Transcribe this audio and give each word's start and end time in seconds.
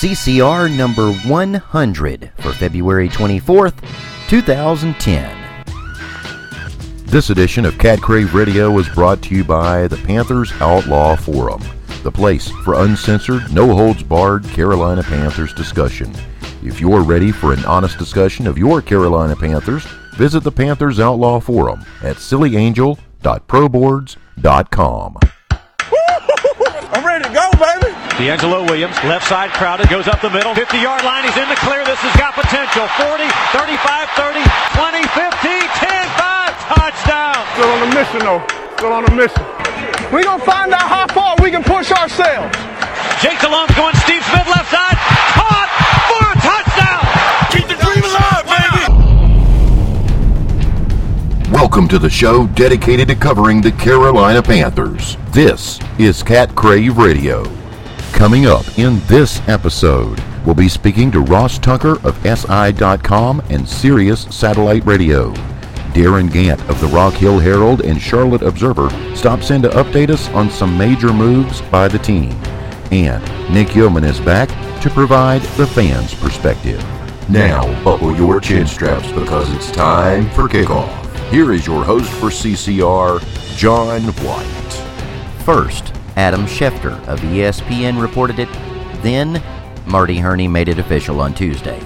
CCR 0.00 0.74
number 0.74 1.12
100 1.12 2.32
for 2.38 2.52
February 2.54 3.10
24th, 3.10 3.74
2010. 4.30 5.36
This 7.04 7.28
edition 7.28 7.66
of 7.66 7.76
Cat 7.76 8.00
Crave 8.00 8.32
Radio 8.32 8.78
is 8.78 8.88
brought 8.88 9.20
to 9.24 9.34
you 9.34 9.44
by 9.44 9.86
the 9.88 9.98
Panthers 9.98 10.52
Outlaw 10.62 11.16
Forum, 11.16 11.62
the 12.02 12.10
place 12.10 12.48
for 12.64 12.82
uncensored, 12.82 13.52
no 13.52 13.74
holds 13.74 14.02
barred 14.02 14.44
Carolina 14.44 15.02
Panthers 15.02 15.52
discussion. 15.52 16.10
If 16.62 16.80
you're 16.80 17.02
ready 17.02 17.30
for 17.30 17.52
an 17.52 17.62
honest 17.66 17.98
discussion 17.98 18.46
of 18.46 18.56
your 18.56 18.80
Carolina 18.80 19.36
Panthers, 19.36 19.84
visit 20.14 20.44
the 20.44 20.50
Panthers 20.50 20.98
Outlaw 20.98 21.40
Forum 21.40 21.84
at 22.02 22.16
sillyangel.proboards.com. 22.16 25.16
DeAngelo 28.20 28.68
Williams, 28.68 28.92
left 29.08 29.24
side 29.26 29.48
crowded, 29.56 29.88
goes 29.88 30.04
up 30.06 30.20
the 30.20 30.28
middle, 30.28 30.52
50 30.54 30.76
yard 30.76 31.00
line. 31.08 31.24
He's 31.24 31.40
in 31.40 31.48
the 31.48 31.56
clear. 31.56 31.80
This 31.88 31.96
has 32.04 32.12
got 32.20 32.36
potential. 32.36 32.84
40, 33.00 33.24
35, 33.56 33.80
30, 34.12 34.44
20, 34.76 35.08
15, 35.16 35.64
10, 35.80 36.04
5. 36.20 36.52
Touchdown. 36.68 37.40
Still 37.56 37.72
on 37.72 37.80
a 37.80 37.88
mission, 37.96 38.20
though. 38.20 38.44
Still 38.76 38.92
on 38.92 39.08
a 39.08 39.12
mission. 39.16 39.40
We're 40.12 40.28
going 40.28 40.36
to 40.36 40.44
find 40.44 40.68
out 40.68 40.84
how 40.84 41.08
far 41.16 41.32
we 41.40 41.48
can 41.48 41.64
push 41.64 41.88
ourselves. 41.96 42.52
Jake 43.24 43.40
Delhomme 43.40 43.72
going 43.72 43.96
Steve 44.04 44.20
Smith 44.28 44.44
left 44.52 44.68
side. 44.68 45.00
Caught 45.40 45.72
for 46.12 46.20
a 46.28 46.36
touchdown. 46.44 47.00
Keep 47.56 47.72
the 47.72 47.80
dream 47.80 48.04
alive, 48.04 48.44
baby. 48.52 48.84
Welcome 51.56 51.88
to 51.88 51.96
the 51.96 52.12
show 52.12 52.52
dedicated 52.52 53.08
to 53.08 53.16
covering 53.16 53.64
the 53.64 53.72
Carolina 53.72 54.44
Panthers. 54.44 55.16
This 55.32 55.80
is 55.96 56.22
Cat 56.22 56.54
Crave 56.54 56.98
Radio. 56.98 57.59
Coming 58.20 58.44
up 58.44 58.78
in 58.78 59.00
this 59.06 59.40
episode, 59.48 60.22
we'll 60.44 60.54
be 60.54 60.68
speaking 60.68 61.10
to 61.10 61.20
Ross 61.20 61.58
Tucker 61.58 61.98
of 62.06 62.20
SI.com 62.22 63.40
and 63.48 63.66
Sirius 63.66 64.24
Satellite 64.24 64.84
Radio. 64.84 65.32
Darin 65.94 66.28
Gantt 66.28 66.60
of 66.68 66.78
the 66.82 66.86
Rock 66.88 67.14
Hill 67.14 67.38
Herald 67.38 67.80
and 67.80 67.98
Charlotte 67.98 68.42
Observer 68.42 68.90
stops 69.16 69.50
in 69.50 69.62
to 69.62 69.70
update 69.70 70.10
us 70.10 70.28
on 70.34 70.50
some 70.50 70.76
major 70.76 71.14
moves 71.14 71.62
by 71.62 71.88
the 71.88 71.98
team. 71.98 72.32
And 72.92 73.24
Nick 73.54 73.74
Yeoman 73.74 74.04
is 74.04 74.20
back 74.20 74.50
to 74.82 74.90
provide 74.90 75.40
the 75.56 75.66
fans' 75.66 76.14
perspective. 76.14 76.84
Now, 77.30 77.62
buckle 77.82 78.14
your 78.14 78.38
chin 78.38 78.66
straps 78.66 79.10
because 79.12 79.50
it's 79.54 79.70
time 79.70 80.28
for 80.32 80.46
kickoff. 80.46 81.30
Here 81.30 81.52
is 81.52 81.66
your 81.66 81.82
host 81.82 82.10
for 82.20 82.26
CCR, 82.26 83.56
John 83.56 84.02
White. 84.02 85.42
First, 85.46 85.94
Adam 86.20 86.44
Schefter 86.44 87.02
of 87.08 87.18
ESPN 87.20 87.98
reported 87.98 88.38
it. 88.38 88.52
Then, 89.02 89.42
Marty 89.86 90.18
Hurney 90.18 90.48
made 90.48 90.68
it 90.68 90.78
official 90.78 91.18
on 91.18 91.32
Tuesday. 91.32 91.82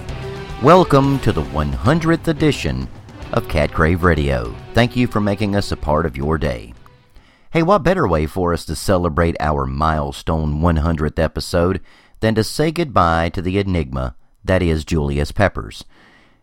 Welcome 0.60 1.20
to 1.20 1.30
the 1.30 1.44
100th 1.44 2.26
edition 2.26 2.88
of 3.32 3.46
Cat 3.46 3.72
Crave 3.72 4.02
Radio. 4.02 4.52
Thank 4.72 4.96
you 4.96 5.06
for 5.06 5.20
making 5.20 5.54
us 5.54 5.70
a 5.70 5.76
part 5.76 6.04
of 6.04 6.16
your 6.16 6.36
day. 6.36 6.74
Hey, 7.52 7.62
what 7.62 7.84
better 7.84 8.08
way 8.08 8.26
for 8.26 8.52
us 8.52 8.64
to 8.64 8.74
celebrate 8.74 9.36
our 9.38 9.66
milestone 9.66 10.60
100th 10.60 11.20
episode 11.20 11.80
than 12.18 12.34
to 12.34 12.42
say 12.42 12.72
goodbye 12.72 13.28
to 13.28 13.40
the 13.40 13.60
enigma 13.60 14.16
that 14.44 14.64
is 14.64 14.84
Julius 14.84 15.30
Peppers? 15.30 15.84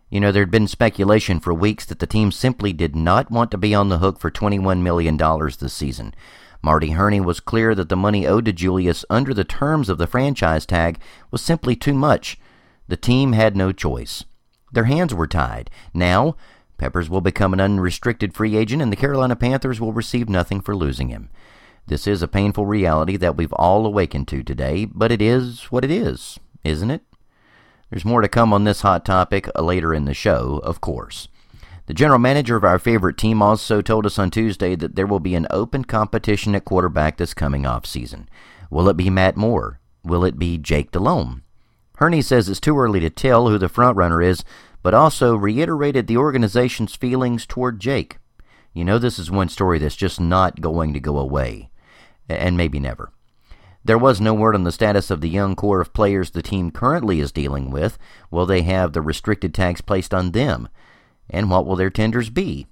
You 0.09 0.21
know, 0.21 0.31
there'd 0.31 0.49
been 0.49 0.69
speculation 0.69 1.41
for 1.41 1.53
weeks 1.53 1.85
that 1.87 1.99
the 1.99 2.07
team 2.07 2.31
simply 2.31 2.71
did 2.71 2.95
not 2.95 3.29
want 3.29 3.51
to 3.51 3.57
be 3.57 3.75
on 3.75 3.89
the 3.89 3.97
hook 3.97 4.17
for 4.17 4.31
$21 4.31 4.81
million 4.81 5.17
this 5.17 5.73
season. 5.73 6.13
Marty 6.61 6.91
Hurney 6.91 7.19
was 7.19 7.39
clear 7.39 7.73
that 7.75 7.89
the 7.89 7.95
money 7.95 8.27
owed 8.27 8.45
to 8.45 8.53
Julius 8.53 9.03
under 9.09 9.33
the 9.33 9.43
terms 9.43 9.89
of 9.89 9.97
the 9.97 10.07
franchise 10.07 10.65
tag 10.65 10.99
was 11.31 11.41
simply 11.41 11.75
too 11.75 11.93
much. 11.93 12.37
The 12.87 12.97
team 12.97 13.33
had 13.33 13.55
no 13.55 13.71
choice. 13.71 14.25
Their 14.71 14.85
hands 14.85 15.13
were 15.13 15.27
tied. 15.27 15.69
Now, 15.93 16.35
Peppers 16.77 17.09
will 17.09 17.21
become 17.21 17.53
an 17.53 17.61
unrestricted 17.61 18.33
free 18.33 18.55
agent, 18.55 18.81
and 18.81 18.91
the 18.91 18.97
Carolina 18.97 19.35
Panthers 19.35 19.79
will 19.79 19.93
receive 19.93 20.27
nothing 20.27 20.61
for 20.61 20.75
losing 20.75 21.09
him. 21.09 21.29
This 21.87 22.07
is 22.07 22.21
a 22.21 22.27
painful 22.27 22.65
reality 22.65 23.17
that 23.17 23.37
we've 23.37 23.53
all 23.53 23.85
awakened 23.85 24.27
to 24.29 24.43
today, 24.43 24.85
but 24.85 25.11
it 25.11 25.21
is 25.21 25.63
what 25.65 25.83
it 25.83 25.91
is, 25.91 26.39
isn't 26.63 26.89
it? 26.89 27.03
There's 27.89 28.05
more 28.05 28.21
to 28.21 28.27
come 28.27 28.53
on 28.53 28.63
this 28.63 28.81
hot 28.81 29.05
topic 29.05 29.49
uh, 29.55 29.61
later 29.61 29.93
in 29.93 30.05
the 30.05 30.13
show, 30.13 30.59
of 30.63 30.79
course. 30.81 31.27
The 31.87 31.93
general 31.93 32.19
manager 32.19 32.55
of 32.55 32.63
our 32.63 32.79
favorite 32.79 33.17
team 33.17 33.41
also 33.41 33.81
told 33.81 34.05
us 34.05 34.19
on 34.19 34.31
Tuesday 34.31 34.75
that 34.75 34.95
there 34.95 35.07
will 35.07 35.19
be 35.19 35.35
an 35.35 35.47
open 35.49 35.83
competition 35.83 36.55
at 36.55 36.65
quarterback 36.65 37.17
this 37.17 37.33
coming 37.33 37.65
off 37.65 37.85
season. 37.85 38.29
Will 38.69 38.87
it 38.87 38.97
be 38.97 39.09
Matt 39.09 39.35
Moore? 39.35 39.79
Will 40.03 40.23
it 40.23 40.39
be 40.39 40.57
Jake 40.57 40.91
Delhomme? 40.91 41.43
Hurney 41.97 42.21
says 42.21 42.49
it's 42.49 42.59
too 42.59 42.77
early 42.79 42.99
to 42.99 43.09
tell 43.09 43.47
who 43.47 43.57
the 43.57 43.67
frontrunner 43.67 44.25
is, 44.25 44.43
but 44.81 44.93
also 44.93 45.35
reiterated 45.35 46.07
the 46.07 46.17
organization's 46.17 46.95
feelings 46.95 47.45
toward 47.45 47.79
Jake. 47.79 48.17
You 48.73 48.85
know, 48.85 48.97
this 48.97 49.19
is 49.19 49.29
one 49.29 49.49
story 49.49 49.77
that's 49.77 49.95
just 49.95 50.19
not 50.19 50.61
going 50.61 50.93
to 50.93 50.99
go 50.99 51.17
away, 51.17 51.69
and 52.29 52.55
maybe 52.55 52.79
never. 52.79 53.11
There 53.83 53.97
was 53.97 54.21
no 54.21 54.33
word 54.33 54.55
on 54.55 54.63
the 54.63 54.71
status 54.71 55.09
of 55.09 55.21
the 55.21 55.29
young 55.29 55.55
core 55.55 55.81
of 55.81 55.93
players 55.93 56.31
the 56.31 56.41
team 56.41 56.71
currently 56.71 57.19
is 57.19 57.31
dealing 57.31 57.71
with. 57.71 57.97
Will 58.29 58.45
they 58.45 58.61
have 58.61 58.93
the 58.93 59.01
restricted 59.01 59.53
tags 59.53 59.81
placed 59.81 60.13
on 60.13 60.31
them? 60.31 60.69
And 61.29 61.49
what 61.49 61.65
will 61.65 61.75
their 61.75 61.89
tenders 61.89 62.29
be? 62.29 62.67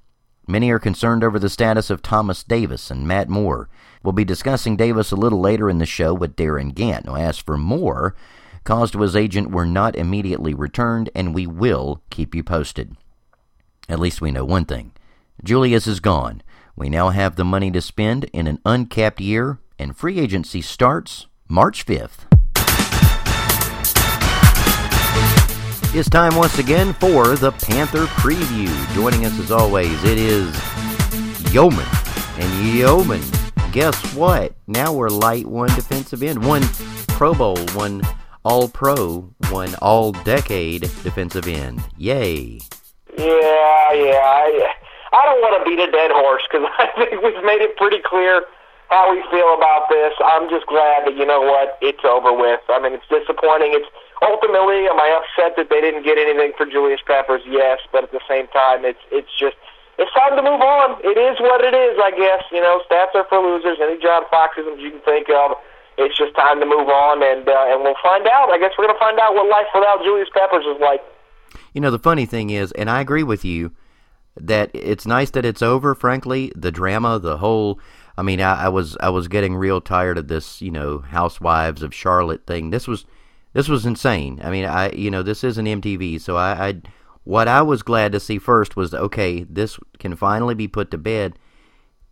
Many 0.48 0.72
are 0.72 0.80
concerned 0.80 1.24
over 1.24 1.38
the 1.38 1.50
status 1.50 1.90
of 1.90 2.02
Thomas 2.02 2.44
Davis 2.44 2.90
and 2.90 3.08
Matt 3.08 3.30
Moore. 3.30 3.70
We'll 4.02 4.14
be 4.14 4.26
discussing 4.26 4.76
Davis 4.76 5.12
a 5.12 5.16
little 5.16 5.40
later 5.40 5.70
in 5.70 5.78
the 5.78 5.86
show 5.86 6.14
with 6.14 6.36
Darin 6.36 6.74
Gantt. 6.74 7.06
Now, 7.06 7.16
as 7.16 7.38
for 7.38 7.58
Moore, 7.58 8.16
calls 8.64 8.90
to 8.92 9.02
his 9.02 9.16
agent 9.16 9.52
were 9.52 9.66
not 9.66 9.96
immediately 9.96 10.54
returned, 10.54 11.10
and 11.14 11.36
we 11.36 11.46
will 11.46 12.02
keep 12.10 12.34
you 12.34 12.44
posted. 12.44 12.96
At 13.88 14.00
least 14.00 14.22
we 14.22 14.32
know 14.32 14.46
one 14.46 14.66
thing 14.66 14.92
Julius 15.44 15.86
is 15.86 16.00
gone. 16.00 16.42
We 16.76 16.90
now 16.90 17.10
have 17.10 17.36
the 17.36 17.46
money 17.46 17.72
to 17.72 17.82
spend 17.82 18.24
in 18.26 18.48
an 18.48 18.60
uncapped 18.66 19.22
year, 19.22 19.60
and 19.78 19.96
free 19.96 20.20
agency 20.20 20.62
starts 20.62 21.28
March 21.48 21.86
5th. 21.86 22.39
It's 25.92 26.08
time 26.08 26.36
once 26.36 26.60
again 26.60 26.94
for 26.94 27.36
the 27.36 27.52
Panther 27.52 28.06
Preview. 28.06 28.70
Joining 28.94 29.26
us 29.26 29.40
as 29.40 29.50
always, 29.50 30.04
it 30.04 30.20
is 30.20 30.56
Yeoman. 31.52 31.84
And 32.38 32.68
Yeoman, 32.68 33.24
guess 33.72 34.14
what? 34.14 34.54
Now 34.68 34.94
we're 34.94 35.10
light 35.10 35.48
one 35.48 35.70
defensive 35.70 36.22
end, 36.22 36.46
one 36.46 36.62
Pro 37.08 37.34
Bowl, 37.34 37.58
one 37.74 38.04
All 38.46 38.70
Pro, 38.70 39.34
one 39.50 39.74
All 39.82 40.12
Decade 40.12 40.82
defensive 40.82 41.48
end. 41.48 41.84
Yay. 41.98 42.60
Yeah, 43.18 43.26
yeah. 43.92 44.22
I, 44.22 44.74
I 45.12 45.26
don't 45.26 45.42
want 45.42 45.58
to 45.58 45.68
beat 45.68 45.80
a 45.80 45.92
dead 45.92 46.12
horse 46.14 46.44
because 46.52 46.68
I 46.78 46.86
think 46.98 47.20
we've 47.24 47.44
made 47.44 47.62
it 47.64 47.76
pretty 47.78 48.00
clear 48.06 48.44
how 48.90 49.14
we 49.14 49.22
feel 49.30 49.54
about 49.54 49.86
this. 49.90 50.14
I'm 50.22 50.50
just 50.50 50.66
glad 50.66 51.06
that, 51.06 51.16
you 51.16 51.26
know 51.26 51.42
what, 51.42 51.78
it's 51.82 52.04
over 52.04 52.34
with. 52.34 52.62
I 52.70 52.82
mean, 52.82 52.94
it's 52.94 53.08
disappointing. 53.08 53.78
It's 53.78 53.88
ultimately, 54.22 54.90
am 54.90 54.98
I 54.98 55.14
upset 55.14 55.56
that 55.58 55.70
they 55.70 55.82
didn't 55.82 56.04
get 56.04 56.18
anything 56.18 56.54
for 56.58 56.66
Julius 56.66 57.02
Peppers? 57.06 57.42
Yes, 57.46 57.80
but 57.94 58.04
at 58.04 58.12
the 58.12 58.22
same 58.28 58.48
time, 58.50 58.84
it's 58.84 59.02
it's 59.12 59.30
just 59.38 59.56
it's 60.02 60.12
time 60.14 60.36
to 60.36 60.44
move 60.44 60.62
on. 60.62 60.98
It 61.04 61.18
is 61.20 61.38
what 61.40 61.62
it 61.62 61.76
is, 61.76 62.00
I 62.02 62.12
guess. 62.12 62.44
You 62.52 62.62
know, 62.62 62.82
stats 62.90 63.14
are 63.14 63.28
for 63.30 63.40
losers. 63.40 63.78
Any 63.78 64.02
John 64.02 64.24
Foxisms 64.34 64.82
you 64.82 64.92
can 64.92 65.02
think 65.02 65.30
of. 65.30 65.54
It's 65.98 66.18
just 66.18 66.34
time 66.34 66.60
to 66.62 66.66
move 66.66 66.88
on, 66.88 67.22
and 67.22 67.48
uh, 67.48 67.66
and 67.68 67.84
we'll 67.84 68.00
find 68.02 68.26
out. 68.26 68.50
I 68.50 68.58
guess 68.58 68.72
we're 68.80 68.88
to 68.88 68.98
find 68.98 69.20
out 69.20 69.36
what 69.36 69.50
life 69.50 69.68
without 69.76 70.02
Julius 70.02 70.30
Peppers 70.34 70.66
is 70.66 70.80
like. 70.80 71.02
You 71.74 71.82
know, 71.82 71.92
the 71.92 72.00
funny 72.00 72.26
thing 72.26 72.50
is, 72.50 72.72
and 72.72 72.90
I 72.90 73.02
agree 73.02 73.24
with 73.24 73.44
you, 73.44 73.72
that 74.38 74.72
it's 74.74 75.06
nice 75.06 75.32
that 75.32 75.46
it's 75.46 75.62
over, 75.62 75.94
frankly. 75.94 76.52
The 76.56 76.72
drama, 76.72 77.20
the 77.20 77.38
whole. 77.38 77.80
I 78.20 78.22
mean, 78.22 78.42
I, 78.42 78.66
I 78.66 78.68
was 78.68 78.98
I 79.00 79.10
was 79.10 79.30
getting 79.30 79.56
real 79.56 79.80
tired 79.80 80.18
of 80.18 80.28
this, 80.28 80.62
you 80.62 80.72
know, 80.72 81.00
Housewives 81.00 81.82
of 81.82 81.96
Charlotte 81.96 82.46
thing. 82.46 82.70
This 82.70 82.86
was 82.86 83.06
this 83.54 83.70
was 83.70 83.86
insane. 83.86 84.42
I 84.44 84.52
mean, 84.52 84.66
I 84.66 84.92
you 84.92 85.10
know 85.10 85.24
this 85.24 85.42
isn't 85.46 85.66
MTV, 85.66 86.20
so 86.20 86.36
I, 86.36 86.68
I 86.68 86.82
what 87.24 87.48
I 87.48 87.62
was 87.62 87.82
glad 87.82 88.12
to 88.12 88.20
see 88.20 88.38
first 88.38 88.76
was 88.76 88.94
okay, 88.94 89.44
this 89.44 89.80
can 90.00 90.18
finally 90.18 90.54
be 90.54 90.68
put 90.68 90.92
to 90.92 90.98
bed. 90.98 91.40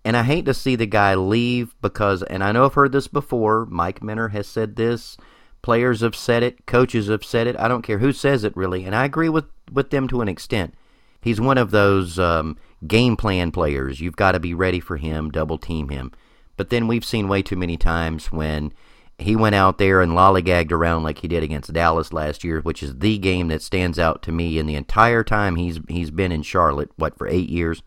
And 0.06 0.16
I 0.16 0.24
hate 0.24 0.46
to 0.46 0.54
see 0.54 0.78
the 0.78 0.86
guy 0.86 1.16
leave 1.16 1.76
because, 1.82 2.24
and 2.24 2.42
I 2.42 2.54
know 2.54 2.64
I've 2.64 2.76
heard 2.76 2.94
this 2.94 3.10
before. 3.10 3.66
Mike 3.66 4.02
Minter 4.02 4.30
has 4.30 4.48
said 4.48 4.78
this. 4.78 5.18
Players 5.62 6.00
have 6.00 6.16
said 6.16 6.42
it. 6.42 6.66
Coaches 6.66 7.10
have 7.10 7.26
said 7.26 7.48
it. 7.48 7.60
I 7.60 7.68
don't 7.68 7.82
care 7.82 7.98
who 7.98 8.14
says 8.14 8.46
it 8.46 8.56
really, 8.56 8.86
and 8.86 8.96
I 8.96 9.04
agree 9.04 9.28
with 9.28 9.46
with 9.70 9.90
them 9.90 10.08
to 10.08 10.22
an 10.22 10.30
extent. 10.30 10.74
He's 11.22 11.42
one 11.42 11.58
of 11.58 11.72
those 11.72 12.20
um, 12.20 12.58
game 12.86 13.18
plan 13.18 13.52
players. 13.52 14.00
You've 14.00 14.16
got 14.16 14.34
to 14.34 14.40
be 14.40 14.54
ready 14.54 14.80
for 14.80 14.98
him, 14.98 15.32
double 15.32 15.58
team 15.58 15.90
him. 15.90 16.12
But 16.56 16.70
then 16.70 16.88
we've 16.88 17.06
seen 17.06 17.28
way 17.28 17.42
too 17.42 17.56
many 17.56 17.78
times 17.78 18.32
when 18.32 18.74
he 19.20 19.36
went 19.36 19.56
out 19.56 19.78
there 19.78 20.02
and 20.02 20.12
lollygagged 20.12 20.72
around 20.72 21.04
like 21.04 21.20
he 21.20 21.28
did 21.28 21.44
against 21.44 21.74
Dallas 21.74 22.14
last 22.14 22.44
year, 22.44 22.62
which 22.62 22.84
is 22.84 23.00
the 23.00 23.18
game 23.18 23.48
that 23.48 23.62
stands 23.62 23.98
out 23.98 24.22
to 24.24 24.32
me 24.32 24.60
in 24.60 24.68
the 24.68 24.76
entire 24.76 25.24
time 25.24 25.56
he's 25.56 25.80
he's 25.88 26.12
been 26.12 26.32
in 26.32 26.44
Charlotte, 26.44 26.92
what 26.98 27.18
for 27.18 27.28
8 27.28 27.50
years. 27.50 27.82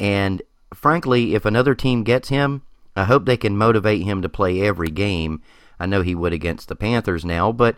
And 0.00 0.42
frankly, 0.74 1.34
if 1.34 1.44
another 1.44 1.74
team 1.74 2.02
gets 2.02 2.28
him, 2.28 2.62
I 2.96 3.04
hope 3.04 3.24
they 3.24 3.36
can 3.36 3.56
motivate 3.56 4.02
him 4.02 4.20
to 4.22 4.28
play 4.28 4.60
every 4.60 4.90
game. 4.90 5.42
I 5.78 5.86
know 5.86 6.02
he 6.02 6.14
would 6.14 6.32
against 6.32 6.68
the 6.68 6.76
Panthers 6.76 7.24
now, 7.24 7.52
but 7.52 7.76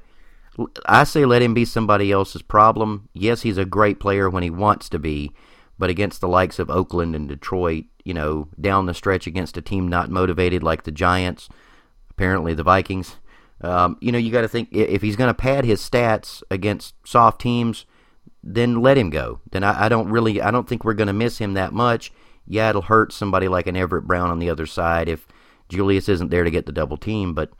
I 0.86 1.04
say 1.04 1.24
let 1.24 1.42
him 1.42 1.54
be 1.54 1.64
somebody 1.64 2.12
else's 2.12 2.42
problem. 2.42 3.08
Yes, 3.12 3.42
he's 3.42 3.58
a 3.58 3.64
great 3.64 4.00
player 4.00 4.30
when 4.30 4.42
he 4.42 4.50
wants 4.50 4.88
to 4.90 4.98
be, 4.98 5.32
but 5.78 5.90
against 5.90 6.20
the 6.20 6.28
likes 6.28 6.58
of 6.58 6.70
Oakland 6.70 7.14
and 7.16 7.28
Detroit, 7.28 7.84
you 8.04 8.14
know, 8.14 8.48
down 8.60 8.86
the 8.86 8.94
stretch 8.94 9.26
against 9.26 9.56
a 9.56 9.62
team 9.62 9.88
not 9.88 10.10
motivated 10.10 10.62
like 10.62 10.84
the 10.84 10.92
Giants, 10.92 11.48
apparently 12.10 12.54
the 12.54 12.62
Vikings, 12.62 13.16
um, 13.60 13.96
you 14.00 14.12
know, 14.12 14.18
you 14.18 14.30
got 14.30 14.42
to 14.42 14.48
think 14.48 14.68
if 14.72 15.00
he's 15.00 15.16
going 15.16 15.28
to 15.28 15.34
pad 15.34 15.64
his 15.64 15.80
stats 15.80 16.42
against 16.50 16.94
soft 17.04 17.40
teams, 17.40 17.86
then 18.42 18.82
let 18.82 18.98
him 18.98 19.10
go. 19.10 19.40
Then 19.50 19.64
I, 19.64 19.86
I 19.86 19.88
don't 19.88 20.10
really, 20.10 20.42
I 20.42 20.50
don't 20.50 20.68
think 20.68 20.84
we're 20.84 20.94
going 20.94 21.06
to 21.06 21.14
miss 21.14 21.38
him 21.38 21.54
that 21.54 21.72
much. 21.72 22.12
Yeah, 22.46 22.68
it'll 22.68 22.82
hurt 22.82 23.12
somebody 23.12 23.48
like 23.48 23.66
an 23.66 23.76
Everett 23.76 24.06
Brown 24.06 24.30
on 24.30 24.38
the 24.38 24.50
other 24.50 24.66
side 24.66 25.08
if 25.08 25.26
Julius 25.70 26.10
isn't 26.10 26.30
there 26.30 26.44
to 26.44 26.50
get 26.50 26.66
the 26.66 26.72
double 26.72 26.98
team. 26.98 27.32
But 27.32 27.52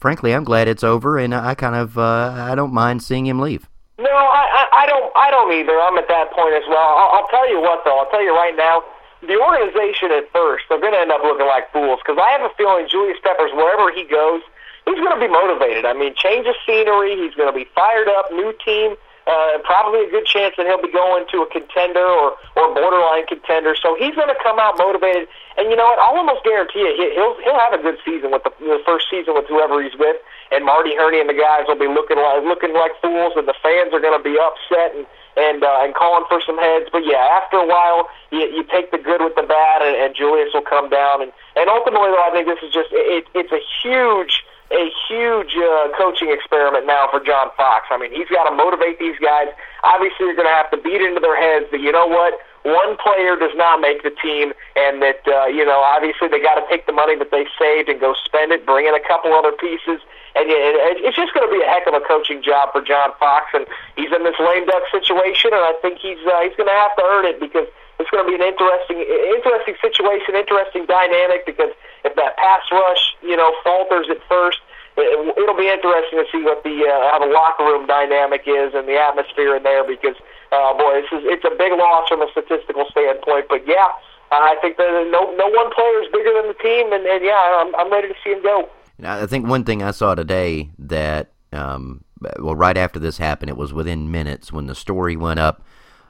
frankly, 0.00 0.34
I'm 0.34 0.44
glad 0.44 0.68
it's 0.68 0.84
over, 0.84 1.18
and 1.18 1.34
I 1.34 1.54
kind 1.54 1.74
of, 1.74 1.98
uh, 1.98 2.34
I 2.36 2.54
don't 2.54 2.72
mind 2.72 3.02
seeing 3.02 3.26
him 3.26 3.38
leave. 3.38 3.68
No, 3.98 4.10
I, 4.10 4.46
I, 4.46 4.84
I 4.84 4.86
don't, 4.86 5.12
I 5.16 5.30
don't 5.30 5.52
either. 5.52 5.78
I'm 5.80 5.98
at 5.98 6.08
that 6.08 6.32
point 6.32 6.54
as 6.54 6.62
well. 6.68 6.78
I'll, 6.78 7.20
I'll 7.20 7.28
tell 7.28 7.48
you 7.50 7.60
what, 7.60 7.84
though. 7.84 7.98
I'll 7.98 8.10
tell 8.10 8.22
you 8.22 8.34
right 8.34 8.54
now. 8.56 8.82
The 9.20 9.34
organization 9.34 10.12
at 10.14 10.30
first, 10.30 10.66
they're 10.68 10.78
going 10.78 10.94
to 10.94 11.00
end 11.00 11.10
up 11.10 11.22
looking 11.24 11.46
like 11.46 11.72
fools 11.72 11.98
because 11.98 12.22
I 12.22 12.30
have 12.38 12.42
a 12.46 12.54
feeling 12.54 12.86
Julius 12.88 13.18
Peppers, 13.22 13.50
wherever 13.50 13.90
he 13.90 14.06
goes, 14.06 14.42
he's 14.86 14.94
going 14.94 15.10
to 15.10 15.18
be 15.18 15.26
motivated. 15.26 15.84
I 15.84 15.92
mean, 15.92 16.14
change 16.14 16.46
of 16.46 16.54
scenery. 16.64 17.18
He's 17.18 17.34
going 17.34 17.50
to 17.50 17.56
be 17.56 17.66
fired 17.74 18.06
up. 18.06 18.30
New 18.30 18.54
team. 18.64 18.94
Uh, 19.28 19.60
probably 19.60 20.08
a 20.08 20.10
good 20.10 20.24
chance 20.24 20.56
that 20.56 20.64
he'll 20.64 20.80
be 20.80 20.88
going 20.88 21.28
to 21.28 21.44
a 21.44 21.48
contender 21.52 22.00
or 22.00 22.32
or 22.56 22.72
borderline 22.72 23.28
contender. 23.28 23.76
So 23.76 23.92
he's 24.00 24.16
going 24.16 24.32
to 24.32 24.40
come 24.40 24.56
out 24.56 24.80
motivated. 24.80 25.28
And 25.60 25.68
you 25.68 25.76
know 25.76 25.84
what? 25.84 26.00
I'll 26.00 26.16
almost 26.16 26.48
guarantee 26.48 26.80
you, 26.80 27.12
he'll 27.12 27.36
he'll 27.44 27.60
have 27.60 27.76
a 27.76 27.82
good 27.82 28.00
season 28.08 28.32
with 28.32 28.40
the, 28.48 28.52
the 28.64 28.80
first 28.88 29.04
season 29.12 29.36
with 29.36 29.44
whoever 29.44 29.84
he's 29.84 29.92
with. 30.00 30.16
And 30.48 30.64
Marty 30.64 30.96
Hurney 30.96 31.20
and 31.20 31.28
the 31.28 31.36
guys 31.36 31.68
will 31.68 31.76
be 31.76 31.92
looking 31.92 32.16
like 32.16 32.40
looking 32.40 32.72
like 32.72 32.96
fools, 33.04 33.36
and 33.36 33.44
the 33.44 33.58
fans 33.60 33.92
are 33.92 34.00
going 34.00 34.16
to 34.16 34.24
be 34.24 34.40
upset 34.40 34.96
and 34.96 35.04
and 35.36 35.60
uh, 35.60 35.84
and 35.84 35.92
calling 35.92 36.24
for 36.24 36.40
some 36.40 36.56
heads. 36.56 36.88
But 36.88 37.04
yeah, 37.04 37.20
after 37.36 37.60
a 37.60 37.68
while, 37.68 38.08
you, 38.32 38.48
you 38.48 38.64
take 38.64 38.96
the 38.96 38.98
good 38.98 39.20
with 39.20 39.36
the 39.36 39.44
bad, 39.44 39.84
and, 39.84 39.92
and 39.92 40.16
Julius 40.16 40.56
will 40.56 40.64
come 40.64 40.88
down. 40.88 41.20
And 41.20 41.36
and 41.52 41.68
ultimately, 41.68 42.16
though, 42.16 42.24
I 42.24 42.32
think 42.32 42.48
this 42.48 42.64
is 42.64 42.72
just 42.72 42.88
it, 42.96 43.28
it's 43.36 43.52
a 43.52 43.60
huge 43.84 44.40
a 44.70 44.92
huge 45.08 45.56
uh, 45.56 45.88
coaching 45.96 46.30
experiment 46.30 46.86
now 46.86 47.08
for 47.10 47.20
John 47.20 47.48
Fox. 47.56 47.86
I 47.90 47.96
mean, 47.96 48.12
he's 48.12 48.28
got 48.28 48.48
to 48.48 48.54
motivate 48.54 48.98
these 48.98 49.16
guys. 49.18 49.48
Obviously, 49.82 50.28
you're 50.28 50.36
going 50.36 50.48
to 50.48 50.54
have 50.54 50.70
to 50.70 50.76
beat 50.76 51.00
into 51.00 51.20
their 51.20 51.36
heads 51.40 51.70
that 51.72 51.80
you 51.80 51.90
know 51.90 52.06
what, 52.06 52.36
one 52.68 52.96
player 53.00 53.36
does 53.36 53.56
not 53.56 53.80
make 53.80 54.02
the 54.02 54.12
team, 54.20 54.52
and 54.76 55.00
that 55.00 55.24
uh, 55.24 55.46
you 55.46 55.64
know 55.64 55.80
obviously 55.80 56.28
they 56.28 56.40
got 56.40 56.60
to 56.60 56.64
take 56.68 56.84
the 56.84 56.92
money 56.92 57.16
that 57.16 57.30
they 57.30 57.48
saved 57.58 57.88
and 57.88 58.00
go 58.00 58.14
spend 58.24 58.52
it, 58.52 58.66
bring 58.66 58.84
in 58.84 58.94
a 58.94 59.04
couple 59.08 59.32
other 59.32 59.52
pieces. 59.52 60.04
And 60.36 60.46
it's 60.52 61.16
just 61.16 61.34
going 61.34 61.48
to 61.48 61.50
be 61.50 61.64
a 61.64 61.66
heck 61.66 61.88
of 61.88 61.94
a 61.94 62.04
coaching 62.04 62.44
job 62.44 62.70
for 62.70 62.84
John 62.84 63.10
Fox, 63.18 63.48
and 63.54 63.66
he's 63.96 64.12
in 64.12 64.22
this 64.22 64.36
lame 64.38 64.68
duck 64.68 64.84
situation, 64.92 65.56
and 65.56 65.64
I 65.64 65.72
think 65.80 65.98
he's 65.98 66.20
uh, 66.28 66.44
he's 66.44 66.54
going 66.60 66.68
to 66.68 66.78
have 66.78 66.94
to 67.00 67.04
earn 67.08 67.24
it 67.24 67.40
because 67.40 67.66
it's 67.98 68.10
going 68.10 68.22
to 68.22 68.28
be 68.30 68.38
an 68.38 68.46
interesting 68.46 69.02
interesting 69.02 69.74
situation, 69.82 70.38
interesting 70.38 70.86
dynamic 70.86 71.44
because 71.46 71.74
if 72.04 72.14
that 72.14 72.38
pass 72.38 72.62
rush, 72.70 73.14
you 73.22 73.36
know, 73.36 73.50
falters 73.62 74.06
at 74.10 74.22
first, 74.30 74.58
it, 74.96 75.18
it'll 75.36 75.58
be 75.58 75.68
interesting 75.68 76.22
to 76.22 76.26
see 76.30 76.42
what 76.42 76.62
the 76.62 76.86
uh, 76.86 77.10
how 77.10 77.18
the 77.18 77.30
locker 77.30 77.64
room 77.66 77.86
dynamic 77.86 78.46
is 78.46 78.74
and 78.74 78.86
the 78.86 78.98
atmosphere 78.98 79.56
in 79.56 79.62
there 79.62 79.82
because, 79.82 80.14
uh, 80.54 80.74
boy, 80.78 81.02
this 81.02 81.10
is 81.10 81.26
it's 81.26 81.44
a 81.44 81.54
big 81.58 81.74
loss 81.74 82.08
from 82.08 82.22
a 82.22 82.30
statistical 82.30 82.86
standpoint. 82.90 83.46
But 83.50 83.66
yeah, 83.66 83.90
I 84.30 84.56
think 84.62 84.76
that 84.78 84.90
no 85.10 85.34
no 85.34 85.48
one 85.50 85.70
player 85.74 85.98
is 86.02 86.08
bigger 86.14 86.32
than 86.38 86.48
the 86.48 86.58
team, 86.62 86.92
and, 86.92 87.06
and 87.06 87.24
yeah, 87.24 87.62
I'm 87.62 87.74
I'm 87.74 87.90
ready 87.90 88.08
to 88.08 88.18
see 88.22 88.30
him 88.30 88.42
go. 88.42 88.68
I 89.02 89.26
think 89.26 89.46
one 89.46 89.62
thing 89.62 89.82
I 89.82 89.92
saw 89.92 90.14
today 90.14 90.70
that 90.78 91.30
um, 91.52 92.04
well, 92.38 92.54
right 92.54 92.76
after 92.76 92.98
this 92.98 93.18
happened, 93.18 93.50
it 93.50 93.56
was 93.56 93.72
within 93.72 94.10
minutes 94.10 94.52
when 94.52 94.66
the 94.66 94.74
story 94.74 95.16
went 95.16 95.40
up 95.40 95.62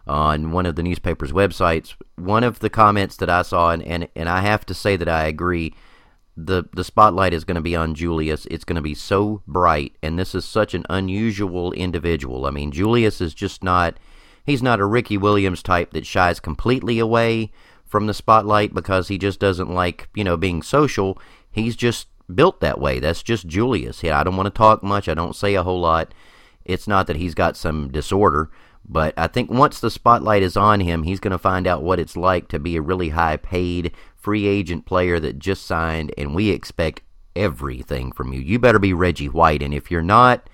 on 0.08 0.52
one 0.52 0.66
of 0.66 0.74
the 0.74 0.82
newspaper's 0.82 1.32
websites. 1.32 1.94
One 2.16 2.42
of 2.42 2.60
the 2.60 2.70
comments 2.70 3.16
that 3.16 3.30
I 3.30 3.42
saw, 3.42 3.70
and, 3.70 3.82
and, 3.82 4.08
and 4.16 4.28
I 4.28 4.40
have 4.40 4.64
to 4.66 4.74
say 4.74 4.96
that 4.96 5.08
I 5.08 5.26
agree, 5.26 5.74
the, 6.36 6.64
the 6.72 6.84
spotlight 6.84 7.34
is 7.34 7.44
going 7.44 7.56
to 7.56 7.60
be 7.60 7.76
on 7.76 7.94
Julius. 7.94 8.46
It's 8.46 8.64
going 8.64 8.76
to 8.76 8.82
be 8.82 8.94
so 8.94 9.42
bright, 9.46 9.96
and 10.02 10.18
this 10.18 10.34
is 10.34 10.44
such 10.44 10.72
an 10.72 10.84
unusual 10.88 11.72
individual. 11.72 12.46
I 12.46 12.50
mean, 12.50 12.72
Julius 12.72 13.20
is 13.20 13.34
just 13.34 13.62
not, 13.62 13.98
he's 14.46 14.62
not 14.62 14.80
a 14.80 14.86
Ricky 14.86 15.18
Williams 15.18 15.62
type 15.62 15.92
that 15.92 16.06
shies 16.06 16.40
completely 16.40 16.98
away 16.98 17.52
from 17.84 18.06
the 18.06 18.14
spotlight 18.14 18.74
because 18.74 19.08
he 19.08 19.18
just 19.18 19.40
doesn't 19.40 19.74
like, 19.74 20.08
you 20.14 20.22
know, 20.22 20.36
being 20.36 20.62
social. 20.62 21.18
He's 21.50 21.74
just 21.74 22.06
built 22.32 22.60
that 22.60 22.80
way. 22.80 23.00
That's 23.00 23.22
just 23.22 23.46
Julius. 23.46 24.04
I 24.04 24.22
don't 24.22 24.36
want 24.36 24.46
to 24.46 24.50
talk 24.50 24.82
much. 24.82 25.08
I 25.08 25.14
don't 25.14 25.34
say 25.34 25.54
a 25.54 25.62
whole 25.62 25.80
lot. 25.80 26.14
It's 26.64 26.86
not 26.86 27.06
that 27.06 27.16
he's 27.16 27.34
got 27.34 27.56
some 27.56 27.90
disorder. 27.90 28.50
But 28.88 29.14
I 29.18 29.26
think 29.26 29.50
once 29.50 29.80
the 29.80 29.90
spotlight 29.90 30.42
is 30.42 30.56
on 30.56 30.80
him, 30.80 31.02
he's 31.02 31.20
going 31.20 31.32
to 31.32 31.38
find 31.38 31.66
out 31.66 31.82
what 31.82 32.00
it's 32.00 32.16
like 32.16 32.48
to 32.48 32.58
be 32.58 32.76
a 32.76 32.82
really 32.82 33.10
high 33.10 33.36
paid 33.36 33.92
free 34.16 34.46
agent 34.46 34.86
player 34.86 35.20
that 35.20 35.38
just 35.38 35.66
signed, 35.66 36.12
and 36.16 36.34
we 36.34 36.50
expect 36.50 37.02
everything 37.36 38.12
from 38.12 38.32
you. 38.32 38.40
You 38.40 38.58
better 38.58 38.78
be 38.78 38.92
Reggie 38.92 39.28
White, 39.28 39.62
and 39.62 39.74
if 39.74 39.90
you're 39.90 40.02
not, 40.02 40.48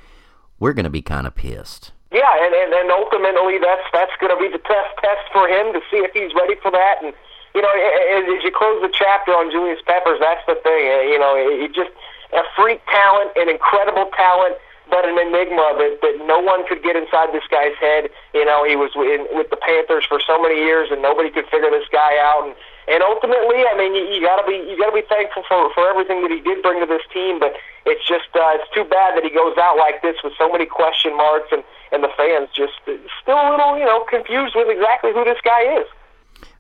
we're 0.59 0.73
going 0.73 0.85
to 0.85 0.91
be 0.91 1.03
kind 1.03 1.27
of 1.27 1.35
pissed. 1.35 1.93
Yeah, 2.11 2.31
and, 2.45 2.55
and, 2.55 2.73
and 2.73 2.91
ultimately 2.91 3.59
that's 3.59 3.83
that's 3.93 4.15
going 4.21 4.31
to 4.31 4.39
be 4.39 4.47
the 4.47 4.63
test 4.63 4.95
test 5.03 5.27
for 5.33 5.49
him 5.49 5.73
to 5.73 5.81
see 5.91 5.99
if 5.99 6.13
he's 6.13 6.35
ready 6.35 6.55
for 6.63 6.71
that. 6.71 7.03
And 7.03 7.15
you 7.55 7.63
know, 7.63 7.71
as 7.71 8.43
you 8.43 8.51
close 8.55 8.83
the 8.83 8.91
chapter 8.93 9.33
on 9.33 9.51
Julius 9.51 9.81
Peppers, 9.87 10.19
that's 10.21 10.43
the 10.47 10.55
thing. 10.63 10.87
Eh, 10.87 11.11
you 11.11 11.19
know, 11.19 11.35
he 11.35 11.67
just 11.69 11.91
a 12.35 12.43
freak 12.55 12.83
talent, 12.87 13.31
an 13.37 13.49
incredible 13.49 14.11
talent 14.17 14.57
but 14.91 15.09
an 15.09 15.17
enigma 15.17 15.75
that, 15.81 16.01
that 16.03 16.15
no 16.27 16.41
one 16.41 16.67
could 16.69 16.83
get 16.83 16.97
inside 16.97 17.33
this 17.33 17.47
guy's 17.51 17.77
head. 17.81 18.11
You 18.35 18.45
know, 18.45 18.65
he 18.65 18.77
was 18.77 18.93
in, 18.97 19.27
with 19.33 19.49
the 19.49 19.57
Panthers 19.57 20.05
for 20.05 20.21
so 20.21 20.41
many 20.41 20.61
years, 20.61 20.89
and 20.93 21.01
nobody 21.01 21.31
could 21.31 21.47
figure 21.49 21.71
this 21.71 21.89
guy 21.91 22.21
out. 22.21 22.45
And, 22.45 22.55
and 22.87 23.01
ultimately, 23.03 23.65
I 23.65 23.73
mean, 23.77 23.97
you, 23.97 24.05
you 24.13 24.21
got 24.21 24.37
to 24.41 24.47
be 24.47 24.61
you 24.61 24.77
got 24.77 24.93
to 24.93 24.97
be 24.97 25.07
thankful 25.09 25.43
for 25.49 25.73
for 25.73 25.89
everything 25.89 26.21
that 26.21 26.31
he 26.31 26.41
did 26.41 26.61
bring 26.61 26.81
to 26.85 26.87
this 26.87 27.05
team. 27.13 27.41
But 27.41 27.57
it's 27.89 28.05
just 28.05 28.29
uh, 28.37 28.61
it's 28.61 28.69
too 28.77 28.85
bad 28.85 29.17
that 29.17 29.25
he 29.25 29.33
goes 29.33 29.57
out 29.57 29.81
like 29.81 30.03
this 30.03 30.21
with 30.23 30.37
so 30.37 30.53
many 30.53 30.67
question 30.67 31.17
marks, 31.17 31.49
and 31.49 31.65
and 31.93 32.05
the 32.05 32.13
fans 32.13 32.53
just 32.53 32.77
still 32.85 33.41
a 33.41 33.49
little 33.49 33.79
you 33.81 33.89
know 33.89 34.05
confused 34.05 34.53
with 34.53 34.69
exactly 34.69 35.17
who 35.17 35.25
this 35.25 35.41
guy 35.41 35.81
is. 35.81 35.89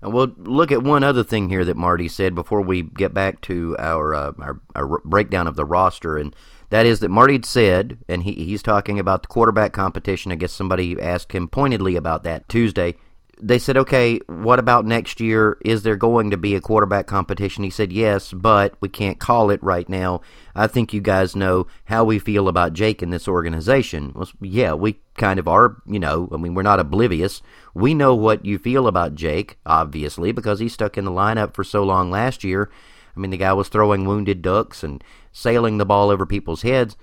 And 0.00 0.12
we'll 0.12 0.32
look 0.38 0.73
at 0.73 0.82
one 0.82 1.05
other 1.05 1.25
thing 1.25 1.49
here 1.49 1.65
that 1.65 1.76
Marty 1.76 2.09
said 2.09 2.35
before 2.35 2.61
we 2.61 2.82
get 2.82 3.12
back 3.12 3.41
to 3.43 3.76
our 3.79 4.15
uh, 4.15 4.32
our, 4.38 4.61
our 4.75 5.00
breakdown 5.05 5.47
of 5.47 5.56
the 5.56 5.65
roster 5.65 6.17
and 6.17 6.35
that 6.75 6.87
is 6.87 6.99
that 6.99 7.09
Marty 7.09 7.41
said, 7.44 7.99
and 8.09 8.25
he, 8.25 8.32
he's 8.32 8.61
talking 8.61 8.99
about 8.99 9.23
the 9.23 9.29
quarterback 9.29 9.73
competition. 9.73 10.33
I 10.33 10.35
guess 10.35 10.50
somebody 10.50 11.00
asked 11.00 11.31
him 11.31 11.47
pointedly 11.47 11.95
about 11.95 12.25
that 12.25 12.49
Tuesday. 12.49 12.97
They 13.40 13.61
said, 13.61 13.76
okay, 13.76 14.19
what 14.26 14.59
about 14.59 14.85
next 14.85 15.21
year? 15.21 15.57
Is 15.64 15.85
there 15.85 15.95
going 15.95 16.33
to 16.33 16.37
be 16.37 16.57
a 16.57 16.61
quarterback 16.61 17.07
competition? 17.07 17.62
He 17.62 17.71
said, 17.71 17.93
yes, 17.93 18.33
but 18.33 18.75
we 18.81 18.88
can't 18.88 19.21
call 19.21 19.50
it 19.50 19.62
right 19.62 19.88
now. 19.88 20.21
I 20.57 20.66
think 20.66 20.93
you 20.93 21.00
guys 21.00 21.37
know 21.37 21.69
how 21.85 22.02
we 22.02 22.19
feel 22.19 22.49
about 22.49 22.73
Jake 22.73 23.04
in 23.04 23.11
this 23.11 23.28
organization. 23.28 24.11
Well, 24.12 24.28
yeah, 24.40 24.73
we 24.73 24.99
kind 25.16 25.38
of 25.38 25.47
are, 25.47 25.76
you 25.87 26.00
know, 26.00 26.28
I 26.33 26.38
mean, 26.38 26.54
we're 26.54 26.62
not 26.62 26.81
oblivious. 26.81 27.40
We 27.73 27.95
know 27.95 28.16
what 28.16 28.45
you 28.45 28.59
feel 28.59 28.88
about 28.88 29.14
Jake, 29.14 29.59
obviously, 29.64 30.33
because 30.33 30.59
he 30.59 30.69
stuck 30.69 30.99
in 30.99 31.04
the 31.04 31.12
lineup 31.12 31.54
for 31.54 31.62
so 31.62 31.85
long 31.85 32.11
last 32.11 32.43
year. 32.43 32.69
I 33.16 33.21
mean, 33.21 33.31
the 33.31 33.37
guy 33.37 33.52
was 33.52 33.69
throwing 33.69 34.07
wounded 34.07 34.43
ducks 34.43 34.83
and 34.83 35.04
sailing 35.35 35.76
the 35.76 35.85
ball 35.85 36.09
over 36.09 36.25
people's 36.25 36.62
heads. 36.62 36.97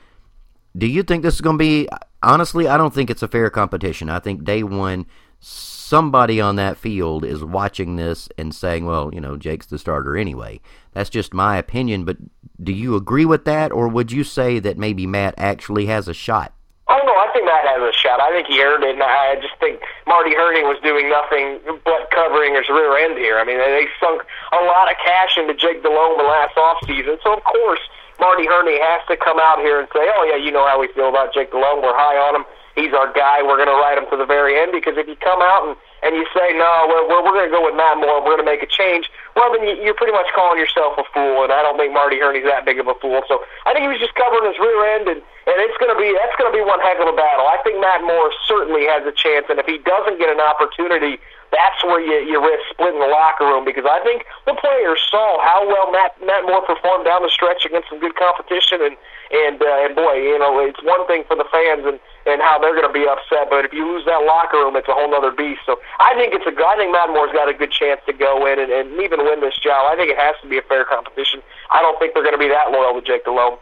Do 0.75 0.87
you 0.87 1.03
think 1.03 1.21
this 1.21 1.35
is 1.35 1.41
going 1.41 1.59
to 1.59 1.63
be? 1.63 1.87
Honestly, 2.23 2.67
I 2.67 2.77
don't 2.77 2.93
think 2.93 3.11
it's 3.11 3.21
a 3.21 3.27
fair 3.27 3.49
competition. 3.51 4.09
I 4.09 4.19
think 4.19 4.43
day 4.43 4.63
one, 4.63 5.05
somebody 5.39 6.39
on 6.39 6.55
that 6.55 6.77
field 6.77 7.25
is 7.25 7.43
watching 7.43 7.97
this 7.97 8.29
and 8.37 8.55
saying, 8.55 8.85
well, 8.85 9.13
you 9.13 9.19
know, 9.19 9.37
Jake's 9.37 9.65
the 9.65 9.77
starter 9.77 10.15
anyway. 10.15 10.61
That's 10.93 11.09
just 11.09 11.33
my 11.33 11.57
opinion, 11.57 12.05
but 12.05 12.17
do 12.63 12.71
you 12.71 12.95
agree 12.95 13.25
with 13.25 13.43
that, 13.45 13.71
or 13.71 13.87
would 13.87 14.11
you 14.11 14.23
say 14.23 14.59
that 14.59 14.77
maybe 14.77 15.05
Matt 15.05 15.35
actually 15.37 15.87
has 15.87 16.07
a 16.07 16.13
shot? 16.13 16.53
Oh 16.87 17.01
no, 17.05 17.11
I 17.11 17.27
think 17.33 17.45
Matt 17.45 17.65
has 17.65 17.81
a 17.81 17.91
shot. 17.91 18.21
I 18.21 18.31
think 18.31 18.47
he 18.47 18.63
earned 18.63 18.83
it, 18.83 18.95
and 18.95 19.03
I 19.03 19.35
just 19.41 19.55
think 19.59 19.81
Marty 20.07 20.35
Hurney 20.35 20.63
was 20.63 20.79
doing 20.83 21.09
nothing 21.09 21.59
but 21.83 22.11
covering 22.11 22.55
his 22.55 22.69
rear 22.69 22.97
end 22.97 23.17
here. 23.17 23.39
I 23.39 23.43
mean, 23.43 23.57
they 23.57 23.87
sunk 23.99 24.23
a 24.53 24.63
lot 24.63 24.91
of 24.91 24.95
cash 25.03 25.37
into 25.37 25.55
Jake 25.55 25.83
Delhomme 25.83 26.19
last 26.19 26.55
offseason, 26.55 27.17
so 27.23 27.33
of 27.33 27.43
course 27.43 27.81
Marty 28.21 28.45
Hurney 28.45 28.77
has 28.77 29.01
to 29.09 29.17
come 29.17 29.41
out 29.41 29.57
here 29.65 29.81
and 29.81 29.89
say, 29.89 30.05
"Oh 30.05 30.23
yeah, 30.29 30.37
you 30.37 30.53
know 30.53 30.61
how 30.69 30.77
we 30.79 30.87
feel 30.93 31.09
about 31.09 31.33
Jake 31.33 31.49
Delhomme. 31.49 31.81
We're 31.81 31.97
high 31.97 32.21
on 32.21 32.37
him. 32.37 32.45
He's 32.77 32.93
our 32.93 33.11
guy. 33.11 33.41
We're 33.41 33.57
going 33.57 33.67
to 33.67 33.75
ride 33.75 33.97
him 33.97 34.05
to 34.13 34.15
the 34.15 34.29
very 34.29 34.55
end." 34.61 34.71
Because 34.71 34.95
if 35.01 35.09
you 35.09 35.17
come 35.17 35.41
out 35.41 35.65
and 35.65 35.73
and 36.05 36.13
you 36.13 36.29
say, 36.29 36.53
"No, 36.53 36.85
we're 36.85 37.09
we're, 37.09 37.25
we're 37.25 37.33
going 37.33 37.49
to 37.49 37.55
go 37.57 37.65
with 37.65 37.73
Matt 37.73 37.97
Moore. 37.97 38.21
We're 38.21 38.37
going 38.37 38.45
to 38.45 38.51
make 38.53 38.61
a 38.61 38.69
change," 38.69 39.09
well, 39.33 39.49
then 39.49 39.65
you, 39.65 39.73
you're 39.81 39.97
pretty 39.97 40.13
much 40.13 40.29
calling 40.37 40.61
yourself 40.61 41.01
a 41.01 41.05
fool. 41.09 41.41
And 41.41 41.49
I 41.49 41.65
don't 41.65 41.81
think 41.81 41.97
Marty 41.97 42.21
Hurney's 42.21 42.45
that 42.45 42.61
big 42.61 42.77
of 42.77 42.85
a 42.85 42.93
fool. 43.01 43.25
So 43.25 43.41
I 43.65 43.73
think 43.73 43.89
he 43.89 43.91
was 43.91 43.97
just 43.97 44.13
covering 44.13 44.45
his 44.45 44.61
rear 44.61 44.85
end, 44.93 45.09
and 45.09 45.19
and 45.49 45.57
it's 45.65 45.77
going 45.81 45.89
to 45.89 45.97
be 45.97 46.13
that's 46.13 46.37
going 46.37 46.53
to 46.53 46.55
be 46.55 46.61
one 46.61 46.77
heck 46.85 47.01
of 47.01 47.09
a 47.09 47.17
battle. 47.17 47.49
I 47.49 47.57
think 47.65 47.81
Matt 47.81 48.05
Moore 48.05 48.29
certainly 48.45 48.85
has 48.85 49.01
a 49.09 49.13
chance, 49.17 49.49
and 49.49 49.57
if 49.57 49.65
he 49.65 49.81
doesn't 49.81 50.21
get 50.21 50.29
an 50.29 50.37
opportunity, 50.37 51.17
that's 51.51 51.83
where 51.83 51.99
you 51.99 52.23
you 52.25 52.39
risk 52.39 52.63
splitting 52.71 52.99
the 52.99 53.11
locker 53.11 53.45
room 53.45 53.67
because 53.67 53.83
I 53.85 53.99
think 54.03 54.23
the 54.47 54.55
players 54.55 54.99
saw 55.11 55.39
how 55.43 55.67
well 55.67 55.91
Matt 55.91 56.15
Matt 56.23 56.47
Moore 56.47 56.63
performed 56.63 57.05
down 57.05 57.21
the 57.21 57.29
stretch 57.29 57.67
against 57.67 57.91
some 57.91 57.99
good 57.99 58.15
competition, 58.15 58.79
and 58.81 58.95
and 59.31 59.59
uh, 59.61 59.85
and 59.85 59.95
boy, 59.95 60.15
you 60.15 60.39
know, 60.39 60.63
it's 60.63 60.81
one 60.83 61.05
thing 61.07 61.23
for 61.27 61.35
the 61.35 61.47
fans 61.51 61.83
and 61.83 61.99
and 62.25 62.41
how 62.41 62.59
they're 62.59 62.75
going 62.75 62.87
to 62.87 62.93
be 62.93 63.07
upset, 63.07 63.49
but 63.49 63.65
if 63.65 63.73
you 63.73 63.81
lose 63.81 64.05
that 64.05 64.21
locker 64.23 64.57
room, 64.61 64.75
it's 64.77 64.87
a 64.87 64.93
whole 64.93 65.09
other 65.13 65.31
beast. 65.31 65.61
So 65.65 65.81
I 65.99 66.13
think 66.15 66.33
it's 66.33 66.45
a 66.45 66.53
I 66.53 66.75
think 66.77 66.93
Matt 66.93 67.09
Moore's 67.09 67.33
got 67.33 67.49
a 67.49 67.53
good 67.53 67.71
chance 67.71 67.99
to 68.05 68.13
go 68.13 68.45
in 68.45 68.59
and, 68.59 68.71
and 68.71 68.93
even 69.01 69.25
win 69.25 69.41
this 69.41 69.57
job. 69.57 69.89
I 69.91 69.95
think 69.97 70.11
it 70.11 70.17
has 70.17 70.35
to 70.41 70.47
be 70.47 70.57
a 70.57 70.65
fair 70.65 70.85
competition. 70.85 71.41
I 71.71 71.81
don't 71.81 71.97
think 71.99 72.13
they're 72.13 72.23
going 72.23 72.37
to 72.37 72.41
be 72.41 72.49
that 72.49 72.71
loyal 72.71 72.95
to 72.95 73.03
Jake 73.03 73.25
Delhomme. 73.25 73.57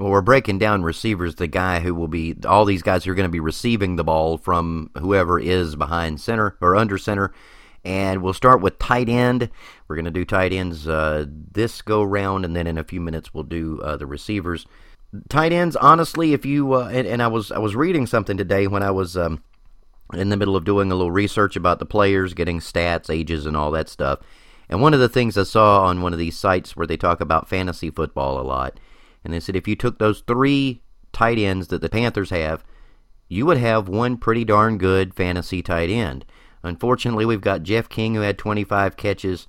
Well, 0.00 0.08
we're 0.08 0.22
breaking 0.22 0.58
down 0.58 0.82
receivers, 0.82 1.34
the 1.34 1.46
guy 1.46 1.80
who 1.80 1.94
will 1.94 2.08
be, 2.08 2.34
all 2.48 2.64
these 2.64 2.80
guys 2.80 3.04
who 3.04 3.12
are 3.12 3.14
going 3.14 3.28
to 3.28 3.30
be 3.30 3.38
receiving 3.38 3.96
the 3.96 4.04
ball 4.04 4.38
from 4.38 4.90
whoever 4.96 5.38
is 5.38 5.76
behind 5.76 6.22
center 6.22 6.56
or 6.62 6.74
under 6.74 6.96
center. 6.96 7.34
And 7.84 8.22
we'll 8.22 8.32
start 8.32 8.62
with 8.62 8.78
tight 8.78 9.10
end. 9.10 9.50
We're 9.86 9.96
going 9.96 10.06
to 10.06 10.10
do 10.10 10.24
tight 10.24 10.54
ends 10.54 10.88
uh, 10.88 11.26
this 11.28 11.82
go 11.82 12.02
round, 12.02 12.46
and 12.46 12.56
then 12.56 12.66
in 12.66 12.78
a 12.78 12.84
few 12.84 12.98
minutes 12.98 13.34
we'll 13.34 13.44
do 13.44 13.78
uh, 13.82 13.98
the 13.98 14.06
receivers. 14.06 14.64
Tight 15.28 15.52
ends, 15.52 15.76
honestly, 15.76 16.32
if 16.32 16.46
you 16.46 16.72
uh, 16.72 16.88
and, 16.90 17.06
and, 17.06 17.22
I 17.22 17.26
was 17.26 17.52
I 17.52 17.58
was 17.58 17.76
reading 17.76 18.06
something 18.06 18.38
today 18.38 18.66
when 18.66 18.82
I 18.82 18.90
was 18.90 19.18
um, 19.18 19.42
in 20.14 20.30
the 20.30 20.36
middle 20.38 20.56
of 20.56 20.64
doing 20.64 20.90
a 20.90 20.94
little 20.94 21.10
research 21.10 21.56
about 21.56 21.78
the 21.78 21.84
players, 21.84 22.32
getting 22.32 22.60
stats, 22.60 23.10
ages, 23.10 23.44
and 23.44 23.54
all 23.54 23.70
that 23.72 23.90
stuff. 23.90 24.20
And 24.70 24.80
one 24.80 24.94
of 24.94 25.00
the 25.00 25.10
things 25.10 25.36
I 25.36 25.42
saw 25.42 25.84
on 25.84 26.00
one 26.00 26.14
of 26.14 26.18
these 26.18 26.38
sites 26.38 26.74
where 26.74 26.86
they 26.86 26.96
talk 26.96 27.20
about 27.20 27.50
fantasy 27.50 27.90
football 27.90 28.40
a 28.40 28.42
lot 28.42 28.80
and 29.24 29.32
they 29.32 29.40
said 29.40 29.56
if 29.56 29.68
you 29.68 29.76
took 29.76 29.98
those 29.98 30.22
three 30.26 30.82
tight 31.12 31.38
ends 31.38 31.68
that 31.68 31.80
the 31.80 31.88
Panthers 31.88 32.30
have, 32.30 32.64
you 33.28 33.46
would 33.46 33.58
have 33.58 33.88
one 33.88 34.16
pretty 34.16 34.44
darn 34.44 34.78
good 34.78 35.14
fantasy 35.14 35.62
tight 35.62 35.90
end. 35.90 36.24
Unfortunately, 36.62 37.24
we've 37.24 37.40
got 37.40 37.62
Jeff 37.62 37.88
King, 37.88 38.14
who 38.14 38.20
had 38.20 38.38
25 38.38 38.96
catches, 38.96 39.46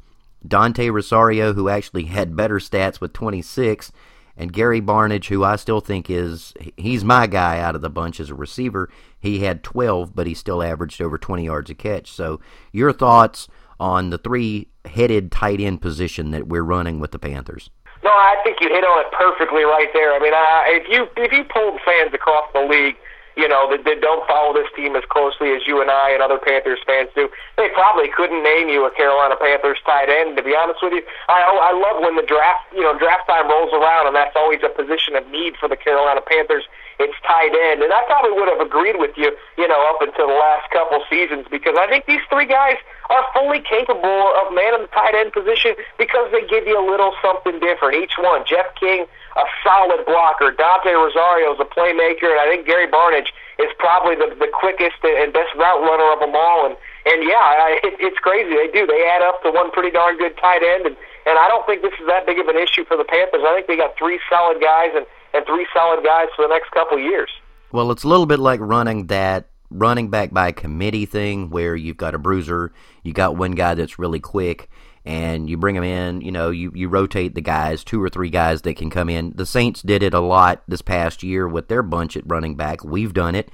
Dante 0.47 0.89
Rosario, 0.89 1.53
who 1.53 1.67
actually 1.67 2.05
had 2.05 2.35
better 2.35 2.57
stats 2.57 3.01
with 3.01 3.13
26, 3.13 3.91
and 4.37 4.53
Gary 4.53 4.81
Barnidge, 4.81 5.27
who 5.27 5.43
I 5.43 5.55
still 5.57 5.81
think 5.81 6.09
is 6.09 6.53
he's 6.77 7.03
my 7.03 7.27
guy 7.27 7.59
out 7.59 7.75
of 7.75 7.81
the 7.81 7.89
bunch 7.89 8.19
as 8.19 8.29
a 8.29 8.35
receiver. 8.35 8.89
He 9.19 9.39
had 9.39 9.63
12, 9.63 10.15
but 10.15 10.25
he 10.25 10.33
still 10.33 10.63
averaged 10.63 11.01
over 11.01 11.17
20 11.17 11.45
yards 11.45 11.69
a 11.69 11.75
catch. 11.75 12.11
So, 12.11 12.39
your 12.71 12.93
thoughts 12.93 13.47
on 13.79 14.09
the 14.09 14.17
three-headed 14.17 15.31
tight 15.31 15.59
end 15.59 15.81
position 15.81 16.31
that 16.31 16.47
we're 16.47 16.63
running 16.63 16.99
with 16.99 17.11
the 17.11 17.19
Panthers? 17.19 17.71
No, 18.03 18.09
I 18.09 18.35
think 18.43 18.57
you 18.61 18.69
hit 18.69 18.83
on 18.83 19.05
it 19.05 19.11
perfectly 19.11 19.63
right 19.63 19.89
there. 19.93 20.13
I 20.13 20.19
mean, 20.19 20.33
I, 20.33 20.81
if 20.81 20.89
you 20.89 21.07
if 21.17 21.31
you 21.31 21.43
pulled 21.45 21.79
fans 21.85 22.13
across 22.13 22.49
the 22.53 22.61
league, 22.61 22.97
you 23.41 23.49
know 23.49 23.65
that, 23.73 23.83
that 23.89 23.99
don't 24.05 24.21
follow 24.29 24.53
this 24.53 24.69
team 24.77 24.93
as 24.95 25.03
closely 25.09 25.57
as 25.57 25.65
you 25.65 25.81
and 25.81 25.89
I 25.89 26.13
and 26.13 26.21
other 26.21 26.37
Panthers 26.37 26.77
fans 26.85 27.09
do, 27.17 27.25
they 27.57 27.73
probably 27.73 28.07
couldn't 28.13 28.45
name 28.45 28.69
you 28.69 28.85
a 28.85 28.93
Carolina 28.93 29.33
Panthers 29.35 29.81
tight 29.81 30.13
end. 30.13 30.37
To 30.37 30.43
be 30.45 30.53
honest 30.53 30.79
with 30.85 30.93
you, 30.93 31.01
I 31.27 31.41
oh, 31.49 31.57
I 31.57 31.73
love 31.73 32.05
when 32.05 32.15
the 32.15 32.27
draft 32.29 32.69
you 32.69 32.85
know 32.85 32.93
draft 33.01 33.25
time 33.25 33.49
rolls 33.49 33.73
around, 33.73 34.05
and 34.05 34.15
that's 34.15 34.37
always 34.37 34.61
a 34.61 34.69
position 34.69 35.17
of 35.17 35.25
need 35.33 35.57
for 35.57 35.65
the 35.65 35.75
Carolina 35.75 36.21
Panthers 36.21 36.69
it's 37.01 37.17
tight 37.25 37.49
end. 37.49 37.81
And 37.81 37.91
I 37.91 38.01
probably 38.05 38.31
would 38.37 38.47
have 38.47 38.61
agreed 38.61 39.01
with 39.01 39.17
you, 39.17 39.33
you 39.57 39.67
know, 39.67 39.81
up 39.89 40.01
until 40.01 40.29
the 40.29 40.37
last 40.37 40.69
couple 40.69 41.01
seasons 41.09 41.49
because 41.49 41.73
I 41.77 41.89
think 41.89 42.05
these 42.05 42.21
three 42.29 42.45
guys 42.45 42.77
are 43.09 43.25
fully 43.33 43.59
capable 43.59 44.29
of 44.37 44.53
man 44.53 44.77
in 44.77 44.81
the 44.85 44.91
tight 44.93 45.17
end 45.17 45.33
position 45.33 45.73
because 45.97 46.31
they 46.31 46.45
give 46.45 46.67
you 46.69 46.77
a 46.77 46.85
little 46.85 47.13
something 47.21 47.59
different. 47.59 47.97
Each 47.97 48.15
one. 48.21 48.45
Jeff 48.45 48.69
King, 48.77 49.09
a 49.37 49.45
solid 49.63 50.05
blocker. 50.05 50.51
Dante 50.51 50.91
Rosario 50.91 51.53
is 51.55 51.59
a 51.59 51.69
playmaker, 51.69 52.31
and 52.31 52.39
I 52.39 52.47
think 52.51 52.67
Gary 52.67 52.87
Barnidge 52.87 53.31
is 53.59 53.71
probably 53.79 54.15
the, 54.15 54.35
the 54.35 54.49
quickest 54.51 54.99
and 55.03 55.31
best 55.31 55.53
route 55.55 55.81
runner 55.81 56.09
of 56.11 56.19
them 56.19 56.35
all. 56.35 56.65
And 56.65 56.75
and 57.05 57.23
yeah, 57.23 57.41
I, 57.41 57.79
it, 57.83 57.95
it's 57.99 58.19
crazy. 58.19 58.51
They 58.53 58.69
do. 58.69 58.85
They 58.85 59.07
add 59.07 59.21
up 59.21 59.41
to 59.43 59.51
one 59.51 59.71
pretty 59.71 59.91
darn 59.91 60.17
good 60.17 60.35
tight 60.37 60.63
end, 60.63 60.85
and 60.85 60.95
and 61.25 61.35
I 61.39 61.47
don't 61.47 61.65
think 61.65 61.81
this 61.81 61.95
is 61.99 62.07
that 62.07 62.25
big 62.25 62.39
of 62.39 62.47
an 62.47 62.57
issue 62.57 62.83
for 62.85 62.97
the 62.97 63.05
Panthers. 63.05 63.41
I 63.45 63.55
think 63.55 63.67
they 63.67 63.77
got 63.77 63.97
three 63.97 64.19
solid 64.29 64.59
guys, 64.61 64.91
and 64.95 65.05
and 65.33 65.45
three 65.45 65.67
solid 65.73 66.03
guys 66.03 66.27
for 66.35 66.43
the 66.43 66.51
next 66.51 66.71
couple 66.71 66.99
years. 66.99 67.29
Well, 67.71 67.91
it's 67.91 68.03
a 68.03 68.07
little 68.07 68.25
bit 68.25 68.39
like 68.39 68.59
running 68.59 69.07
that 69.07 69.47
running 69.71 70.09
back 70.09 70.31
by 70.31 70.51
committee 70.51 71.05
thing 71.05 71.49
where 71.49 71.75
you've 71.75 71.97
got 71.97 72.13
a 72.13 72.19
bruiser, 72.19 72.73
you 73.03 73.13
got 73.13 73.37
one 73.37 73.53
guy 73.53 73.73
that's 73.73 73.97
really 73.97 74.19
quick, 74.19 74.69
and 75.05 75.49
you 75.49 75.57
bring 75.57 75.75
them 75.75 75.83
in. 75.83 76.21
You 76.21 76.31
know, 76.31 76.49
you, 76.49 76.71
you 76.75 76.87
rotate 76.87 77.35
the 77.35 77.41
guys, 77.41 77.83
two 77.83 78.01
or 78.01 78.09
three 78.09 78.29
guys 78.29 78.61
that 78.61 78.75
can 78.75 78.89
come 78.89 79.09
in. 79.09 79.33
The 79.35 79.45
Saints 79.45 79.81
did 79.81 80.03
it 80.03 80.13
a 80.13 80.19
lot 80.19 80.63
this 80.67 80.81
past 80.81 81.23
year 81.23 81.47
with 81.47 81.67
their 81.67 81.83
bunch 81.83 82.15
at 82.17 82.29
running 82.29 82.55
back. 82.55 82.83
We've 82.83 83.13
done 83.13 83.35
it. 83.35 83.49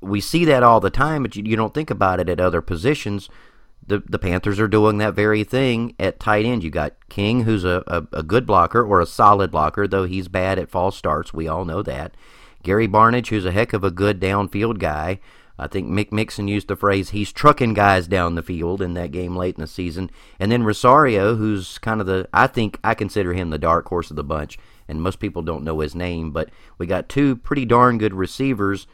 We 0.00 0.20
see 0.20 0.44
that 0.44 0.62
all 0.62 0.80
the 0.80 0.90
time, 0.90 1.22
but 1.22 1.36
you, 1.36 1.42
you 1.44 1.56
don't 1.56 1.74
think 1.74 1.90
about 1.90 2.20
it 2.20 2.28
at 2.28 2.40
other 2.40 2.60
positions 2.60 3.28
the 3.86 4.02
the 4.08 4.18
Panthers 4.18 4.58
are 4.58 4.68
doing 4.68 4.98
that 4.98 5.14
very 5.14 5.44
thing 5.44 5.94
at 5.98 6.20
tight 6.20 6.44
end. 6.44 6.64
You 6.64 6.70
got 6.70 6.94
King, 7.08 7.44
who's 7.44 7.64
a, 7.64 7.82
a, 7.86 8.18
a, 8.18 8.22
good 8.22 8.46
blocker 8.46 8.84
or 8.84 9.00
a 9.00 9.06
solid 9.06 9.50
blocker, 9.50 9.86
though 9.86 10.04
he's 10.04 10.28
bad 10.28 10.58
at 10.58 10.70
false 10.70 10.96
starts. 10.96 11.32
We 11.32 11.48
all 11.48 11.64
know 11.64 11.82
that. 11.82 12.16
Gary 12.62 12.88
Barnidge, 12.88 13.28
who's 13.28 13.44
a 13.44 13.52
heck 13.52 13.72
of 13.72 13.84
a 13.84 13.90
good 13.90 14.20
downfield 14.20 14.78
guy. 14.78 15.20
I 15.58 15.66
think 15.66 15.88
Mick 15.88 16.12
Mixon 16.12 16.48
used 16.48 16.68
the 16.68 16.76
phrase 16.76 17.10
he's 17.10 17.32
trucking 17.32 17.74
guys 17.74 18.06
down 18.06 18.34
the 18.34 18.42
field 18.42 18.82
in 18.82 18.94
that 18.94 19.12
game 19.12 19.36
late 19.36 19.56
in 19.56 19.60
the 19.60 19.66
season. 19.66 20.10
And 20.38 20.52
then 20.52 20.64
Rosario, 20.64 21.36
who's 21.36 21.78
kind 21.78 22.00
of 22.00 22.06
the 22.06 22.28
I 22.32 22.46
think 22.46 22.78
I 22.84 22.94
consider 22.94 23.32
him 23.32 23.50
the 23.50 23.58
dark 23.58 23.88
horse 23.88 24.10
of 24.10 24.16
the 24.16 24.24
bunch, 24.24 24.58
and 24.86 25.02
most 25.02 25.18
people 25.18 25.42
don't 25.42 25.64
know 25.64 25.80
his 25.80 25.94
name, 25.94 26.30
but 26.30 26.50
we 26.78 26.86
got 26.86 27.08
two 27.08 27.36
pretty 27.36 27.64
darn 27.64 27.98
good 27.98 28.14
receivers. 28.14 28.86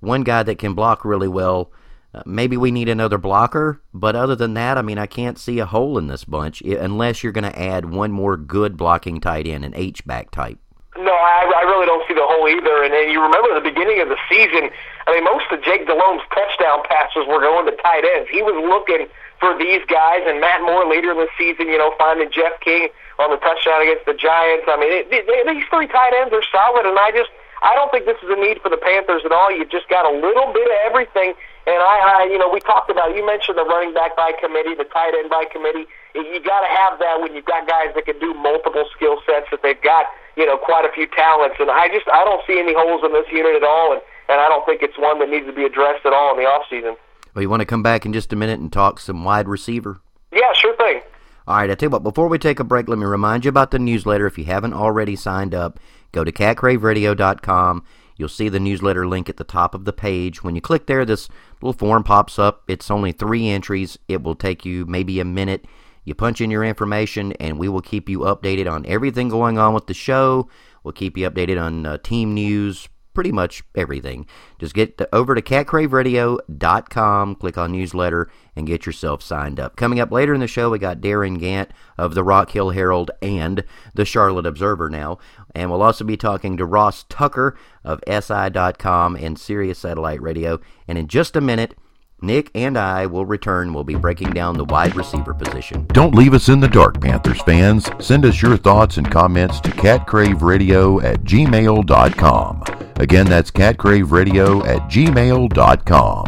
One 0.00 0.22
guy 0.22 0.42
that 0.42 0.58
can 0.58 0.74
block 0.74 1.04
really 1.04 1.28
well 1.28 1.72
uh, 2.14 2.22
maybe 2.24 2.56
we 2.56 2.70
need 2.70 2.88
another 2.88 3.18
blocker, 3.18 3.82
but 3.92 4.14
other 4.14 4.36
than 4.36 4.54
that, 4.54 4.78
I 4.78 4.82
mean, 4.82 4.98
I 4.98 5.06
can't 5.06 5.36
see 5.36 5.58
a 5.58 5.66
hole 5.66 5.98
in 5.98 6.06
this 6.06 6.24
bunch 6.24 6.60
unless 6.60 7.22
you're 7.22 7.32
going 7.32 7.50
to 7.50 7.58
add 7.58 7.90
one 7.90 8.12
more 8.12 8.36
good 8.36 8.76
blocking 8.76 9.20
tight 9.20 9.48
end, 9.48 9.64
an 9.64 9.74
H 9.74 10.06
back 10.06 10.30
type. 10.30 10.58
No, 10.94 11.10
I, 11.10 11.50
I 11.50 11.62
really 11.66 11.86
don't 11.86 12.06
see 12.06 12.14
the 12.14 12.22
hole 12.22 12.46
either. 12.46 12.86
And, 12.86 12.94
and 12.94 13.10
you 13.10 13.18
remember 13.18 13.50
the 13.50 13.64
beginning 13.64 13.98
of 13.98 14.08
the 14.08 14.18
season, 14.30 14.70
I 15.06 15.14
mean, 15.14 15.26
most 15.26 15.50
of 15.50 15.58
Jake 15.62 15.90
Delhomme's 15.90 16.22
touchdown 16.30 16.86
passes 16.86 17.26
were 17.26 17.42
going 17.42 17.66
to 17.66 17.74
tight 17.82 18.06
ends. 18.14 18.30
He 18.30 18.46
was 18.46 18.54
looking 18.54 19.10
for 19.42 19.58
these 19.58 19.82
guys, 19.90 20.22
and 20.24 20.38
Matt 20.38 20.62
Moore 20.62 20.86
later 20.86 21.10
in 21.10 21.18
the 21.18 21.30
season, 21.34 21.66
you 21.66 21.76
know, 21.76 21.92
finding 21.98 22.30
Jeff 22.30 22.54
King 22.62 22.88
on 23.18 23.34
the 23.34 23.42
touchdown 23.42 23.82
against 23.82 24.06
the 24.06 24.14
Giants. 24.14 24.70
I 24.70 24.78
mean, 24.78 24.94
it, 24.94 25.10
it, 25.10 25.26
these 25.26 25.66
three 25.66 25.90
tight 25.90 26.14
ends 26.14 26.30
are 26.30 26.46
solid, 26.54 26.86
and 26.86 26.94
I 26.94 27.10
just 27.10 27.34
I 27.58 27.74
don't 27.74 27.90
think 27.90 28.06
this 28.06 28.20
is 28.22 28.30
a 28.30 28.38
need 28.38 28.62
for 28.62 28.70
the 28.70 28.78
Panthers 28.78 29.26
at 29.26 29.32
all. 29.34 29.50
You've 29.50 29.74
just 29.74 29.90
got 29.90 30.06
a 30.06 30.14
little 30.14 30.54
bit 30.54 30.68
of 30.70 30.78
everything 30.86 31.34
and 31.66 31.80
I, 31.80 32.24
I, 32.24 32.28
you 32.28 32.36
know, 32.36 32.50
we 32.52 32.60
talked 32.60 32.90
about. 32.90 33.16
You 33.16 33.24
mentioned 33.24 33.56
the 33.56 33.64
running 33.64 33.94
back 33.94 34.16
by 34.16 34.32
committee, 34.36 34.74
the 34.76 34.84
tight 34.84 35.16
end 35.16 35.30
by 35.30 35.48
committee. 35.48 35.88
You 36.14 36.40
got 36.40 36.62
to 36.62 36.70
have 36.70 36.98
that 37.00 37.20
when 37.20 37.34
you've 37.34 37.44
got 37.44 37.66
guys 37.66 37.90
that 37.94 38.06
can 38.06 38.18
do 38.18 38.34
multiple 38.34 38.86
skill 38.94 39.18
sets. 39.26 39.46
That 39.50 39.62
they've 39.62 39.80
got, 39.82 40.06
you 40.36 40.46
know, 40.46 40.56
quite 40.56 40.84
a 40.84 40.92
few 40.94 41.06
talents. 41.08 41.56
And 41.58 41.70
I 41.70 41.88
just, 41.88 42.06
I 42.06 42.24
don't 42.24 42.42
see 42.46 42.58
any 42.58 42.72
holes 42.72 43.02
in 43.04 43.12
this 43.12 43.26
unit 43.32 43.56
at 43.56 43.64
all. 43.64 43.92
And 43.92 44.00
and 44.28 44.40
I 44.40 44.48
don't 44.48 44.64
think 44.64 44.82
it's 44.82 44.98
one 44.98 45.18
that 45.18 45.28
needs 45.28 45.46
to 45.46 45.52
be 45.52 45.64
addressed 45.64 46.06
at 46.06 46.12
all 46.12 46.32
in 46.32 46.42
the 46.42 46.48
off 46.48 46.64
season. 46.70 46.96
Well, 47.34 47.42
you 47.42 47.50
want 47.50 47.60
to 47.60 47.66
come 47.66 47.82
back 47.82 48.06
in 48.06 48.12
just 48.12 48.32
a 48.32 48.36
minute 48.36 48.60
and 48.60 48.72
talk 48.72 49.00
some 49.00 49.24
wide 49.24 49.48
receiver? 49.48 50.00
Yeah, 50.32 50.52
sure 50.54 50.76
thing. 50.76 51.02
All 51.46 51.56
right, 51.56 51.70
I 51.70 51.74
tell 51.74 51.88
you 51.88 51.90
what. 51.90 52.02
Before 52.02 52.28
we 52.28 52.38
take 52.38 52.58
a 52.58 52.64
break, 52.64 52.88
let 52.88 52.98
me 52.98 53.04
remind 53.04 53.44
you 53.44 53.50
about 53.50 53.70
the 53.70 53.78
newsletter. 53.78 54.26
If 54.26 54.38
you 54.38 54.44
haven't 54.44 54.72
already 54.72 55.14
signed 55.14 55.54
up, 55.54 55.78
go 56.12 56.24
to 56.24 56.32
catcraveradio.com. 56.32 57.84
You'll 58.16 58.28
see 58.28 58.48
the 58.48 58.60
newsletter 58.60 59.06
link 59.06 59.28
at 59.28 59.36
the 59.36 59.44
top 59.44 59.74
of 59.74 59.84
the 59.84 59.92
page. 59.92 60.42
When 60.42 60.54
you 60.54 60.60
click 60.60 60.86
there, 60.86 61.04
this 61.04 61.28
little 61.60 61.72
form 61.72 62.04
pops 62.04 62.38
up. 62.38 62.62
It's 62.68 62.90
only 62.90 63.12
three 63.12 63.48
entries. 63.48 63.98
It 64.08 64.22
will 64.22 64.36
take 64.36 64.64
you 64.64 64.86
maybe 64.86 65.20
a 65.20 65.24
minute. 65.24 65.66
You 66.04 66.14
punch 66.14 66.40
in 66.40 66.50
your 66.50 66.64
information, 66.64 67.32
and 67.34 67.58
we 67.58 67.68
will 67.68 67.80
keep 67.80 68.08
you 68.08 68.20
updated 68.20 68.70
on 68.70 68.84
everything 68.86 69.28
going 69.28 69.58
on 69.58 69.74
with 69.74 69.86
the 69.86 69.94
show. 69.94 70.48
We'll 70.82 70.92
keep 70.92 71.16
you 71.16 71.28
updated 71.28 71.60
on 71.60 71.86
uh, 71.86 71.98
team 71.98 72.34
news, 72.34 72.88
pretty 73.14 73.32
much 73.32 73.62
everything. 73.74 74.26
Just 74.58 74.74
get 74.74 74.98
to, 74.98 75.14
over 75.14 75.34
to 75.34 75.40
catcraveradio.com, 75.40 77.34
click 77.36 77.56
on 77.56 77.72
newsletter, 77.72 78.30
and 78.54 78.66
get 78.66 78.84
yourself 78.84 79.22
signed 79.22 79.58
up. 79.58 79.76
Coming 79.76 80.00
up 80.00 80.10
later 80.10 80.34
in 80.34 80.40
the 80.40 80.46
show, 80.46 80.70
we 80.70 80.78
got 80.78 81.00
Darin 81.00 81.40
Gantt 81.40 81.70
of 81.96 82.14
the 82.14 82.24
Rock 82.24 82.50
Hill 82.50 82.70
Herald 82.70 83.10
and 83.22 83.64
the 83.94 84.04
Charlotte 84.04 84.46
Observer 84.46 84.90
now. 84.90 85.18
And 85.54 85.70
we'll 85.70 85.82
also 85.82 86.04
be 86.04 86.16
talking 86.16 86.56
to 86.56 86.66
Ross 86.66 87.04
Tucker 87.08 87.56
of 87.82 88.00
SI.com 88.06 89.16
and 89.16 89.38
Sirius 89.38 89.78
Satellite 89.78 90.20
Radio. 90.20 90.60
And 90.86 90.98
in 90.98 91.08
just 91.08 91.36
a 91.36 91.40
minute, 91.40 91.76
Nick 92.24 92.50
and 92.54 92.78
I 92.78 93.06
will 93.06 93.26
return. 93.26 93.72
We'll 93.74 93.84
be 93.84 93.94
breaking 93.94 94.30
down 94.30 94.56
the 94.56 94.64
wide 94.64 94.96
receiver 94.96 95.34
position. 95.34 95.86
Don't 95.88 96.14
leave 96.14 96.34
us 96.34 96.48
in 96.48 96.60
the 96.60 96.68
dark, 96.68 97.00
Panthers 97.00 97.42
fans. 97.42 97.88
Send 98.00 98.24
us 98.24 98.40
your 98.40 98.56
thoughts 98.56 98.96
and 98.96 99.10
comments 99.10 99.60
to 99.60 99.70
catcraveradio 99.70 101.02
at 101.04 101.22
gmail.com. 101.24 102.62
Again, 102.96 103.26
that's 103.26 103.50
catcraveradio 103.50 104.66
at 104.66 104.88
gmail.com. 104.90 106.24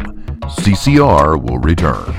CCR 0.46 1.42
will 1.42 1.58
return. 1.58 2.14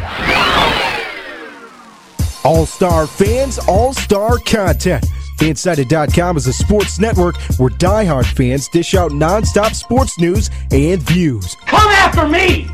All 2.44 2.66
star 2.66 3.08
fans, 3.08 3.60
all 3.68 3.94
star 3.94 4.38
content. 4.38 5.06
Fansided.com 5.38 6.38
is 6.38 6.48
a 6.48 6.54
sports 6.54 7.00
network 7.00 7.36
where 7.58 7.70
diehard 7.70 8.26
fans 8.26 8.68
dish 8.70 8.96
out 8.96 9.12
nonstop 9.12 9.76
sports 9.76 10.20
news 10.20 10.50
and 10.72 11.02
views. 11.02 11.56
Come 11.68 11.90
after 11.90 12.28
me! 12.28 12.68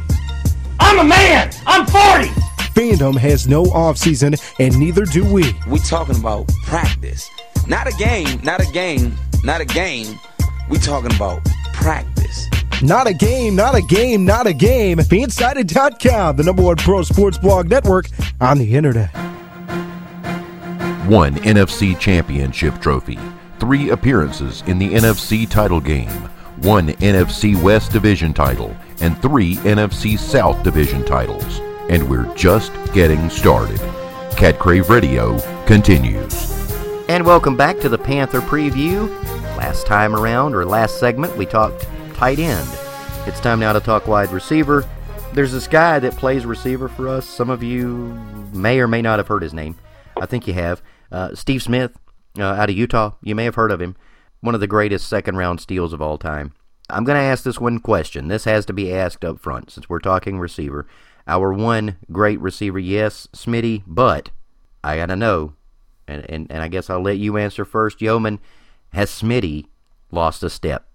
I'm 0.80 1.00
a 1.00 1.04
man! 1.04 1.52
I'm 1.66 1.86
40! 1.86 2.30
Fandom 2.74 3.16
has 3.18 3.48
no 3.48 3.66
offseason, 3.66 4.42
and 4.60 4.78
neither 4.80 5.06
do 5.06 5.24
we. 5.32 5.54
We 5.68 5.80
talking 5.80 6.16
about 6.20 6.48
practice. 6.66 7.30
Not 7.68 7.88
a 7.88 7.92
game, 7.98 8.42
not 8.44 8.62
a 8.62 8.72
game, 8.72 9.16
not 9.44 9.62
a 9.62 9.66
game. 9.66 10.20
We 10.70 10.80
talking 10.80 11.16
about 11.16 11.46
practice. 11.74 12.50
Not 12.82 13.08
a 13.08 13.14
game, 13.14 13.56
not 13.56 13.76
a 13.76 13.82
game, 13.82 14.26
not 14.26 14.48
a 14.48 14.54
game. 14.54 14.98
Fansided.com, 14.98 16.36
the 16.36 16.44
number 16.44 16.64
one 16.64 16.76
pro 16.78 17.04
sports 17.04 17.38
blog 17.38 17.70
network 17.70 18.08
on 18.42 18.58
the 18.58 18.76
internet. 18.76 19.10
One 21.08 21.36
NFC 21.36 22.00
Championship 22.00 22.80
trophy, 22.80 23.20
three 23.60 23.90
appearances 23.90 24.64
in 24.68 24.80
the 24.80 24.94
NFC 24.94 25.50
title 25.50 25.80
game, 25.80 26.30
one 26.64 26.88
NFC 26.88 27.62
West 27.62 27.92
Division 27.92 28.34
title, 28.34 28.76
and 29.02 29.22
three 29.22 29.56
NFC 29.58 30.18
South 30.18 30.64
Division 30.64 31.04
titles. 31.06 31.60
And 31.90 32.10
we're 32.10 32.34
just 32.36 32.72
getting 32.94 33.30
started. 33.30 33.80
Cat 34.38 34.58
Crave 34.60 34.90
Radio 34.90 35.38
continues. 35.66 36.52
And 37.10 37.26
welcome 37.26 37.58
back 37.58 37.80
to 37.80 37.90
the 37.90 37.98
Panther 37.98 38.40
Preview. 38.40 39.10
Last 39.58 39.86
time 39.86 40.16
around, 40.16 40.56
or 40.56 40.66
last 40.66 41.00
segment, 41.00 41.36
we 41.36 41.46
talked 41.46 41.86
tight 42.14 42.40
end. 42.40 42.68
It's 43.28 43.42
time 43.42 43.60
now 43.60 43.74
to 43.74 43.82
talk 43.82 44.08
wide 44.08 44.32
receiver. 44.32 44.88
There's 45.34 45.52
this 45.52 45.68
guy 45.68 46.00
that 46.00 46.16
plays 46.16 46.46
receiver 46.46 46.88
for 46.88 47.10
us. 47.10 47.28
Some 47.28 47.50
of 47.50 47.62
you 47.62 48.18
may 48.54 48.80
or 48.80 48.88
may 48.88 49.02
not 49.02 49.20
have 49.20 49.28
heard 49.28 49.44
his 49.44 49.54
name. 49.54 49.76
I 50.22 50.26
think 50.26 50.48
you 50.48 50.54
have. 50.54 50.82
Uh, 51.12 51.36
Steve 51.36 51.62
Smith 51.62 51.92
uh, 52.40 52.44
out 52.44 52.70
of 52.70 52.78
Utah. 52.78 53.12
You 53.22 53.36
may 53.36 53.44
have 53.44 53.56
heard 53.56 53.72
of 53.72 53.82
him. 53.82 53.98
One 54.44 54.56
of 54.56 54.60
the 54.60 54.68
greatest 54.68 55.08
second 55.08 55.38
round 55.38 55.62
steals 55.62 55.94
of 55.94 56.02
all 56.02 56.18
time. 56.18 56.52
I'm 56.90 57.06
going 57.06 57.16
to 57.16 57.24
ask 57.24 57.46
this 57.46 57.62
one 57.62 57.80
question. 57.80 58.28
This 58.28 58.44
has 58.44 58.66
to 58.66 58.74
be 58.74 58.94
asked 58.94 59.24
up 59.24 59.40
front 59.40 59.72
since 59.72 59.88
we're 59.88 60.00
talking 60.00 60.38
receiver. 60.38 60.86
Our 61.26 61.54
one 61.54 61.96
great 62.12 62.42
receiver, 62.42 62.78
yes, 62.78 63.30
Smitty, 63.32 63.84
but 63.88 64.32
I 64.84 64.98
got 64.98 65.06
to 65.06 65.16
know, 65.16 65.54
and, 66.10 66.30
and, 66.30 66.52
and 66.52 66.62
I 66.62 66.68
guess 66.68 66.90
I'll 66.90 67.02
let 67.02 67.20
you 67.20 67.38
answer 67.38 67.64
first. 67.64 68.02
Yeoman, 68.02 68.42
has 68.92 69.10
Smitty 69.10 69.68
lost 70.12 70.44
a 70.44 70.50
step? 70.50 70.88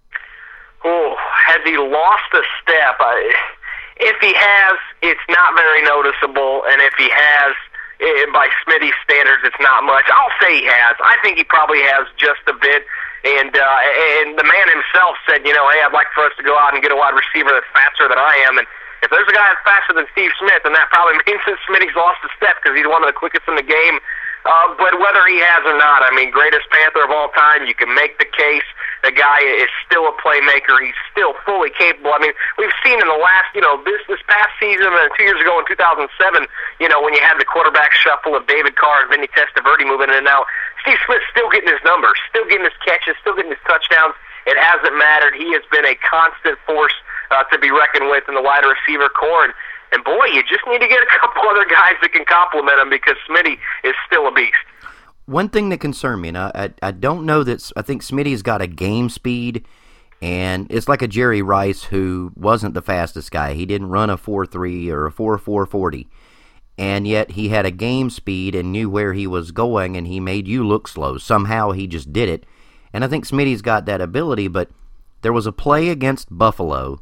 Oh, 0.85 1.15
has 1.47 1.61
he 1.65 1.75
lost 1.75 2.29
a 2.33 2.43
step? 2.61 2.97
I, 2.99 3.33
if 3.97 4.15
he 4.21 4.31
has, 4.35 4.77
it's 5.01 5.25
not 5.27 5.55
very 5.57 5.81
noticeable, 5.81 6.65
and 6.69 6.83
if 6.83 6.93
he 6.99 7.09
has, 7.11 7.55
it, 7.99 8.31
by 8.31 8.47
Smitty's 8.61 8.93
standards, 9.03 9.41
it's 9.43 9.59
not 9.59 9.83
much. 9.83 10.05
I'll 10.13 10.37
say 10.39 10.59
he 10.59 10.65
has. 10.67 10.95
I 11.03 11.17
think 11.23 11.39
he 11.39 11.43
probably 11.43 11.81
has 11.81 12.05
just 12.15 12.45
a 12.45 12.53
bit. 12.53 12.85
And 13.19 13.51
uh, 13.51 13.79
and 14.23 14.39
the 14.39 14.47
man 14.47 14.67
himself 14.71 15.19
said, 15.27 15.43
you 15.43 15.51
know, 15.51 15.67
hey, 15.75 15.83
I'd 15.83 15.91
like 15.91 16.07
for 16.15 16.23
us 16.23 16.31
to 16.39 16.43
go 16.43 16.55
out 16.55 16.71
and 16.71 16.79
get 16.79 16.91
a 16.91 16.95
wide 16.95 17.15
receiver 17.15 17.51
that's 17.51 17.67
faster 17.75 18.07
than 18.07 18.15
I 18.15 18.39
am. 18.47 18.55
And 18.55 18.67
if 19.03 19.11
there's 19.11 19.27
a 19.27 19.35
guy 19.35 19.43
that's 19.51 19.63
faster 19.67 19.91
than 19.91 20.07
Steve 20.15 20.31
Smith, 20.39 20.63
then 20.63 20.71
that 20.71 20.87
probably 20.87 21.19
means 21.27 21.43
that 21.43 21.59
Smitty's 21.67 21.95
lost 21.99 22.23
a 22.23 22.31
step 22.39 22.59
because 22.63 22.79
he's 22.79 22.87
one 22.87 23.03
of 23.03 23.11
the 23.11 23.15
quickest 23.15 23.43
in 23.47 23.59
the 23.59 23.65
game. 23.65 23.99
Uh, 24.47 24.71
but 24.79 24.95
whether 25.03 25.19
he 25.27 25.35
has 25.43 25.61
or 25.67 25.75
not, 25.75 25.99
I 25.99 26.15
mean, 26.15 26.31
greatest 26.31 26.63
Panther 26.71 27.03
of 27.03 27.11
all 27.11 27.27
time, 27.35 27.67
you 27.67 27.75
can 27.75 27.91
make 27.91 28.19
the 28.23 28.29
case. 28.29 28.63
The 29.03 29.11
guy 29.11 29.39
is 29.43 29.67
still 29.83 30.07
a 30.07 30.15
playmaker. 30.15 30.79
He's 30.79 30.95
still 31.11 31.35
fully 31.43 31.71
capable. 31.75 32.11
I 32.15 32.19
mean, 32.19 32.35
we've 32.55 32.73
seen 32.83 32.99
in 32.99 33.07
the 33.07 33.19
last, 33.19 33.51
you 33.55 33.59
know, 33.59 33.79
this 33.83 33.99
this 34.07 34.19
past 34.27 34.51
season 34.59 34.87
and 34.87 35.11
two 35.15 35.23
years 35.27 35.39
ago 35.39 35.59
in 35.59 35.67
2007, 35.67 36.07
you 36.79 36.87
know, 36.87 37.03
when 37.03 37.15
you 37.15 37.23
had 37.23 37.39
the 37.39 37.47
quarterback 37.47 37.91
shuffle 37.95 38.35
of 38.35 38.47
David 38.47 38.75
Carr 38.75 39.07
and 39.07 39.11
Vinny 39.11 39.27
Testaverde 39.31 39.87
moving 39.87 40.11
in 40.11 40.23
and 40.23 40.27
out, 40.27 40.47
Steve 40.89 40.97
Smith's 41.05 41.29
still 41.29 41.49
getting 41.53 41.69
his 41.69 41.81
numbers, 41.85 42.17
still 42.29 42.49
getting 42.49 42.65
his 42.65 42.73
catches, 42.83 43.13
still 43.21 43.35
getting 43.35 43.51
his 43.51 43.61
touchdowns. 43.69 44.17
It 44.47 44.57
hasn't 44.57 44.97
mattered. 44.97 45.37
He 45.37 45.53
has 45.53 45.61
been 45.69 45.85
a 45.85 45.93
constant 46.01 46.57
force 46.65 46.97
uh, 47.29 47.43
to 47.53 47.59
be 47.59 47.69
reckoned 47.69 48.09
with 48.09 48.23
in 48.27 48.33
the 48.33 48.41
wide 48.41 48.65
receiver 48.65 49.07
core. 49.07 49.45
And, 49.45 49.53
and 49.93 50.03
boy, 50.03 50.25
you 50.33 50.41
just 50.49 50.65
need 50.65 50.81
to 50.81 50.87
get 50.87 50.97
a 50.97 51.09
couple 51.21 51.45
other 51.49 51.65
guys 51.69 51.93
that 52.01 52.11
can 52.11 52.25
complement 52.25 52.81
him 52.81 52.89
because 52.89 53.21
Smitty 53.29 53.61
is 53.83 53.93
still 54.07 54.27
a 54.27 54.33
beast. 54.33 54.57
One 55.27 55.49
thing 55.49 55.69
that 55.69 55.77
concerned 55.77 56.23
me, 56.23 56.29
and 56.29 56.37
I, 56.39 56.73
I, 56.81 56.89
don't 56.89 57.23
know 57.23 57.43
that 57.43 57.71
I 57.77 57.83
think 57.83 58.01
Smitty's 58.01 58.41
got 58.41 58.63
a 58.63 58.67
game 58.67 59.09
speed, 59.09 59.63
and 60.23 60.65
it's 60.71 60.87
like 60.87 61.03
a 61.03 61.07
Jerry 61.07 61.43
Rice 61.43 61.83
who 61.83 62.31
wasn't 62.35 62.73
the 62.73 62.81
fastest 62.81 63.29
guy. 63.29 63.53
He 63.53 63.67
didn't 63.67 63.89
run 63.89 64.09
a 64.09 64.17
four 64.17 64.47
three 64.47 64.89
or 64.89 65.05
a 65.05 65.11
four 65.11 65.37
four 65.37 65.67
forty 65.67 66.07
and 66.79 67.05
yet 67.05 67.31
he 67.31 67.49
had 67.49 67.65
a 67.65 67.71
game 67.71 68.09
speed 68.09 68.55
and 68.55 68.71
knew 68.71 68.89
where 68.89 69.11
he 69.11 69.27
was 69.27 69.51
going 69.51 69.97
and 69.97 70.07
he 70.07 70.17
made 70.17 70.47
you 70.47 70.65
look 70.65 70.87
slow. 70.87 71.17
Somehow 71.17 71.71
he 71.71 71.87
just 71.87 72.13
did 72.13 72.29
it. 72.29 72.45
And 72.93 73.03
I 73.03 73.09
think 73.09 73.25
Smitty's 73.25 73.61
got 73.61 73.85
that 73.85 73.99
ability, 73.99 74.47
but 74.47 74.69
there 75.21 75.33
was 75.33 75.45
a 75.45 75.51
play 75.51 75.89
against 75.89 76.35
Buffalo, 76.35 77.01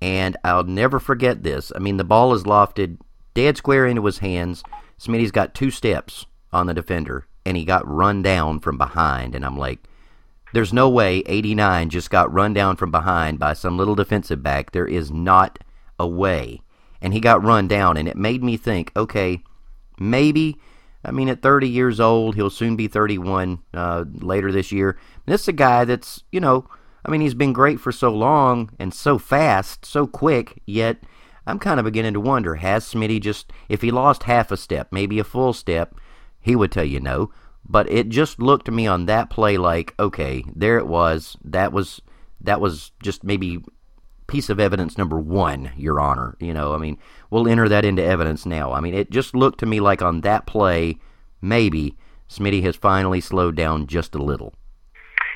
and 0.00 0.38
I'll 0.42 0.64
never 0.64 0.98
forget 0.98 1.42
this. 1.42 1.70
I 1.76 1.80
mean, 1.80 1.98
the 1.98 2.02
ball 2.02 2.32
is 2.32 2.44
lofted 2.44 2.96
dead 3.34 3.58
square 3.58 3.86
into 3.86 4.06
his 4.06 4.18
hands. 4.18 4.64
Smitty's 4.98 5.30
got 5.30 5.54
two 5.54 5.70
steps 5.70 6.24
on 6.50 6.66
the 6.66 6.72
defender, 6.72 7.26
and 7.44 7.58
he 7.58 7.66
got 7.66 7.86
run 7.86 8.22
down 8.22 8.58
from 8.58 8.78
behind. 8.78 9.34
And 9.34 9.44
I'm 9.44 9.58
like, 9.58 9.80
there's 10.54 10.72
no 10.72 10.88
way 10.88 11.22
89 11.26 11.90
just 11.90 12.08
got 12.08 12.32
run 12.32 12.54
down 12.54 12.76
from 12.76 12.90
behind 12.90 13.38
by 13.38 13.52
some 13.52 13.76
little 13.76 13.94
defensive 13.94 14.42
back. 14.42 14.72
There 14.72 14.86
is 14.86 15.10
not 15.10 15.58
a 15.98 16.08
way 16.08 16.62
and 17.00 17.12
he 17.12 17.20
got 17.20 17.42
run 17.42 17.68
down. 17.68 17.96
And 17.96 18.08
it 18.08 18.16
made 18.16 18.42
me 18.42 18.56
think, 18.56 18.92
okay, 18.96 19.42
maybe, 19.98 20.56
I 21.04 21.10
mean, 21.10 21.28
at 21.28 21.42
30 21.42 21.68
years 21.68 22.00
old, 22.00 22.34
he'll 22.34 22.50
soon 22.50 22.76
be 22.76 22.88
31 22.88 23.60
uh, 23.74 24.04
later 24.14 24.52
this 24.52 24.72
year. 24.72 24.98
This 25.26 25.42
is 25.42 25.48
a 25.48 25.52
guy 25.52 25.84
that's, 25.84 26.24
you 26.32 26.40
know, 26.40 26.66
I 27.04 27.10
mean, 27.10 27.20
he's 27.20 27.34
been 27.34 27.52
great 27.52 27.80
for 27.80 27.92
so 27.92 28.10
long 28.10 28.70
and 28.78 28.92
so 28.92 29.18
fast, 29.18 29.86
so 29.86 30.06
quick, 30.06 30.62
yet 30.66 30.98
I'm 31.46 31.58
kind 31.58 31.80
of 31.80 31.84
beginning 31.84 32.12
to 32.14 32.20
wonder 32.20 32.56
has 32.56 32.84
Smitty 32.84 33.20
just, 33.20 33.52
if 33.68 33.80
he 33.82 33.90
lost 33.90 34.24
half 34.24 34.50
a 34.50 34.56
step, 34.56 34.88
maybe 34.90 35.18
a 35.18 35.24
full 35.24 35.52
step, 35.52 35.94
he 36.40 36.54
would 36.54 36.72
tell 36.72 36.84
you 36.84 37.00
no. 37.00 37.30
But 37.66 37.90
it 37.90 38.08
just 38.08 38.40
looked 38.40 38.66
to 38.66 38.72
me 38.72 38.86
on 38.86 39.06
that 39.06 39.30
play 39.30 39.56
like, 39.56 39.94
okay, 39.98 40.44
there 40.54 40.78
it 40.78 40.86
was. 40.86 41.36
That 41.44 41.72
was 41.72 42.00
that 42.40 42.60
was 42.60 42.92
just 43.02 43.22
maybe 43.22 43.62
piece 44.30 44.48
of 44.48 44.60
evidence 44.60 44.96
number 44.96 45.18
one, 45.18 45.72
Your 45.76 45.98
Honor. 45.98 46.36
You 46.38 46.54
know, 46.54 46.72
I 46.72 46.78
mean, 46.78 46.98
we'll 47.30 47.48
enter 47.48 47.68
that 47.68 47.84
into 47.84 48.02
evidence 48.02 48.46
now. 48.46 48.72
I 48.72 48.80
mean, 48.80 48.94
it 48.94 49.10
just 49.10 49.34
looked 49.34 49.58
to 49.60 49.66
me 49.66 49.80
like 49.80 50.02
on 50.02 50.20
that 50.20 50.46
play, 50.46 50.98
maybe 51.42 51.96
Smitty 52.28 52.62
has 52.62 52.76
finally 52.76 53.20
slowed 53.20 53.56
down 53.56 53.88
just 53.88 54.14
a 54.14 54.22
little. 54.22 54.54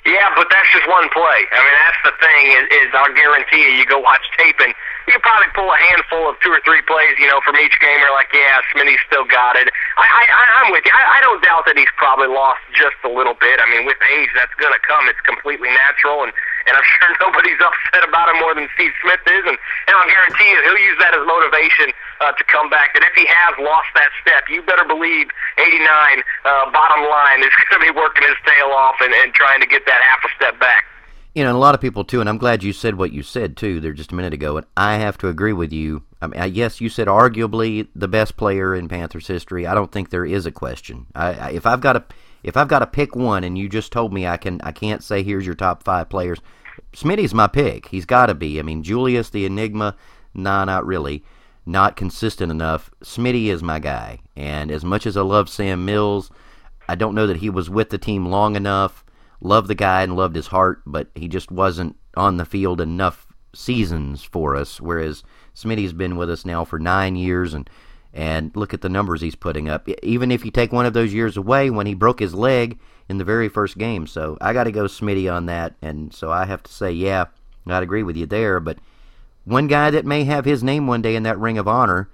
Yeah, 0.07 0.31
but 0.37 0.47
that's 0.49 0.71
just 0.73 0.89
one 0.89 1.09
play. 1.11 1.41
I 1.51 1.59
mean, 1.59 1.77
that's 1.83 2.03
the 2.05 2.15
thing 2.23 2.47
is, 2.55 2.65
is 2.87 2.95
I 2.95 3.13
guarantee 3.17 3.63
you, 3.67 3.75
you 3.79 3.85
go 3.85 3.99
watch 3.99 4.23
tape 4.39 4.57
and 4.61 4.73
you 5.09 5.19
probably 5.21 5.51
pull 5.53 5.69
a 5.69 5.81
handful 5.93 6.29
of 6.31 6.41
two 6.41 6.51
or 6.51 6.61
three 6.65 6.81
plays, 6.89 7.15
you 7.21 7.29
know, 7.29 7.41
from 7.45 7.57
each 7.61 7.77
game. 7.81 8.01
You're 8.01 8.17
like, 8.17 8.33
yeah, 8.33 8.65
Smitty's 8.73 9.01
still 9.07 9.29
got 9.29 9.57
it. 9.57 9.69
I, 10.01 10.07
I, 10.09 10.23
I'm 10.63 10.73
with 10.73 10.85
you. 10.85 10.93
I, 10.93 11.19
I 11.19 11.19
don't 11.21 11.43
doubt 11.45 11.69
that 11.69 11.77
he's 11.77 11.93
probably 12.01 12.29
lost 12.29 12.65
just 12.73 12.97
a 13.05 13.11
little 13.13 13.37
bit. 13.37 13.61
I 13.61 13.67
mean, 13.69 13.85
with 13.85 14.01
age, 14.17 14.33
that's 14.33 14.55
going 14.57 14.73
to 14.73 14.83
come. 14.83 15.05
It's 15.09 15.21
completely 15.23 15.69
natural, 15.71 16.25
and 16.25 16.33
and 16.67 16.73
I'm 16.77 16.87
sure 16.97 17.13
nobody's 17.21 17.61
upset 17.61 18.05
about 18.09 18.33
him 18.33 18.41
more 18.41 18.55
than 18.57 18.69
Steve 18.75 18.93
Smith 19.05 19.21
is. 19.29 19.45
And, 19.45 19.57
and 19.57 19.93
I'll 19.93 20.09
guarantee 20.09 20.49
you, 20.49 20.59
he'll 20.65 20.85
use 20.85 20.99
that 21.01 21.13
as 21.13 21.23
motivation 21.25 21.93
uh, 22.25 22.33
to 22.33 22.45
come 22.49 22.73
back. 22.73 22.97
And 22.97 23.05
if 23.05 23.13
he 23.13 23.29
has 23.29 23.55
lost 23.61 23.93
that 23.97 24.11
step, 24.25 24.49
you 24.49 24.65
better 24.65 24.85
believe 24.85 25.29
89 25.61 25.85
uh, 25.85 26.71
bottom 26.73 27.05
line 27.05 27.45
is 27.45 27.53
going 27.69 27.81
to 27.81 27.85
be 27.85 27.95
working 27.95 28.25
his 28.25 28.39
tail 28.49 28.73
off 28.73 28.97
and, 29.01 29.13
and 29.13 29.33
trying 29.37 29.61
to 29.61 29.69
get 29.69 29.85
that 29.87 30.01
half 30.01 30.25
a 30.25 30.31
step 30.37 30.57
back. 30.59 30.89
You 31.35 31.43
know, 31.43 31.57
a 31.57 31.59
lot 31.59 31.75
of 31.75 31.81
people 31.81 32.05
too, 32.05 32.21
and 32.21 32.29
I'm 32.29 32.39
glad 32.39 32.63
you 32.63 32.73
said 32.73 32.95
what 32.95 33.13
you 33.13 33.25
said 33.25 33.57
too 33.57 33.81
there 33.81 33.93
just 33.93 34.13
a 34.13 34.15
minute 34.15 34.33
ago, 34.33 34.57
and 34.57 34.67
I 34.77 34.99
have 34.99 35.19
to 35.19 35.27
agree 35.27 35.53
with 35.53 35.73
you. 35.73 36.05
I 36.23 36.29
mean, 36.29 36.55
yes, 36.55 36.81
you 36.81 36.89
said 36.89 37.09
arguably 37.09 37.89
the 37.97 38.07
best 38.07 38.37
player 38.37 38.73
in 38.73 38.87
Panthers 38.87 39.27
history. 39.27 39.67
I 39.67 39.75
don't 39.75 39.91
think 39.91 40.11
there 40.11 40.25
is 40.25 40.47
a 40.47 40.53
question. 40.53 41.07
I, 41.13 41.33
I, 41.33 41.51
if 41.51 41.67
I've 41.67 41.81
got 41.81 41.95
to, 41.95 42.05
if 42.45 42.57
I've 42.57 42.69
got 42.69 42.79
to 42.81 42.87
pick 42.87 43.17
one, 43.17 43.43
and 43.43 43.59
you 43.59 43.69
just 43.69 43.91
told 43.91 44.13
me 44.13 44.29
I 44.29 44.37
can, 44.37 44.61
I 44.63 44.71
can't 44.71 45.03
say 45.03 45.25
here's 45.25 45.45
your 45.45 45.57
top 45.57 45.83
five 45.83 46.09
players. 46.09 46.39
Smitty's 46.93 47.35
my 47.35 47.49
pick. 47.49 47.89
He's 47.89 48.07
got 48.07 48.27
to 48.27 48.35
be. 48.35 48.61
I 48.61 48.63
mean, 48.63 48.85
Julius 48.85 49.31
the 49.31 49.45
Enigma, 49.45 49.97
nah, 50.35 50.65
not 50.65 50.87
really. 50.87 51.25
Not 51.67 51.97
consistent 51.97 52.53
enough. 52.53 52.93
Smitty 53.03 53.47
is 53.47 53.61
my 53.61 53.81
guy, 53.81 54.21
and 54.37 54.71
as 54.71 54.85
much 54.85 55.05
as 55.05 55.17
I 55.17 55.23
love 55.23 55.49
Sam 55.49 55.85
Mills, 55.85 56.31
I 56.89 56.95
don't 56.95 57.17
know 57.17 57.27
that 57.27 57.39
he 57.39 57.51
was 57.51 57.69
with 57.69 57.91
the 57.91 57.99
team 57.99 58.27
long 58.27 58.55
enough 58.55 59.05
loved 59.45 59.69
the 59.69 59.75
guy 59.75 60.03
and 60.03 60.17
loved 60.17 60.35
his 60.35 60.49
heart, 60.49 60.83
but 60.85 61.09
he 61.15 61.29
just 61.29 61.53
wasn't 61.53 61.97
on 62.17 62.39
the 62.39 62.45
field 62.45 62.81
enough 62.81 63.27
seasons 63.53 64.25
for 64.25 64.57
us. 64.57 64.81
Whereas 64.81 65.23
Smitty's 65.55 65.93
been 65.93 66.17
with 66.17 66.31
us 66.31 66.45
now 66.45 66.65
for 66.65 66.79
nine 66.79 67.15
years, 67.15 67.55
and 67.55 67.71
and 68.13 68.55
look 68.55 68.73
at 68.73 68.81
the 68.81 68.89
numbers 68.89 69.21
he's 69.21 69.35
putting 69.35 69.69
up. 69.69 69.89
Even 70.03 70.31
if 70.31 70.45
you 70.45 70.51
take 70.51 70.73
one 70.73 70.87
of 70.87 70.95
those 70.95 71.13
years 71.13 71.37
away, 71.37 71.69
when 71.69 71.87
he 71.87 71.95
broke 71.95 72.21
his 72.21 72.35
leg 72.35 72.79
in 73.09 73.19
the 73.19 73.25
very 73.25 73.49
first 73.49 73.77
game, 73.77 74.07
so 74.07 74.39
I 74.41 74.53
got 74.53 74.65
to 74.65 74.73
go 74.73 74.85
Smitty 74.85 75.33
on 75.33 75.47
that, 75.47 75.75
and 75.83 76.13
so 76.15 76.31
I 76.31 76.47
have 76.47 76.63
to 76.63 76.73
say, 76.73 76.93
yeah, 76.93 77.27
I'd 77.67 77.83
agree 77.83 78.03
with 78.03 78.17
you 78.17 78.27
there. 78.27 78.61
But 78.61 78.79
one 79.45 79.67
guy 79.67 79.91
that 79.91 80.07
may 80.07 80.25
have 80.25 80.45
his 80.45 80.63
name 80.63 80.87
one 80.87 81.03
day 81.03 81.17
in 81.17 81.25
that 81.25 81.39
Ring 81.39 81.59
of 81.59 81.69
Honor, 81.69 82.09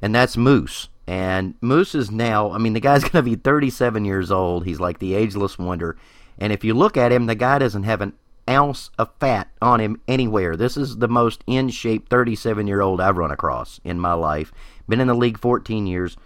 and 0.00 0.14
that's 0.14 0.36
Moose. 0.36 0.88
And 1.06 1.54
Moose 1.60 1.94
is 1.94 2.10
now, 2.10 2.50
I 2.50 2.58
mean, 2.58 2.72
the 2.74 2.80
guy's 2.80 3.02
going 3.08 3.12
to 3.12 3.22
be 3.22 3.36
37 3.36 4.04
years 4.04 4.30
old. 4.30 4.64
He's 4.64 4.80
like 4.80 4.98
the 4.98 5.14
ageless 5.14 5.58
wonder. 5.58 5.96
And 6.38 6.52
if 6.52 6.64
you 6.64 6.74
look 6.74 6.96
at 6.96 7.12
him, 7.12 7.26
the 7.26 7.34
guy 7.34 7.58
doesn't 7.58 7.84
have 7.84 8.00
an 8.00 8.12
ounce 8.48 8.90
of 8.98 9.10
fat 9.18 9.48
on 9.60 9.80
him 9.80 10.00
anywhere. 10.06 10.56
This 10.56 10.76
is 10.76 10.98
the 10.98 11.08
most 11.08 11.42
in 11.46 11.68
shape 11.70 12.08
37 12.08 12.66
year 12.66 12.80
old 12.80 13.00
I've 13.00 13.16
run 13.16 13.30
across 13.30 13.80
in 13.84 13.98
my 13.98 14.12
life. 14.12 14.52
Been 14.88 15.00
in 15.00 15.08
the 15.08 15.14
league 15.14 15.38
14 15.38 15.86
years. 15.86 16.16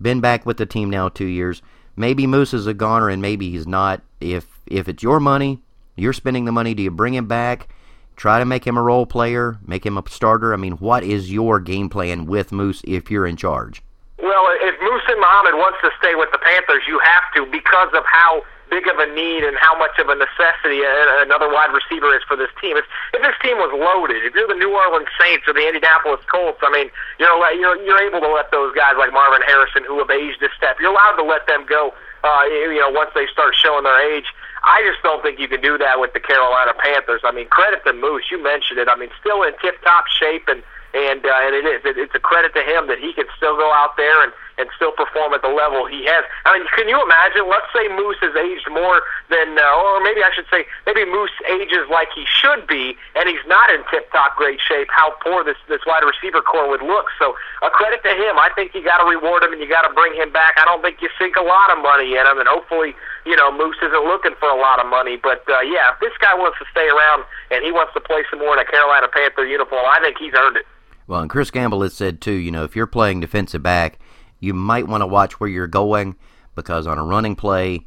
Been 0.00 0.20
back 0.20 0.44
with 0.44 0.56
the 0.56 0.66
team 0.66 0.90
now 0.90 1.08
two 1.08 1.26
years. 1.26 1.62
Maybe 1.96 2.26
Moose 2.26 2.54
is 2.54 2.66
a 2.66 2.74
goner 2.74 3.08
and 3.08 3.22
maybe 3.22 3.50
he's 3.50 3.66
not. 3.66 4.02
If 4.20 4.46
if 4.66 4.88
it's 4.88 5.02
your 5.02 5.20
money, 5.20 5.60
you're 5.96 6.12
spending 6.12 6.44
the 6.44 6.52
money. 6.52 6.74
Do 6.74 6.82
you 6.82 6.90
bring 6.90 7.14
him 7.14 7.28
back? 7.28 7.68
Try 8.16 8.38
to 8.38 8.44
make 8.44 8.64
him 8.64 8.76
a 8.76 8.82
role 8.82 9.06
player, 9.06 9.58
make 9.66 9.84
him 9.84 9.98
a 9.98 10.02
starter. 10.08 10.52
I 10.54 10.56
mean, 10.56 10.74
what 10.74 11.02
is 11.02 11.32
your 11.32 11.60
game 11.60 11.88
plan 11.88 12.26
with 12.26 12.52
Moose 12.52 12.80
if 12.86 13.10
you're 13.10 13.26
in 13.26 13.36
charge? 13.36 13.82
Well, 14.18 14.46
if 14.60 14.78
Muhsin 14.80 15.20
Muhammad 15.20 15.54
wants 15.54 15.78
to 15.82 15.90
stay 15.98 16.14
with 16.14 16.30
the 16.32 16.38
Panthers, 16.38 16.82
you 16.88 16.98
have 17.00 17.22
to 17.34 17.46
because 17.50 17.88
of 17.94 18.04
how 18.06 18.42
big 18.74 18.90
of 18.90 18.98
a 18.98 19.06
need 19.14 19.46
and 19.46 19.54
how 19.62 19.78
much 19.78 19.94
of 20.02 20.10
a 20.10 20.18
necessity 20.18 20.82
another 21.22 21.46
wide 21.46 21.70
receiver 21.70 22.10
is 22.10 22.26
for 22.26 22.34
this 22.34 22.50
team. 22.58 22.74
If, 22.74 22.82
if 23.14 23.22
this 23.22 23.38
team 23.38 23.54
was 23.62 23.70
loaded, 23.70 24.26
if 24.26 24.34
you're 24.34 24.50
the 24.50 24.58
New 24.58 24.74
Orleans 24.74 25.06
Saints 25.14 25.46
or 25.46 25.54
the 25.54 25.62
Indianapolis 25.62 26.26
Colts, 26.26 26.58
I 26.66 26.74
mean, 26.74 26.90
you 27.22 27.24
know, 27.24 27.38
you're 27.54 27.78
you're 27.86 28.02
able 28.02 28.18
to 28.18 28.32
let 28.34 28.50
those 28.50 28.74
guys 28.74 28.98
like 28.98 29.14
Marvin 29.14 29.46
Harrison, 29.46 29.86
who 29.86 30.02
have 30.02 30.10
aged 30.10 30.42
a 30.42 30.50
step, 30.58 30.82
you're 30.82 30.90
allowed 30.90 31.14
to 31.22 31.26
let 31.26 31.46
them 31.46 31.62
go. 31.70 31.94
Uh, 32.26 32.42
you 32.50 32.80
know, 32.80 32.90
once 32.90 33.14
they 33.14 33.30
start 33.30 33.54
showing 33.54 33.86
their 33.86 34.00
age. 34.10 34.26
I 34.64 34.80
just 34.80 35.04
don't 35.04 35.20
think 35.20 35.38
you 35.38 35.46
can 35.46 35.60
do 35.60 35.76
that 35.76 36.00
with 36.00 36.16
the 36.16 36.20
Carolina 36.24 36.72
Panthers. 36.72 37.20
I 37.22 37.32
mean, 37.36 37.44
credit 37.52 37.84
to 37.84 37.92
Moose. 37.92 38.32
You 38.32 38.42
mentioned 38.42 38.80
it. 38.80 38.88
I 38.88 38.96
mean, 38.96 39.10
still 39.20 39.44
in 39.44 39.52
tip-top 39.60 40.08
shape 40.08 40.48
and 40.48 40.64
and 40.96 41.20
uh, 41.20 41.44
and 41.44 41.52
it 41.54 41.68
is. 41.68 41.84
It, 41.84 41.98
it's 42.00 42.14
a 42.16 42.18
credit 42.18 42.56
to 42.56 42.64
him 42.64 42.88
that 42.88 42.98
he 42.98 43.12
can 43.12 43.28
still 43.36 43.60
go 43.60 43.70
out 43.76 43.98
there 44.00 44.24
and 44.24 44.32
and 44.58 44.68
still 44.76 44.92
perform 44.92 45.34
at 45.34 45.42
the 45.42 45.50
level 45.50 45.86
he 45.86 46.06
has. 46.06 46.24
I 46.44 46.58
mean, 46.58 46.66
can 46.74 46.88
you 46.88 47.00
imagine? 47.02 47.48
Let's 47.48 47.66
say 47.74 47.88
Moose 47.90 48.18
has 48.22 48.34
aged 48.36 48.70
more 48.70 49.02
than, 49.30 49.58
uh, 49.58 49.82
or 49.82 50.02
maybe 50.02 50.22
I 50.22 50.30
should 50.34 50.46
say, 50.50 50.66
maybe 50.86 51.04
Moose 51.04 51.34
ages 51.50 51.90
like 51.90 52.08
he 52.14 52.24
should 52.26 52.66
be, 52.66 52.96
and 53.14 53.28
he's 53.28 53.42
not 53.46 53.70
in 53.70 53.82
tip-top 53.90 54.36
great 54.36 54.60
shape. 54.62 54.88
How 54.90 55.14
poor 55.22 55.42
this 55.42 55.58
this 55.68 55.82
wide 55.86 56.04
receiver 56.06 56.42
core 56.42 56.68
would 56.70 56.82
look. 56.82 57.10
So 57.18 57.34
a 57.62 57.70
credit 57.70 58.02
to 58.06 58.14
him. 58.14 58.38
I 58.38 58.50
think 58.54 58.74
you 58.74 58.82
got 58.82 59.02
to 59.02 59.06
reward 59.08 59.42
him 59.42 59.52
and 59.52 59.60
you 59.60 59.68
got 59.68 59.82
to 59.86 59.92
bring 59.94 60.14
him 60.14 60.30
back. 60.30 60.54
I 60.56 60.64
don't 60.64 60.82
think 60.82 61.02
you 61.02 61.08
sink 61.18 61.36
a 61.36 61.42
lot 61.42 61.70
of 61.74 61.82
money 61.82 62.14
in 62.14 62.24
him, 62.26 62.38
and 62.38 62.48
hopefully. 62.48 62.94
You 63.26 63.36
know, 63.36 63.50
Moose 63.50 63.78
isn't 63.80 64.04
looking 64.04 64.34
for 64.38 64.50
a 64.50 64.54
lot 64.54 64.84
of 64.84 64.86
money, 64.86 65.16
but 65.16 65.48
uh, 65.48 65.60
yeah, 65.62 65.94
if 65.94 66.00
this 66.00 66.12
guy 66.20 66.34
wants 66.34 66.58
to 66.58 66.66
stay 66.70 66.86
around 66.86 67.24
and 67.50 67.64
he 67.64 67.72
wants 67.72 67.94
to 67.94 68.00
play 68.00 68.22
some 68.28 68.38
more 68.40 68.52
in 68.52 68.58
a 68.58 68.70
Carolina 68.70 69.08
Panther 69.08 69.46
uniform, 69.46 69.80
I 69.86 69.98
think 70.02 70.18
he's 70.18 70.34
earned 70.36 70.58
it. 70.58 70.66
Well, 71.06 71.20
and 71.20 71.30
Chris 71.30 71.50
Gamble 71.50 71.80
has 71.80 71.94
said 71.94 72.20
too, 72.20 72.34
you 72.34 72.50
know, 72.50 72.64
if 72.64 72.76
you're 72.76 72.86
playing 72.86 73.20
defensive 73.20 73.62
back, 73.62 73.98
you 74.44 74.54
might 74.54 74.86
want 74.86 75.02
to 75.02 75.06
watch 75.06 75.40
where 75.40 75.50
you're 75.50 75.66
going 75.66 76.16
because 76.54 76.86
on 76.86 76.98
a 76.98 77.04
running 77.04 77.34
play, 77.34 77.86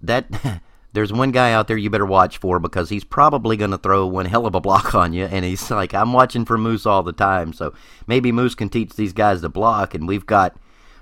that 0.00 0.62
there's 0.92 1.12
one 1.12 1.30
guy 1.30 1.52
out 1.52 1.68
there 1.68 1.76
you 1.76 1.90
better 1.90 2.06
watch 2.06 2.38
for 2.38 2.58
because 2.58 2.88
he's 2.88 3.04
probably 3.04 3.56
going 3.56 3.70
to 3.70 3.78
throw 3.78 4.06
one 4.06 4.26
hell 4.26 4.46
of 4.46 4.54
a 4.54 4.60
block 4.60 4.94
on 4.96 5.12
you. 5.12 5.24
And 5.24 5.44
he's 5.44 5.70
like, 5.70 5.94
I'm 5.94 6.12
watching 6.12 6.44
for 6.44 6.58
Moose 6.58 6.86
all 6.86 7.02
the 7.02 7.12
time. 7.12 7.52
So 7.52 7.74
maybe 8.06 8.32
Moose 8.32 8.54
can 8.54 8.68
teach 8.68 8.94
these 8.94 9.12
guys 9.12 9.40
to 9.40 9.48
block. 9.48 9.94
And 9.94 10.08
we've 10.08 10.26
got 10.26 10.56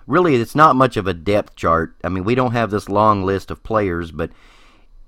really, 0.07 0.37
it's 0.37 0.55
not 0.55 0.76
much 0.76 0.96
of 0.96 1.07
a 1.07 1.14
depth 1.14 1.57
chart. 1.57 1.96
I 2.05 2.09
mean, 2.09 2.24
we 2.24 2.35
don't 2.35 2.53
have 2.53 2.70
this 2.70 2.88
long 2.88 3.24
list 3.24 3.50
of 3.50 3.62
players, 3.62 4.11
but 4.11 4.31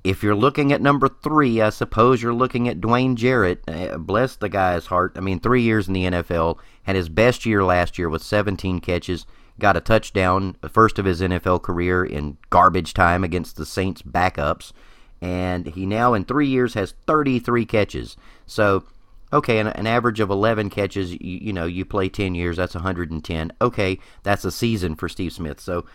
if 0.05 0.23
you're 0.23 0.35
looking 0.35 0.73
at 0.73 0.83
number 0.83 1.09
three, 1.09 1.61
I 1.61 1.71
suppose 1.71 2.23
you're 2.23 2.35
looking 2.35 2.69
at 2.69 2.81
Dwayne 2.81 3.15
Jarrett. 3.15 3.63
Uh, 3.69 3.99
bless 3.99 4.37
the 4.37 4.49
guy's 4.49 4.87
heart. 4.87 5.13
I 5.17 5.21
mean, 5.21 5.39
three 5.39 5.63
years 5.63 5.87
in 5.87 5.95
the 5.95 6.05
NFL, 6.05 6.59
had 6.83 6.97
his 6.97 7.09
best 7.09 7.47
year 7.47 7.63
last 7.63 7.99
year 7.99 8.09
with 8.09 8.23
17 8.23 8.81
catches, 8.81 9.27
got 9.59 9.77
a 9.77 9.81
touchdown, 9.81 10.57
first 10.71 10.99
of 10.99 11.05
his 11.05 11.21
NFL 11.21 11.63
career 11.63 12.05
in 12.05 12.39
garbage 12.51 12.95
time 12.95 13.25
against 13.25 13.57
the 13.57 13.67
Saints 13.67 14.03
backups, 14.03 14.73
and 15.21 15.67
he 15.67 15.87
now 15.87 16.15
in 16.15 16.25
three 16.25 16.49
years 16.49 16.75
has 16.75 16.95
33 17.07 17.65
catches. 17.65 18.17
So, 18.47 18.85
okay, 19.33 19.59
an, 19.59 19.69
an 19.69 19.87
average 19.87 20.21
of 20.21 20.31
11 20.31 20.71
catches. 20.71 21.13
You, 21.13 21.19
you 21.21 21.53
know, 21.53 21.67
you 21.67 21.85
play 21.85 22.09
10 22.09 22.35
years, 22.35 22.57
that's 22.57 22.75
110. 22.75 23.53
Okay, 23.61 23.99
that's 24.23 24.45
a 24.45 24.51
season 24.51 24.97
for 24.97 25.09
Steve 25.09 25.33
Smith. 25.33 25.61
So 25.61 25.87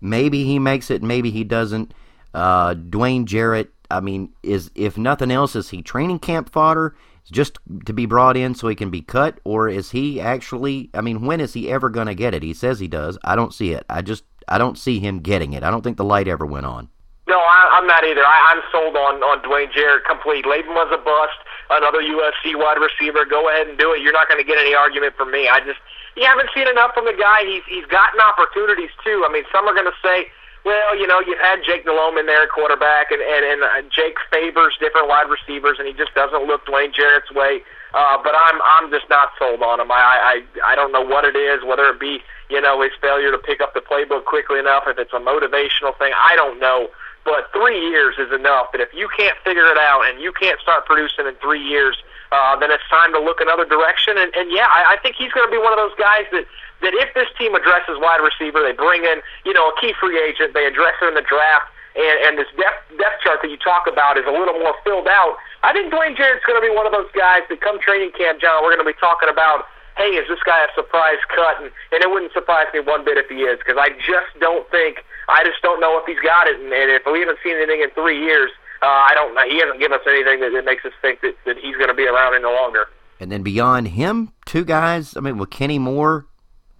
maybe 0.00 0.44
he 0.44 0.58
makes 0.58 0.90
it, 0.90 1.02
maybe 1.02 1.30
he 1.30 1.42
doesn't 1.42 1.92
uh, 2.36 2.74
Dwayne 2.74 3.24
Jarrett, 3.24 3.72
I 3.90 4.00
mean, 4.00 4.30
is 4.42 4.70
if 4.74 4.98
nothing 4.98 5.30
else, 5.30 5.56
is 5.56 5.70
he 5.70 5.80
training 5.80 6.18
camp 6.18 6.52
fodder? 6.52 6.94
Just 7.30 7.58
to 7.86 7.92
be 7.92 8.06
brought 8.06 8.36
in 8.36 8.54
so 8.54 8.68
he 8.68 8.74
can 8.74 8.90
be 8.90 9.02
cut, 9.02 9.40
or 9.44 9.68
is 9.68 9.90
he 9.90 10.20
actually? 10.20 10.90
I 10.94 11.00
mean, 11.00 11.26
when 11.26 11.40
is 11.40 11.52
he 11.52 11.70
ever 11.70 11.88
going 11.88 12.06
to 12.06 12.14
get 12.14 12.34
it? 12.34 12.42
He 12.42 12.54
says 12.54 12.78
he 12.78 12.88
does. 12.88 13.18
I 13.24 13.34
don't 13.34 13.52
see 13.52 13.72
it. 13.72 13.84
I 13.90 14.02
just 14.02 14.24
I 14.48 14.58
don't 14.58 14.78
see 14.78 15.00
him 15.00 15.20
getting 15.20 15.52
it. 15.52 15.62
I 15.62 15.70
don't 15.70 15.82
think 15.82 15.96
the 15.96 16.04
light 16.04 16.28
ever 16.28 16.46
went 16.46 16.66
on. 16.66 16.88
No, 17.26 17.38
I, 17.38 17.74
I'm 17.74 17.86
not 17.86 18.04
either. 18.04 18.22
I, 18.22 18.54
I'm 18.54 18.62
sold 18.70 18.94
on 18.94 19.18
on 19.26 19.42
Dwayne 19.42 19.72
Jarrett 19.74 20.04
complete. 20.06 20.46
Laban 20.46 20.70
was 20.74 20.86
a 20.94 21.02
bust. 21.02 21.38
Another 21.68 21.98
USC 21.98 22.54
wide 22.54 22.78
receiver. 22.78 23.26
Go 23.26 23.50
ahead 23.50 23.66
and 23.66 23.76
do 23.76 23.92
it. 23.92 24.00
You're 24.00 24.14
not 24.14 24.28
going 24.28 24.38
to 24.38 24.46
get 24.46 24.58
any 24.58 24.74
argument 24.74 25.16
from 25.16 25.32
me. 25.32 25.48
I 25.48 25.58
just 25.60 25.82
you 26.14 26.22
haven't 26.22 26.50
seen 26.54 26.68
enough 26.68 26.94
from 26.94 27.04
the 27.04 27.16
guy. 27.18 27.42
He's 27.42 27.66
he's 27.66 27.86
gotten 27.86 28.20
opportunities 28.22 28.90
too. 29.02 29.26
I 29.26 29.32
mean, 29.32 29.42
some 29.50 29.66
are 29.66 29.74
going 29.74 29.90
to 29.90 29.98
say 29.98 30.30
well, 30.66 30.98
you 30.98 31.06
know, 31.06 31.22
you've 31.22 31.38
had 31.38 31.62
Jake 31.62 31.84
Delhomme 31.86 32.18
in 32.18 32.26
there 32.26 32.42
at 32.42 32.50
quarterback, 32.50 33.12
and 33.12 33.22
and, 33.22 33.46
and 33.46 33.62
uh, 33.62 33.88
Jake 33.88 34.18
favors 34.32 34.74
different 34.80 35.06
wide 35.06 35.30
receivers, 35.30 35.78
and 35.78 35.86
he 35.86 35.94
just 35.94 36.12
doesn't 36.18 36.42
look 36.42 36.66
Dwayne 36.66 36.92
Jarrett's 36.92 37.30
way. 37.30 37.62
Uh, 37.94 38.18
but 38.18 38.34
I'm 38.34 38.58
I'm 38.66 38.90
just 38.90 39.08
not 39.08 39.30
sold 39.38 39.62
on 39.62 39.78
him. 39.78 39.92
I, 39.92 40.42
I 40.58 40.72
I 40.72 40.74
don't 40.74 40.90
know 40.90 41.06
what 41.06 41.24
it 41.24 41.36
is, 41.36 41.62
whether 41.62 41.86
it 41.86 42.00
be 42.00 42.18
you 42.50 42.60
know 42.60 42.82
his 42.82 42.90
failure 43.00 43.30
to 43.30 43.38
pick 43.38 43.60
up 43.60 43.74
the 43.74 43.80
playbook 43.80 44.24
quickly 44.24 44.58
enough, 44.58 44.84
if 44.88 44.98
it's 44.98 45.14
a 45.14 45.22
motivational 45.22 45.96
thing. 46.02 46.10
I 46.18 46.34
don't 46.34 46.58
know. 46.58 46.90
But 47.24 47.50
three 47.52 47.78
years 47.90 48.16
is 48.18 48.32
enough. 48.32 48.66
But 48.72 48.80
if 48.80 48.90
you 48.92 49.08
can't 49.16 49.38
figure 49.44 49.66
it 49.66 49.78
out 49.78 50.02
and 50.10 50.20
you 50.20 50.32
can't 50.32 50.58
start 50.60 50.84
producing 50.84 51.26
in 51.26 51.34
three 51.36 51.62
years, 51.62 51.96
uh, 52.32 52.56
then 52.58 52.70
it's 52.70 52.84
time 52.90 53.12
to 53.12 53.20
look 53.20 53.40
another 53.40 53.64
direction. 53.64 54.18
And, 54.18 54.34
and 54.34 54.50
yeah, 54.50 54.66
I, 54.66 54.94
I 54.94 54.96
think 55.02 55.16
he's 55.16 55.32
going 55.32 55.46
to 55.46 55.52
be 55.52 55.58
one 55.58 55.72
of 55.72 55.78
those 55.78 55.94
guys 55.98 56.26
that 56.32 56.46
that 56.82 56.92
if 56.92 57.14
this 57.14 57.28
team 57.40 57.54
addresses 57.54 57.96
wide 57.98 58.20
receiver, 58.20 58.60
they 58.60 58.72
bring 58.72 59.04
in 59.04 59.22
you 59.44 59.52
know 59.52 59.70
a 59.70 59.74
key 59.80 59.94
free 59.98 60.18
agent, 60.20 60.54
they 60.54 60.66
address 60.66 60.94
it 61.00 61.08
in 61.08 61.14
the 61.14 61.24
draft, 61.24 61.70
and, 61.96 62.16
and 62.26 62.32
this 62.38 62.50
depth 62.58 62.84
depth 62.98 63.22
chart 63.22 63.40
that 63.42 63.50
you 63.50 63.58
talk 63.58 63.86
about 63.86 64.18
is 64.18 64.26
a 64.26 64.34
little 64.34 64.58
more 64.58 64.74
filled 64.84 65.08
out. 65.08 65.36
I 65.62 65.72
think 65.72 65.92
Dwayne 65.92 66.16
Jarrett's 66.16 66.44
going 66.44 66.60
to 66.60 66.66
be 66.66 66.72
one 66.74 66.86
of 66.86 66.92
those 66.92 67.10
guys 67.16 67.42
that 67.48 67.60
come 67.60 67.80
training 67.80 68.12
camp, 68.14 68.40
John. 68.40 68.62
We're 68.62 68.74
going 68.74 68.86
to 68.86 68.92
be 68.92 69.00
talking 69.00 69.28
about. 69.28 69.66
Hey, 69.96 70.12
is 70.12 70.28
this 70.28 70.44
guy 70.44 70.60
a 70.60 70.68
surprise 70.76 71.16
cut? 71.32 71.56
And, 71.56 71.72
and 71.88 72.04
it 72.04 72.10
wouldn't 72.12 72.28
surprise 72.36 72.68
me 72.76 72.80
one 72.80 73.02
bit 73.02 73.16
if 73.16 73.32
he 73.32 73.48
is, 73.48 73.56
because 73.56 73.80
I 73.80 73.96
just 74.04 74.28
don't 74.44 74.68
think, 74.68 75.00
I 75.26 75.40
just 75.42 75.64
don't 75.64 75.80
know 75.80 75.96
if 75.96 76.04
he's 76.04 76.20
got 76.20 76.44
it. 76.46 76.60
And, 76.60 76.68
and 76.68 76.92
if 76.92 77.08
we 77.08 77.24
haven't 77.24 77.40
seen 77.40 77.56
anything 77.56 77.80
in 77.80 77.88
three 77.96 78.20
years, 78.20 78.52
uh, 78.82 78.86
I 78.86 79.12
don't. 79.14 79.50
He 79.50 79.58
hasn't 79.58 79.80
given 79.80 79.98
us 79.98 80.06
anything 80.06 80.40
that, 80.40 80.52
that 80.52 80.64
makes 80.64 80.84
us 80.84 80.92
think 81.02 81.20
that, 81.22 81.34
that 81.46 81.56
he's 81.58 81.76
going 81.76 81.88
to 81.88 81.94
be 81.94 82.06
around 82.06 82.34
any 82.34 82.44
longer. 82.44 82.86
And 83.18 83.32
then 83.32 83.42
beyond 83.42 83.88
him, 83.88 84.32
two 84.44 84.64
guys. 84.64 85.16
I 85.16 85.20
mean, 85.20 85.38
with 85.38 85.50
Kenny 85.50 85.78
Moore, 85.78 86.26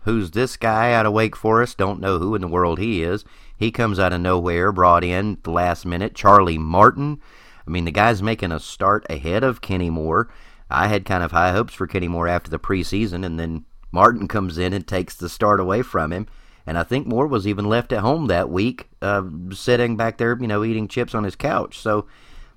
Who's 0.07 0.31
this 0.31 0.57
guy 0.57 0.93
out 0.93 1.05
of 1.05 1.13
Wake 1.13 1.35
Forest? 1.35 1.79
Don't 1.79 1.99
know 1.99 2.21
who 2.21 2.37
in 2.37 2.41
the 2.41 2.47
world 2.47 2.79
he 2.79 3.03
is. 3.03 3.25
He 3.57 3.73
comes 3.73 3.99
out 3.99 4.13
of 4.13 4.21
nowhere, 4.21 4.71
brought 4.71 5.03
in 5.03 5.33
at 5.33 5.43
the 5.43 5.51
last 5.51 5.85
minute. 5.85 6.15
Charlie 6.15 6.59
Martin. 6.59 7.21
I 7.67 7.71
mean, 7.73 7.87
the 7.87 7.91
guy's 7.91 8.23
making 8.23 8.53
a 8.53 8.61
start 8.61 9.05
ahead 9.11 9.43
of 9.43 9.61
Kenny 9.61 9.91
Moore. 9.91 10.33
I 10.71 10.87
had 10.87 11.05
kind 11.05 11.25
of 11.25 11.33
high 11.33 11.51
hopes 11.51 11.75
for 11.75 11.89
Kenny 11.89 12.07
Moore 12.07 12.29
after 12.29 12.49
the 12.49 12.59
preseason, 12.61 13.27
and 13.27 13.37
then 13.37 13.65
Martin 13.91 14.29
comes 14.29 14.59
in 14.59 14.73
and 14.73 14.87
takes 14.87 15.17
the 15.17 15.29
start 15.29 15.59
away 15.59 15.83
from 15.83 16.13
him. 16.13 16.29
And 16.67 16.77
I 16.77 16.83
think 16.83 17.07
Moore 17.07 17.29
was 17.29 17.47
even 17.47 17.69
left 17.69 17.93
at 17.93 18.01
home 18.01 18.27
that 18.27 18.51
week, 18.51 18.89
uh, 19.01 19.23
sitting 19.53 19.97
back 19.97 20.19
there, 20.19 20.37
you 20.41 20.49
know, 20.49 20.65
eating 20.65 20.89
chips 20.89 21.15
on 21.15 21.25
his 21.25 21.37
couch. 21.37 21.79
So 21.79 22.07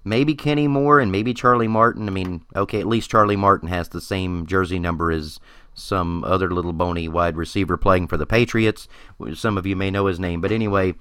maybe 0.04 0.34
Kenny 0.34 0.68
Moore 0.68 1.00
and 1.00 1.12
maybe 1.12 1.34
Charlie 1.34 1.68
Martin. 1.68 2.08
I 2.08 2.12
mean, 2.12 2.44
okay, 2.56 2.80
at 2.80 2.88
least 2.88 3.12
Charlie 3.12 3.36
Martin 3.36 3.70
has 3.70 3.90
the 3.90 4.02
same 4.02 4.48
jersey 4.48 4.80
number 4.80 5.12
as 5.12 5.40
some 5.76 6.24
other 6.24 6.50
little 6.50 6.74
bony 6.74 7.08
wide 7.08 7.38
receiver 7.38 7.78
playing 7.78 8.08
for 8.08 8.18
the 8.18 8.26
Patriots. 8.26 8.88
Some 9.34 9.58
of 9.58 9.66
you 9.66 9.76
may 9.76 9.92
know 9.92 10.08
his 10.08 10.20
name, 10.20 10.42
but 10.42 10.52
anyway. 10.52 10.96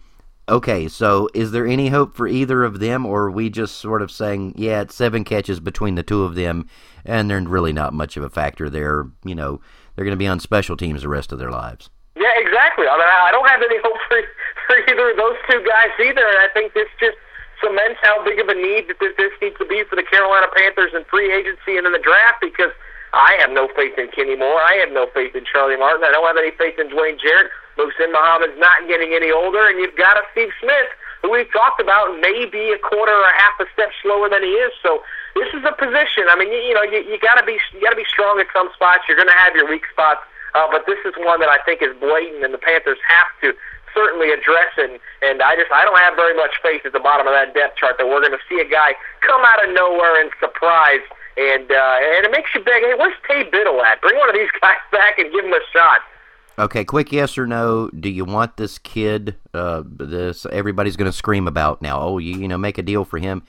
Okay, 0.50 0.88
so 0.88 1.28
is 1.34 1.50
there 1.50 1.66
any 1.66 1.88
hope 1.88 2.16
for 2.16 2.26
either 2.26 2.64
of 2.64 2.80
them, 2.80 3.04
or 3.04 3.24
are 3.24 3.30
we 3.30 3.50
just 3.50 3.76
sort 3.76 4.00
of 4.00 4.10
saying, 4.10 4.54
yeah, 4.56 4.80
it's 4.80 4.94
seven 4.94 5.22
catches 5.22 5.60
between 5.60 5.94
the 5.94 6.02
two 6.02 6.22
of 6.22 6.36
them, 6.36 6.66
and 7.04 7.28
they're 7.28 7.40
really 7.42 7.72
not 7.72 7.92
much 7.92 8.16
of 8.16 8.22
a 8.22 8.30
factor 8.30 8.70
there? 8.70 9.10
You 9.26 9.34
know, 9.34 9.60
they're 9.94 10.06
going 10.06 10.14
to 10.14 10.16
be 10.16 10.26
on 10.26 10.40
special 10.40 10.74
teams 10.74 11.02
the 11.02 11.08
rest 11.08 11.32
of 11.32 11.38
their 11.38 11.50
lives. 11.50 11.90
Yeah, 12.18 12.34
exactly. 12.42 12.90
I 12.90 12.94
mean, 12.98 13.06
I 13.06 13.30
don't 13.30 13.46
have 13.46 13.62
any 13.62 13.78
hope 13.78 13.98
for, 14.10 14.18
for 14.66 14.74
either 14.90 15.14
of 15.14 15.16
those 15.16 15.38
two 15.46 15.62
guys 15.62 15.94
either, 16.02 16.26
and 16.26 16.38
I 16.42 16.50
think 16.52 16.74
this 16.74 16.90
just 16.98 17.16
cements 17.62 18.02
how 18.02 18.22
big 18.26 18.42
of 18.42 18.50
a 18.50 18.54
need 18.58 18.90
that 18.90 18.98
this, 18.98 19.14
needs 19.42 19.58
to 19.58 19.66
be 19.66 19.82
for 19.86 19.94
the 19.94 20.02
Carolina 20.02 20.46
Panthers 20.54 20.92
in 20.94 21.06
free 21.06 21.30
agency 21.30 21.78
and 21.78 21.86
in 21.86 21.92
the 21.94 22.02
draft 22.02 22.42
because– 22.42 22.74
I 23.12 23.40
have 23.40 23.50
no 23.50 23.68
faith 23.72 23.96
in 23.96 24.08
Kenny 24.12 24.36
Moore. 24.36 24.60
I 24.60 24.76
have 24.84 24.92
no 24.92 25.08
faith 25.14 25.34
in 25.34 25.44
Charlie 25.48 25.80
Martin. 25.80 26.04
I 26.04 26.12
don't 26.12 26.26
have 26.26 26.36
any 26.36 26.52
faith 26.52 26.76
in 26.76 26.92
Dwayne 26.92 27.16
Jarrett. 27.16 27.48
Muhsin 27.80 28.12
Muhammad's 28.12 28.58
not 28.58 28.84
getting 28.88 29.14
any 29.14 29.30
older, 29.30 29.64
and 29.68 29.78
you've 29.78 29.96
got 29.96 30.18
a 30.18 30.22
Steve 30.32 30.50
Smith 30.60 30.90
who 31.22 31.30
we've 31.30 31.50
talked 31.52 31.80
about 31.80 32.18
maybe 32.20 32.70
a 32.74 32.78
quarter 32.78 33.14
or 33.14 33.26
a 33.26 33.36
half 33.38 33.56
a 33.60 33.66
step 33.72 33.90
slower 34.02 34.28
than 34.28 34.42
he 34.42 34.50
is. 34.60 34.72
So 34.82 35.02
this 35.34 35.48
is 35.54 35.64
a 35.64 35.72
position. 35.72 36.28
I 36.28 36.36
mean, 36.36 36.52
you, 36.52 36.58
you 36.58 36.74
know, 36.74 36.84
you, 36.84 37.00
you 37.06 37.18
got 37.18 37.40
to 37.40 37.46
be 37.46 37.56
you 37.72 37.80
got 37.80 37.96
to 37.96 38.00
be 38.00 38.06
strong 38.06 38.40
at 38.40 38.46
some 38.52 38.68
spots. 38.74 39.06
You're 39.08 39.16
going 39.16 39.30
to 39.30 39.40
have 39.40 39.54
your 39.54 39.68
weak 39.68 39.86
spots. 39.90 40.20
Uh, 40.54 40.66
but 40.70 40.86
this 40.86 40.98
is 41.04 41.14
one 41.18 41.40
that 41.40 41.48
I 41.48 41.58
think 41.64 41.82
is 41.82 41.96
blatant, 42.00 42.44
and 42.44 42.54
the 42.54 42.58
Panthers 42.58 42.98
have 43.06 43.28
to 43.42 43.52
certainly 43.94 44.30
address 44.30 44.72
it. 44.78 45.00
And 45.22 45.42
I 45.42 45.56
just 45.56 45.72
I 45.72 45.84
don't 45.84 45.98
have 45.98 46.14
very 46.14 46.34
much 46.34 46.54
faith 46.62 46.82
at 46.84 46.92
the 46.92 47.00
bottom 47.00 47.26
of 47.26 47.34
that 47.34 47.54
depth 47.54 47.76
chart 47.76 47.96
that 47.98 48.06
we're 48.06 48.20
going 48.20 48.36
to 48.36 48.44
see 48.48 48.60
a 48.60 48.68
guy 48.68 48.94
come 49.20 49.42
out 49.44 49.66
of 49.66 49.74
nowhere 49.74 50.20
and 50.20 50.30
surprise. 50.40 51.02
And 51.36 51.70
uh, 51.70 51.96
and 52.16 52.26
it 52.26 52.30
makes 52.30 52.54
you 52.54 52.62
beg, 52.62 52.82
hey, 52.82 52.94
where's 52.98 53.14
Tay 53.26 53.44
Biddle 53.50 53.82
at? 53.82 54.00
Bring 54.00 54.16
one 54.18 54.28
of 54.28 54.34
these 54.34 54.50
guys 54.60 54.82
back 54.90 55.18
and 55.18 55.32
give 55.32 55.44
him 55.44 55.52
a 55.52 55.60
shot. 55.72 56.00
Okay, 56.58 56.84
quick 56.84 57.12
yes 57.12 57.38
or 57.38 57.46
no. 57.46 57.88
Do 57.90 58.08
you 58.08 58.24
want 58.24 58.56
this 58.56 58.78
kid? 58.78 59.36
Uh, 59.54 59.84
this 59.86 60.46
everybody's 60.50 60.96
going 60.96 61.10
to 61.10 61.16
scream 61.16 61.46
about 61.46 61.82
now. 61.82 62.00
Oh, 62.00 62.18
you 62.18 62.38
you 62.38 62.48
know, 62.48 62.58
make 62.58 62.78
a 62.78 62.82
deal 62.82 63.04
for 63.04 63.18
him. 63.18 63.44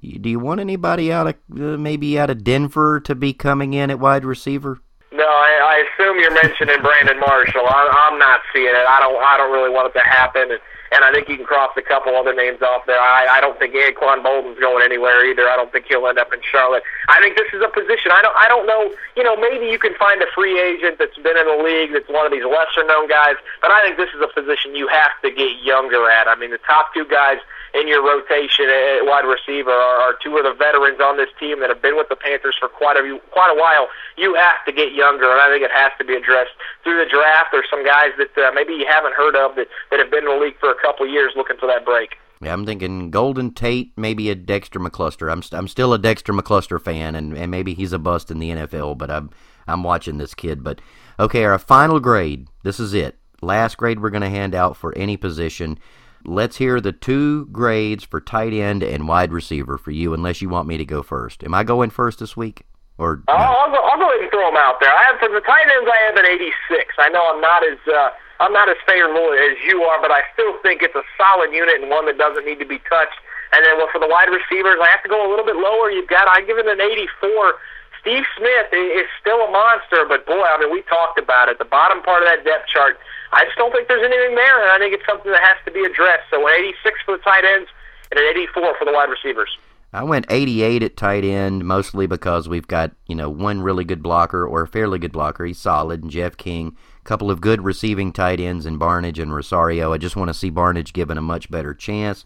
Do 0.00 0.30
you 0.30 0.38
want 0.38 0.60
anybody 0.60 1.12
out 1.12 1.26
of 1.26 1.34
uh, 1.60 1.76
maybe 1.76 2.18
out 2.18 2.30
of 2.30 2.44
Denver 2.44 3.00
to 3.00 3.14
be 3.14 3.32
coming 3.32 3.74
in 3.74 3.90
at 3.90 3.98
wide 3.98 4.24
receiver? 4.24 4.80
No, 5.12 5.28
I, 5.28 5.60
I 5.60 5.74
assume 5.84 6.16
you're 6.20 6.32
mentioning 6.32 6.80
Brandon 6.80 7.20
Marshall. 7.20 7.68
I, 7.68 8.08
I'm 8.08 8.18
not 8.18 8.40
seeing 8.48 8.72
it. 8.72 8.86
I 8.88 8.96
don't. 8.96 9.20
I 9.20 9.36
don't 9.36 9.52
really 9.52 9.68
want 9.68 9.92
it 9.92 9.98
to 10.00 10.04
happen. 10.04 10.48
And, 10.48 10.60
and 10.92 11.04
I 11.04 11.12
think 11.12 11.28
you 11.28 11.36
can 11.36 11.44
cross 11.44 11.72
a 11.76 11.84
couple 11.84 12.16
other 12.16 12.32
names 12.32 12.60
off 12.60 12.84
there. 12.88 13.00
I, 13.00 13.36
I 13.36 13.40
don't 13.40 13.58
think 13.60 13.76
Anquan 13.76 14.24
Boldin's 14.24 14.60
going 14.60 14.80
anywhere 14.80 15.24
either. 15.28 15.48
I 15.48 15.56
don't 15.56 15.72
think 15.72 15.84
he'll 15.88 16.08
end 16.08 16.16
up 16.16 16.32
in 16.32 16.40
Charlotte. 16.40 16.82
I 17.08 17.20
think 17.20 17.36
this 17.36 17.48
is 17.52 17.60
a 17.60 17.68
position. 17.68 18.08
I 18.08 18.24
don't. 18.24 18.36
I 18.40 18.48
don't 18.48 18.64
know. 18.64 18.88
You 19.12 19.22
know, 19.22 19.36
maybe 19.36 19.68
you 19.68 19.78
can 19.78 19.92
find 20.00 20.16
a 20.24 20.28
free 20.34 20.56
agent 20.56 20.96
that's 20.96 21.16
been 21.20 21.36
in 21.36 21.44
the 21.44 21.60
league 21.60 21.92
that's 21.92 22.08
one 22.08 22.24
of 22.24 22.32
these 22.32 22.48
lesser 22.48 22.80
known 22.88 23.04
guys. 23.04 23.36
But 23.60 23.68
I 23.70 23.84
think 23.84 24.00
this 24.00 24.08
is 24.16 24.24
a 24.24 24.32
position 24.32 24.72
you 24.72 24.88
have 24.88 25.12
to 25.20 25.28
get 25.28 25.60
younger 25.60 26.08
at. 26.08 26.24
I 26.24 26.40
mean, 26.40 26.56
the 26.56 26.64
top 26.64 26.94
two 26.96 27.04
guys 27.04 27.36
in 27.74 27.88
your 27.88 28.04
rotation 28.04 28.68
at 28.68 29.04
wide 29.04 29.24
receiver 29.24 29.70
are, 29.70 30.00
are 30.00 30.14
two 30.22 30.36
of 30.36 30.44
the 30.44 30.52
veterans 30.52 31.00
on 31.00 31.16
this 31.16 31.30
team 31.40 31.60
that 31.60 31.70
have 31.70 31.80
been 31.80 31.96
with 31.96 32.08
the 32.08 32.16
Panthers 32.16 32.56
for 32.58 32.68
quite 32.68 32.96
a 32.96 33.02
quite 33.30 33.50
a 33.50 33.58
while. 33.58 33.88
You 34.16 34.34
have 34.34 34.64
to 34.66 34.72
get 34.72 34.92
younger, 34.92 35.30
and 35.30 35.40
I 35.40 35.48
think 35.48 35.64
it 35.64 35.72
has 35.72 35.92
to 35.98 36.04
be 36.04 36.14
addressed 36.14 36.52
through 36.84 37.02
the 37.02 37.08
draft. 37.08 37.48
There's 37.52 37.68
some 37.70 37.84
guys 37.84 38.12
that 38.18 38.36
uh, 38.36 38.52
maybe 38.54 38.74
you 38.74 38.86
haven't 38.88 39.14
heard 39.14 39.36
of 39.36 39.56
that 39.56 39.68
that 39.90 39.98
have 39.98 40.10
been 40.10 40.24
in 40.24 40.38
the 40.38 40.40
league 40.44 40.58
for 40.60 40.70
a 40.70 40.80
couple 40.80 41.06
of 41.06 41.12
years 41.12 41.32
looking 41.36 41.56
for 41.56 41.66
that 41.66 41.84
break. 41.84 42.16
Yeah, 42.42 42.52
I'm 42.52 42.66
thinking 42.66 43.10
Golden 43.10 43.54
Tate, 43.54 43.92
maybe 43.96 44.28
a 44.28 44.34
Dexter 44.34 44.80
McCluster. 44.80 45.30
I'm 45.30 45.42
st- 45.42 45.58
I'm 45.58 45.68
still 45.68 45.94
a 45.94 45.98
Dexter 45.98 46.32
McCluster 46.32 46.80
fan, 46.80 47.14
and, 47.14 47.36
and 47.38 47.50
maybe 47.50 47.72
he's 47.72 47.92
a 47.92 47.98
bust 47.98 48.30
in 48.30 48.40
the 48.40 48.50
NFL, 48.50 48.98
but 48.98 49.10
I'm 49.10 49.30
I'm 49.66 49.84
watching 49.84 50.18
this 50.18 50.34
kid. 50.34 50.64
But 50.64 50.80
okay, 51.18 51.44
our 51.44 51.58
final 51.58 52.00
grade. 52.00 52.48
This 52.64 52.80
is 52.80 52.94
it. 52.94 53.16
Last 53.40 53.76
grade 53.76 54.00
we're 54.00 54.10
going 54.10 54.22
to 54.22 54.28
hand 54.28 54.54
out 54.54 54.76
for 54.76 54.96
any 54.96 55.16
position. 55.16 55.78
Let's 56.24 56.56
hear 56.56 56.80
the 56.80 56.92
two 56.92 57.46
grades 57.46 58.04
for 58.04 58.20
tight 58.20 58.52
end 58.52 58.82
and 58.82 59.08
wide 59.08 59.32
receiver 59.32 59.78
for 59.78 59.90
you, 59.90 60.14
unless 60.14 60.40
you 60.40 60.48
want 60.48 60.68
me 60.68 60.76
to 60.78 60.84
go 60.84 61.02
first. 61.02 61.42
Am 61.44 61.54
I 61.54 61.64
going 61.64 61.90
first 61.90 62.18
this 62.20 62.36
week? 62.36 62.62
Or 62.98 63.22
no? 63.26 63.34
I'll, 63.34 63.66
I'll, 63.66 63.70
go, 63.70 63.80
I'll 63.82 63.98
go 63.98 64.08
ahead 64.08 64.22
and 64.22 64.30
throw 64.30 64.46
them 64.46 64.56
out 64.56 64.78
there. 64.80 64.92
I 64.94 65.02
have 65.10 65.18
for 65.18 65.28
the 65.28 65.40
tight 65.40 65.66
ends, 65.66 65.90
I 65.90 65.98
have 66.06 66.16
an 66.16 66.26
86. 66.26 66.94
I 66.98 67.08
know 67.08 67.24
I'm 67.34 67.40
not 67.40 67.66
as 67.66 67.78
uh, 67.88 68.10
I'm 68.40 68.52
not 68.52 68.68
as 68.68 68.76
favorable 68.86 69.32
as 69.34 69.56
you 69.66 69.82
are, 69.82 70.02
but 70.02 70.10
I 70.10 70.22
still 70.34 70.58
think 70.62 70.82
it's 70.82 70.94
a 70.94 71.06
solid 71.16 71.52
unit 71.54 71.80
and 71.80 71.90
one 71.90 72.06
that 72.06 72.18
doesn't 72.18 72.44
need 72.44 72.58
to 72.58 72.66
be 72.66 72.78
touched. 72.90 73.18
And 73.52 73.64
then 73.64 73.78
well, 73.78 73.88
for 73.92 73.98
the 73.98 74.08
wide 74.08 74.30
receivers, 74.30 74.78
I 74.82 74.88
have 74.90 75.02
to 75.02 75.08
go 75.08 75.22
a 75.22 75.28
little 75.30 75.44
bit 75.44 75.56
lower. 75.56 75.90
You've 75.90 76.08
got 76.08 76.26
I 76.26 76.42
give 76.42 76.58
it 76.58 76.66
an 76.66 76.80
84. 76.80 77.54
Steve 78.02 78.24
Smith 78.36 78.68
is 78.72 79.06
still 79.20 79.40
a 79.46 79.50
monster, 79.50 80.04
but 80.06 80.26
boy, 80.26 80.42
I 80.42 80.58
mean, 80.58 80.70
we 80.70 80.82
talked 80.82 81.18
about 81.18 81.48
it. 81.48 81.58
The 81.58 81.64
bottom 81.64 82.02
part 82.02 82.22
of 82.22 82.28
that 82.28 82.44
depth 82.44 82.68
chart 82.68 82.98
I 83.32 83.46
just 83.46 83.56
don't 83.56 83.72
think 83.72 83.88
there's 83.88 84.04
anything 84.04 84.34
there, 84.34 84.62
and 84.62 84.70
I 84.70 84.78
think 84.78 84.94
it's 84.94 85.06
something 85.06 85.32
that 85.32 85.42
has 85.42 85.56
to 85.64 85.70
be 85.70 85.80
addressed. 85.84 86.24
So 86.30 86.46
an 86.46 86.54
86 86.54 87.00
for 87.04 87.16
the 87.16 87.22
tight 87.22 87.44
ends 87.44 87.68
and 88.10 88.20
an 88.20 88.26
84 88.26 88.76
for 88.78 88.84
the 88.84 88.92
wide 88.92 89.08
receivers. 89.08 89.56
I 89.94 90.04
went 90.04 90.26
88 90.28 90.82
at 90.82 90.96
tight 90.96 91.24
end, 91.24 91.64
mostly 91.64 92.06
because 92.06 92.48
we've 92.48 92.68
got 92.68 92.92
you 93.06 93.14
know 93.14 93.30
one 93.30 93.62
really 93.62 93.84
good 93.84 94.02
blocker 94.02 94.46
or 94.46 94.62
a 94.62 94.68
fairly 94.68 94.98
good 94.98 95.12
blocker. 95.12 95.44
He's 95.44 95.58
solid, 95.58 96.02
and 96.02 96.10
Jeff 96.10 96.36
King. 96.36 96.76
A 97.00 97.08
couple 97.08 97.30
of 97.30 97.40
good 97.40 97.62
receiving 97.62 98.12
tight 98.12 98.38
ends 98.38 98.66
in 98.66 98.78
Barnidge 98.78 99.18
and 99.18 99.34
Rosario. 99.34 99.92
I 99.92 99.98
just 99.98 100.16
want 100.16 100.28
to 100.28 100.34
see 100.34 100.50
Barnidge 100.50 100.92
given 100.92 101.18
a 101.18 101.22
much 101.22 101.50
better 101.50 101.74
chance 101.74 102.24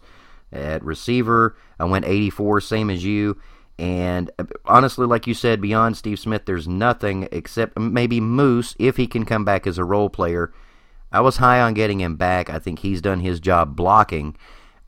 at 0.51 0.83
receiver. 0.83 1.57
I 1.79 1.85
went 1.85 2.05
84, 2.05 2.61
same 2.61 2.89
as 2.89 3.03
you. 3.03 3.37
And 3.79 4.31
uh, 4.39 4.45
honestly, 4.65 5.05
like 5.05 5.27
you 5.27 5.33
said, 5.33 5.61
beyond 5.61 5.97
Steve 5.97 6.19
Smith, 6.19 6.45
there's 6.45 6.67
nothing 6.67 7.27
except 7.31 7.77
maybe 7.77 8.19
Moose 8.19 8.75
if 8.79 8.97
he 8.97 9.07
can 9.07 9.25
come 9.25 9.45
back 9.45 9.67
as 9.67 9.77
a 9.77 9.83
role 9.83 10.09
player 10.09 10.51
I 11.11 11.21
was 11.21 11.37
high 11.37 11.61
on 11.61 11.73
getting 11.73 12.01
him 12.01 12.15
back. 12.15 12.49
I 12.49 12.59
think 12.59 12.79
he's 12.79 13.01
done 13.01 13.21
his 13.21 13.39
job 13.39 13.75
blocking. 13.75 14.35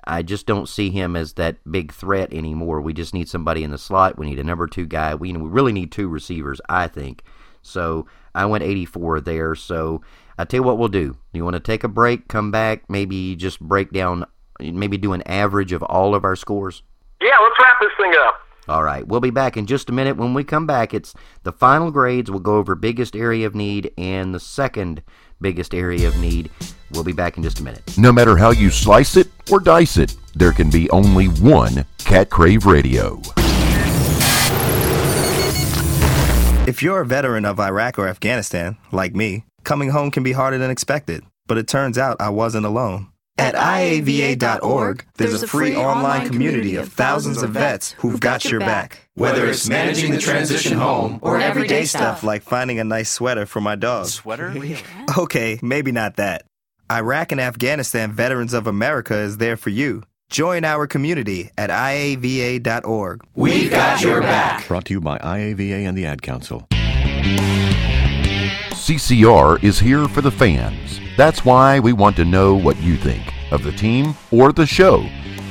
I 0.03 0.23
just 0.23 0.45
don't 0.45 0.67
see 0.67 0.89
him 0.89 1.15
as 1.15 1.33
that 1.33 1.57
big 1.69 1.93
threat 1.93 2.33
anymore. 2.33 2.81
We 2.81 2.93
just 2.93 3.13
need 3.13 3.29
somebody 3.29 3.63
in 3.63 3.71
the 3.71 3.77
slot. 3.77 4.17
We 4.17 4.27
need 4.27 4.39
a 4.39 4.43
number 4.43 4.67
two 4.67 4.85
guy. 4.85 5.15
We, 5.15 5.31
we 5.33 5.49
really 5.49 5.71
need 5.71 5.91
two 5.91 6.07
receivers, 6.09 6.59
I 6.67 6.87
think. 6.87 7.23
So 7.61 8.07
I 8.33 8.45
went 8.45 8.63
84 8.63 9.21
there. 9.21 9.55
So 9.55 10.01
I 10.37 10.45
tell 10.45 10.59
you 10.59 10.63
what 10.63 10.77
we'll 10.77 10.87
do. 10.87 11.17
You 11.31 11.43
want 11.43 11.55
to 11.55 11.59
take 11.59 11.83
a 11.83 11.89
break, 11.89 12.27
come 12.27 12.51
back, 12.51 12.89
maybe 12.89 13.35
just 13.35 13.59
break 13.59 13.91
down, 13.91 14.25
maybe 14.59 14.97
do 14.97 15.13
an 15.13 15.21
average 15.23 15.71
of 15.71 15.83
all 15.83 16.15
of 16.15 16.23
our 16.23 16.35
scores? 16.35 16.83
Yeah, 17.21 17.37
let's 17.41 17.55
wrap 17.61 17.79
this 17.79 17.91
thing 17.97 18.13
up. 18.19 18.35
All 18.69 18.83
right, 18.83 19.05
we'll 19.07 19.19
be 19.19 19.31
back 19.31 19.57
in 19.57 19.65
just 19.65 19.89
a 19.89 19.91
minute. 19.91 20.15
When 20.15 20.35
we 20.35 20.43
come 20.43 20.67
back, 20.67 20.93
it's 20.93 21.15
the 21.41 21.51
final 21.51 21.89
grades. 21.89 22.29
We'll 22.29 22.39
go 22.39 22.57
over 22.57 22.75
biggest 22.75 23.15
area 23.15 23.47
of 23.47 23.55
need 23.55 23.91
and 23.97 24.31
the 24.33 24.39
second 24.39 25.01
biggest 25.41 25.73
area 25.73 26.07
of 26.07 26.15
need. 26.19 26.51
We'll 26.91 27.03
be 27.03 27.11
back 27.11 27.35
in 27.35 27.41
just 27.41 27.59
a 27.61 27.63
minute. 27.63 27.81
No 27.97 28.11
matter 28.11 28.37
how 28.37 28.51
you 28.51 28.69
slice 28.69 29.17
it 29.17 29.27
or 29.51 29.59
dice 29.59 29.97
it, 29.97 30.15
there 30.35 30.51
can 30.51 30.69
be 30.69 30.87
only 30.91 31.25
one 31.25 31.83
Cat 31.97 32.29
Crave 32.29 32.67
Radio. 32.67 33.19
If 36.67 36.83
you're 36.83 37.01
a 37.01 37.05
veteran 37.07 37.45
of 37.45 37.59
Iraq 37.59 37.97
or 37.97 38.07
Afghanistan, 38.07 38.77
like 38.91 39.15
me, 39.15 39.45
coming 39.63 39.89
home 39.89 40.11
can 40.11 40.21
be 40.21 40.33
harder 40.33 40.59
than 40.59 40.69
expected. 40.69 41.23
But 41.47 41.57
it 41.57 41.67
turns 41.67 41.97
out 41.97 42.21
I 42.21 42.29
wasn't 42.29 42.67
alone. 42.67 43.07
At 43.39 43.55
IAVA.org, 43.55 45.05
there's 45.15 45.41
a 45.41 45.47
free 45.47 45.73
online 45.73 46.27
community 46.27 46.75
of 46.75 46.91
thousands 46.91 47.41
of 47.41 47.51
vets 47.51 47.93
who've 47.93 48.19
got 48.19 48.43
your 48.43 48.59
back. 48.59 49.09
Whether 49.15 49.47
it's 49.47 49.69
managing 49.69 50.11
the 50.11 50.17
transition 50.17 50.77
home 50.77 51.19
or 51.21 51.39
everyday 51.39 51.85
stuff 51.85 52.21
like 52.21 52.43
finding 52.43 52.79
a 52.79 52.83
nice 52.83 53.09
sweater 53.09 53.45
for 53.45 53.61
my 53.61 53.77
dog. 53.77 54.07
Sweater? 54.07 54.53
Okay, 55.17 55.57
maybe 55.61 55.93
not 55.93 56.17
that. 56.17 56.43
Iraq 56.91 57.31
and 57.31 57.39
Afghanistan 57.39 58.11
Veterans 58.11 58.53
of 58.53 58.67
America 58.67 59.15
is 59.15 59.37
there 59.37 59.55
for 59.55 59.69
you. 59.69 60.03
Join 60.29 60.65
our 60.65 60.85
community 60.85 61.49
at 61.57 61.69
IAVA.org. 61.69 63.23
We've 63.35 63.71
got 63.71 64.01
your 64.01 64.19
back. 64.21 64.67
Brought 64.67 64.85
to 64.85 64.93
you 64.93 65.01
by 65.01 65.17
IAVA 65.19 65.87
and 65.87 65.97
the 65.97 66.05
Ad 66.05 66.21
Council. 66.21 66.67
CCR 68.89 69.63
is 69.63 69.77
here 69.77 70.07
for 70.07 70.21
the 70.21 70.31
fans. 70.31 70.99
That's 71.15 71.45
why 71.45 71.79
we 71.79 71.93
want 71.93 72.15
to 72.15 72.25
know 72.25 72.55
what 72.55 72.81
you 72.81 72.97
think 72.97 73.21
of 73.51 73.61
the 73.61 73.71
team 73.71 74.15
or 74.31 74.51
the 74.51 74.65
show. 74.65 75.07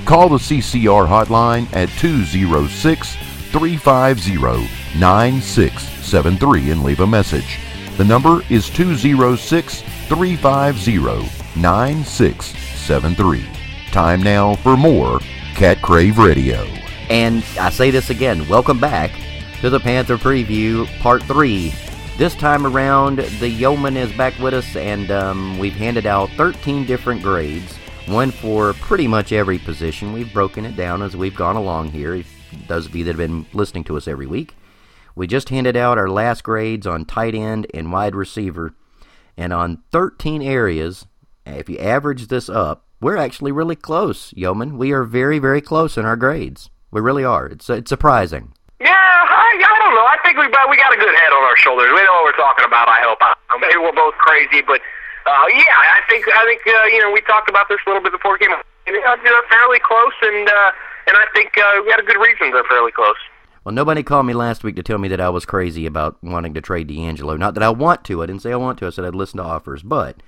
Call 0.06 0.28
the 0.28 0.38
CCR 0.38 1.06
hotline 1.06 1.72
at 1.72 1.88
206 2.00 3.14
350 3.52 4.98
9673 4.98 6.70
and 6.72 6.82
leave 6.82 6.98
a 6.98 7.06
message. 7.06 7.60
The 7.96 8.04
number 8.04 8.40
is 8.50 8.68
206 8.70 9.82
350 9.82 11.60
9673. 11.60 13.46
Time 13.92 14.20
now 14.20 14.56
for 14.56 14.76
more 14.76 15.20
Cat 15.54 15.80
Crave 15.80 16.18
Radio. 16.18 16.64
And 17.08 17.44
I 17.60 17.70
say 17.70 17.92
this 17.92 18.10
again 18.10 18.48
welcome 18.48 18.80
back 18.80 19.12
to 19.60 19.70
the 19.70 19.78
Panther 19.78 20.16
Preview 20.16 20.88
Part 20.98 21.22
3 21.22 21.72
this 22.18 22.34
time 22.34 22.66
around, 22.66 23.18
the 23.38 23.48
Yeoman 23.48 23.96
is 23.96 24.12
back 24.14 24.36
with 24.40 24.52
us, 24.52 24.74
and 24.74 25.08
um, 25.12 25.56
we've 25.56 25.72
handed 25.72 26.04
out 26.04 26.28
13 26.30 26.84
different 26.84 27.22
grades, 27.22 27.76
one 28.06 28.32
for 28.32 28.72
pretty 28.74 29.06
much 29.06 29.30
every 29.30 29.56
position. 29.58 30.12
We've 30.12 30.32
broken 30.32 30.64
it 30.64 30.74
down 30.74 31.00
as 31.00 31.16
we've 31.16 31.36
gone 31.36 31.54
along 31.54 31.92
here, 31.92 32.24
those 32.66 32.86
of 32.86 32.96
you 32.96 33.04
that 33.04 33.12
have 33.12 33.18
been 33.18 33.46
listening 33.52 33.84
to 33.84 33.96
us 33.96 34.08
every 34.08 34.26
week. 34.26 34.56
We 35.14 35.28
just 35.28 35.50
handed 35.50 35.76
out 35.76 35.96
our 35.96 36.10
last 36.10 36.42
grades 36.42 36.88
on 36.88 37.04
tight 37.04 37.36
end 37.36 37.68
and 37.72 37.92
wide 37.92 38.16
receiver, 38.16 38.74
and 39.36 39.52
on 39.52 39.84
13 39.92 40.42
areas, 40.42 41.06
if 41.46 41.68
you 41.68 41.78
average 41.78 42.26
this 42.26 42.48
up, 42.48 42.84
we're 43.00 43.16
actually 43.16 43.52
really 43.52 43.76
close, 43.76 44.34
Yeoman. 44.36 44.76
We 44.76 44.90
are 44.90 45.04
very, 45.04 45.38
very 45.38 45.60
close 45.60 45.96
in 45.96 46.04
our 46.04 46.16
grades. 46.16 46.68
We 46.90 47.00
really 47.00 47.22
are. 47.22 47.46
It's, 47.46 47.70
it's 47.70 47.88
surprising. 47.88 48.54
Yeah, 48.80 48.88
I, 50.08 50.16
think 50.24 50.40
we 50.40 50.48
we 50.48 50.76
got 50.76 50.92
a 50.92 51.00
good 51.00 51.14
head 51.14 51.32
on 51.36 51.42
our 51.44 51.56
shoulders. 51.56 51.92
We 51.92 52.00
know 52.00 52.24
what 52.24 52.32
we're 52.32 52.40
talking 52.40 52.64
about. 52.64 52.88
I 52.88 53.04
hope. 53.04 53.18
I, 53.20 53.36
maybe 53.60 53.76
we're 53.76 53.92
both 53.92 54.16
crazy, 54.16 54.64
but 54.64 54.80
uh, 55.28 55.46
yeah, 55.52 55.76
I 55.76 56.00
think 56.08 56.24
I 56.32 56.44
think 56.48 56.64
uh, 56.64 56.88
you 56.88 57.00
know 57.04 57.12
we 57.12 57.20
talked 57.22 57.48
about 57.48 57.68
this 57.68 57.78
a 57.84 57.90
little 57.90 58.02
bit 58.02 58.12
before 58.12 58.32
we 58.32 58.38
came. 58.38 58.50
You 58.86 59.00
know, 59.04 59.16
they're 59.22 59.48
fairly 59.52 59.78
close, 59.84 60.16
and 60.22 60.48
uh, 60.48 60.70
and 61.08 61.16
I 61.16 61.26
think 61.34 61.52
uh, 61.58 61.84
we 61.84 61.90
had 61.90 62.00
a 62.00 62.08
good 62.08 62.16
reason 62.16 62.50
they're 62.50 62.64
fairly 62.64 62.92
close. 62.92 63.20
Well, 63.64 63.74
nobody 63.74 64.02
called 64.02 64.24
me 64.24 64.32
last 64.32 64.64
week 64.64 64.76
to 64.76 64.82
tell 64.82 64.96
me 64.96 65.08
that 65.08 65.20
I 65.20 65.28
was 65.28 65.44
crazy 65.44 65.84
about 65.84 66.16
wanting 66.22 66.54
to 66.54 66.62
trade 66.62 66.88
DeAngelo. 66.88 67.38
Not 67.38 67.52
that 67.54 67.62
I 67.62 67.68
want 67.68 68.04
to. 68.04 68.22
I 68.22 68.26
didn't 68.26 68.40
say 68.40 68.52
I 68.52 68.56
want 68.56 68.78
to. 68.78 68.86
I 68.86 68.90
said 68.90 69.04
I'd 69.04 69.14
listen 69.14 69.36
to 69.36 69.44
offers. 69.44 69.82
But 69.82 70.22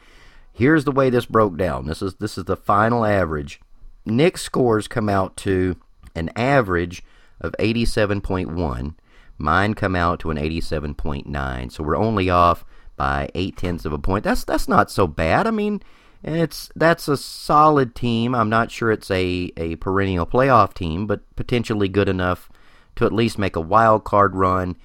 here's 0.52 0.84
the 0.84 0.92
way 0.92 1.08
this 1.08 1.24
broke 1.24 1.56
down. 1.56 1.86
This 1.86 2.02
is 2.02 2.16
this 2.16 2.36
is 2.36 2.44
the 2.44 2.56
final 2.56 3.04
average. 3.06 3.60
Nick's 4.04 4.42
scores 4.42 4.88
come 4.88 5.08
out 5.08 5.36
to 5.38 5.76
an 6.14 6.30
average 6.36 7.02
of 7.40 7.54
87.1. 7.58 8.94
Mine 9.40 9.74
come 9.74 9.96
out 9.96 10.20
to 10.20 10.30
an 10.30 10.36
87.9. 10.36 11.72
So 11.72 11.82
we're 11.82 11.96
only 11.96 12.30
off 12.30 12.64
by 12.96 13.30
eight 13.34 13.56
tenths 13.56 13.84
of 13.84 13.92
a 13.92 13.98
point. 13.98 14.24
That's 14.24 14.44
that's 14.44 14.68
not 14.68 14.90
so 14.90 15.06
bad. 15.06 15.46
I 15.46 15.50
mean, 15.50 15.82
it's 16.22 16.70
that's 16.76 17.08
a 17.08 17.16
solid 17.16 17.94
team. 17.94 18.34
I'm 18.34 18.50
not 18.50 18.70
sure 18.70 18.92
it's 18.92 19.10
a, 19.10 19.50
a 19.56 19.76
perennial 19.76 20.26
playoff 20.26 20.74
team, 20.74 21.06
but 21.06 21.22
potentially 21.36 21.88
good 21.88 22.08
enough 22.08 22.50
to 22.96 23.06
at 23.06 23.12
least 23.12 23.38
make 23.38 23.56
a 23.56 23.60
wild 23.60 24.04
card 24.04 24.36
run. 24.36 24.76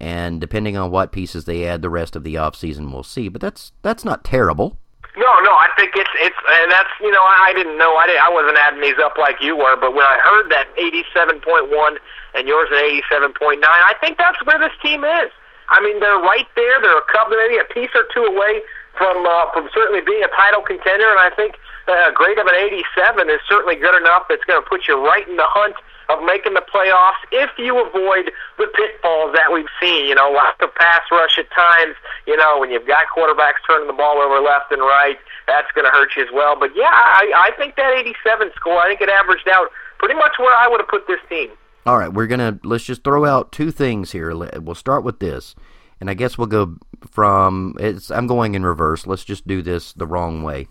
And 0.00 0.40
depending 0.40 0.76
on 0.76 0.90
what 0.90 1.12
pieces 1.12 1.44
they 1.44 1.66
add 1.66 1.82
the 1.82 1.90
rest 1.90 2.16
of 2.16 2.24
the 2.24 2.36
offseason, 2.36 2.92
we'll 2.92 3.02
see. 3.02 3.28
But 3.28 3.42
that's 3.42 3.72
that's 3.82 4.04
not 4.04 4.24
terrible. 4.24 4.78
No, 5.18 5.26
no, 5.42 5.50
I 5.50 5.66
think 5.74 5.98
it's 5.98 6.14
it's 6.22 6.38
and 6.62 6.70
that's 6.70 6.94
you 7.02 7.10
know 7.10 7.22
I 7.26 7.50
didn't 7.50 7.74
know 7.74 7.98
I 7.98 8.06
didn't, 8.06 8.22
I 8.22 8.30
wasn't 8.30 8.54
adding 8.54 8.78
these 8.78 9.02
up 9.02 9.18
like 9.18 9.42
you 9.42 9.58
were, 9.58 9.74
but 9.74 9.90
when 9.90 10.06
I 10.06 10.14
heard 10.22 10.46
that 10.54 10.70
87.1 10.78 11.66
and 12.38 12.46
yours 12.46 12.70
at 12.70 12.86
87.9, 13.10 13.58
I 13.66 13.98
think 13.98 14.14
that's 14.14 14.38
where 14.46 14.62
this 14.62 14.70
team 14.78 15.02
is. 15.02 15.34
I 15.74 15.82
mean, 15.82 15.98
they're 15.98 16.22
right 16.22 16.46
there. 16.54 16.80
They're 16.80 17.02
a 17.02 17.10
couple, 17.10 17.34
maybe 17.34 17.58
a 17.58 17.66
piece 17.66 17.90
or 17.98 18.06
two 18.14 18.30
away 18.30 18.62
from 18.94 19.26
uh, 19.26 19.50
from 19.50 19.66
certainly 19.74 20.06
being 20.06 20.22
a 20.22 20.30
title 20.38 20.62
contender, 20.62 21.10
and 21.10 21.18
I 21.18 21.34
think 21.34 21.58
uh, 21.90 22.10
a 22.10 22.12
grade 22.14 22.38
of 22.38 22.46
an 22.46 22.54
87 22.54 23.26
is 23.26 23.42
certainly 23.50 23.74
good 23.74 23.98
enough. 23.98 24.30
That's 24.30 24.44
going 24.46 24.62
to 24.62 24.68
put 24.70 24.86
you 24.86 25.02
right 25.02 25.26
in 25.26 25.34
the 25.34 25.50
hunt 25.50 25.74
of 26.08 26.24
making 26.24 26.54
the 26.54 26.64
playoffs 26.64 27.20
if 27.32 27.50
you 27.58 27.76
avoid 27.76 28.32
the 28.56 28.66
pitfalls 28.72 29.34
that 29.34 29.52
we've 29.52 29.70
seen. 29.80 30.06
You 30.06 30.14
know, 30.14 30.30
lots 30.30 30.56
of 30.60 30.74
pass 30.74 31.02
rush 31.12 31.38
at 31.38 31.50
times. 31.52 31.94
You 32.26 32.36
know, 32.36 32.58
when 32.58 32.70
you've 32.70 32.86
got 32.86 33.06
quarterbacks 33.14 33.60
turning 33.68 33.86
the 33.86 33.96
ball 33.96 34.18
over 34.18 34.40
left 34.40 34.72
and 34.72 34.80
right, 34.80 35.18
that's 35.46 35.70
going 35.72 35.84
to 35.84 35.90
hurt 35.90 36.16
you 36.16 36.22
as 36.22 36.30
well. 36.32 36.58
But 36.58 36.70
yeah, 36.74 36.90
I, 36.92 37.50
I 37.52 37.56
think 37.56 37.76
that 37.76 37.92
87 37.92 38.50
score, 38.56 38.78
I 38.78 38.88
think 38.88 39.00
it 39.00 39.08
averaged 39.08 39.48
out 39.48 39.68
pretty 39.98 40.14
much 40.14 40.38
where 40.38 40.54
I 40.54 40.68
would 40.68 40.80
have 40.80 40.88
put 40.88 41.06
this 41.06 41.20
team. 41.28 41.50
All 41.86 41.98
right, 41.98 42.12
we're 42.12 42.26
gonna 42.26 42.58
let's 42.64 42.84
just 42.84 43.02
throw 43.02 43.24
out 43.24 43.50
two 43.50 43.70
things 43.70 44.12
here. 44.12 44.34
We'll 44.60 44.74
start 44.74 45.04
with 45.04 45.20
this, 45.20 45.54
and 46.00 46.10
I 46.10 46.14
guess 46.14 46.36
we'll 46.36 46.46
go 46.46 46.76
from. 47.10 47.76
It's 47.80 48.10
I'm 48.10 48.26
going 48.26 48.54
in 48.54 48.62
reverse. 48.62 49.06
Let's 49.06 49.24
just 49.24 49.46
do 49.46 49.62
this 49.62 49.94
the 49.94 50.06
wrong 50.06 50.42
way. 50.42 50.68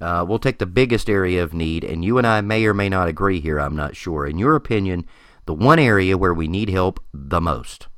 Uh, 0.00 0.24
we'll 0.26 0.38
take 0.38 0.58
the 0.58 0.66
biggest 0.66 1.08
area 1.08 1.42
of 1.42 1.54
need, 1.54 1.84
and 1.84 2.04
you 2.04 2.18
and 2.18 2.26
I 2.26 2.40
may 2.40 2.64
or 2.66 2.74
may 2.74 2.88
not 2.88 3.08
agree 3.08 3.40
here. 3.40 3.58
I'm 3.58 3.76
not 3.76 3.96
sure. 3.96 4.26
In 4.26 4.38
your 4.38 4.56
opinion, 4.56 5.06
the 5.46 5.54
one 5.54 5.78
area 5.78 6.18
where 6.18 6.34
we 6.34 6.48
need 6.48 6.68
help 6.68 7.00
the 7.12 7.40
most? 7.40 7.88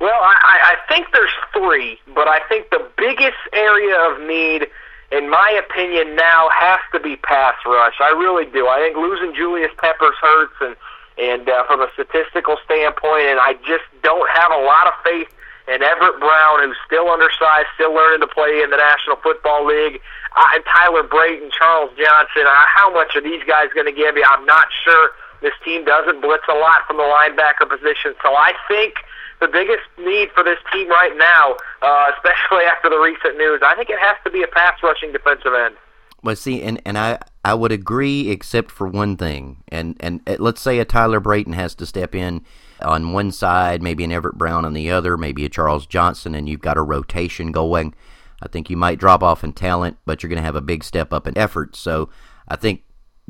Well, 0.00 0.20
I, 0.22 0.74
I 0.74 0.76
think 0.88 1.06
there's 1.12 1.34
three, 1.52 1.98
but 2.14 2.28
I 2.28 2.40
think 2.48 2.70
the 2.70 2.86
biggest 2.96 3.38
area 3.52 3.98
of 4.10 4.20
need, 4.26 4.66
in 5.10 5.30
my 5.30 5.60
opinion, 5.66 6.16
now 6.16 6.48
has 6.52 6.80
to 6.92 7.00
be 7.00 7.16
pass 7.16 7.54
rush. 7.66 7.94
I 8.00 8.10
really 8.10 8.46
do. 8.46 8.68
I 8.68 8.78
think 8.78 8.96
losing 8.96 9.34
Julius 9.34 9.72
Peppers 9.78 10.16
hurts, 10.20 10.54
and 10.60 10.76
and 11.16 11.48
uh, 11.48 11.64
from 11.66 11.80
a 11.80 11.88
statistical 11.94 12.56
standpoint, 12.64 13.26
and 13.26 13.38
I 13.40 13.54
just 13.66 13.84
don't 14.02 14.28
have 14.30 14.50
a 14.50 14.64
lot 14.64 14.88
of 14.88 14.94
faith 15.04 15.28
in 15.66 15.82
Everett 15.82 16.20
Brown, 16.20 16.60
who's 16.60 16.76
still 16.84 17.08
undersized, 17.08 17.68
still 17.74 17.94
learning 17.94 18.20
to 18.20 18.28
play 18.28 18.60
in 18.62 18.70
the 18.70 18.76
National 18.76 19.16
Football 19.16 19.66
League 19.66 20.00
uh, 20.36 20.58
Tyler 20.66 21.02
Brayton, 21.02 21.50
Charles 21.50 21.90
Johnson. 21.96 22.46
Uh, 22.46 22.64
how 22.66 22.92
much 22.92 23.16
are 23.16 23.22
these 23.22 23.42
guys 23.46 23.68
going 23.74 23.86
to 23.86 23.92
give 23.92 24.16
you? 24.16 24.24
I'm 24.28 24.44
not 24.44 24.66
sure. 24.84 25.10
This 25.42 25.54
team 25.64 25.84
doesn't 25.84 26.20
blitz 26.20 26.44
a 26.48 26.54
lot 26.54 26.86
from 26.86 26.96
the 26.96 27.02
linebacker 27.02 27.68
position, 27.68 28.14
so 28.22 28.34
I 28.34 28.52
think 28.66 28.94
the 29.40 29.48
biggest 29.48 29.84
need 29.98 30.30
for 30.32 30.42
this 30.42 30.58
team 30.72 30.88
right 30.88 31.14
now, 31.16 31.56
uh, 31.82 32.12
especially 32.16 32.64
after 32.70 32.88
the 32.88 32.98
recent 32.98 33.36
news, 33.36 33.60
I 33.62 33.74
think 33.74 33.90
it 33.90 33.98
has 34.00 34.16
to 34.24 34.30
be 34.30 34.42
a 34.42 34.48
pass 34.48 34.82
rushing 34.82 35.12
defensive 35.12 35.52
end. 35.54 35.76
Well, 36.22 36.36
see, 36.36 36.62
and, 36.62 36.80
and 36.86 36.96
I, 36.96 37.18
I 37.44 37.52
would 37.52 37.72
agree 37.72 38.30
except 38.30 38.70
for 38.70 38.88
one 38.88 39.18
thing. 39.18 39.58
And, 39.68 39.96
and 40.00 40.22
let's 40.38 40.62
say 40.62 40.78
a 40.78 40.84
Tyler 40.86 41.20
Brayton 41.20 41.52
has 41.52 41.74
to 41.74 41.84
step 41.84 42.14
in 42.14 42.42
on 42.84 43.12
one 43.12 43.32
side, 43.32 43.82
maybe 43.82 44.04
an 44.04 44.12
Everett 44.12 44.38
Brown 44.38 44.64
on 44.64 44.74
the 44.74 44.90
other, 44.90 45.16
maybe 45.16 45.44
a 45.44 45.48
Charles 45.48 45.86
Johnson, 45.86 46.34
and 46.34 46.48
you've 46.48 46.60
got 46.60 46.76
a 46.76 46.82
rotation 46.82 47.52
going. 47.52 47.94
I 48.42 48.48
think 48.48 48.68
you 48.68 48.76
might 48.76 48.98
drop 48.98 49.22
off 49.22 49.42
in 49.42 49.52
talent, 49.52 49.96
but 50.04 50.22
you're 50.22 50.28
going 50.28 50.40
to 50.40 50.44
have 50.44 50.56
a 50.56 50.60
big 50.60 50.84
step 50.84 51.12
up 51.12 51.26
in 51.26 51.36
effort. 51.38 51.76
So 51.76 52.10
I 52.46 52.56
think 52.56 52.82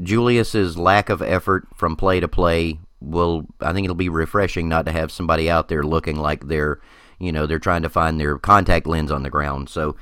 Julius's 0.03 0.77
lack 0.77 1.09
of 1.09 1.23
effort 1.23 1.69
from 1.75 1.97
play 1.97 2.21
to 2.21 2.29
play 2.29 2.81
will. 3.01 3.47
I 3.61 3.73
think 3.73 3.85
it'll 3.85 3.95
be 3.95 4.09
refreshing 4.09 4.69
not 4.69 4.87
to 4.87 4.93
have 4.93 5.13
somebody 5.13 5.49
out 5.49 5.69
there 5.69 5.85
looking 5.85 6.17
like 6.17 6.49
they're, 6.49 6.81
you 7.19 7.31
know, 7.31 7.47
they're 7.47 7.59
trying 7.59 7.83
to 7.83 7.89
find 7.89 8.19
their 8.19 8.39
contact 8.39 8.87
lens 8.87 9.11
on 9.11 9.23
the 9.23 9.31
ground. 9.31 9.69
So 9.69 9.97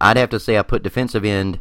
I'd 0.00 0.16
have 0.16 0.30
to 0.30 0.40
say 0.40 0.58
I 0.58 0.62
put 0.62 0.82
defensive 0.82 1.24
end 1.24 1.60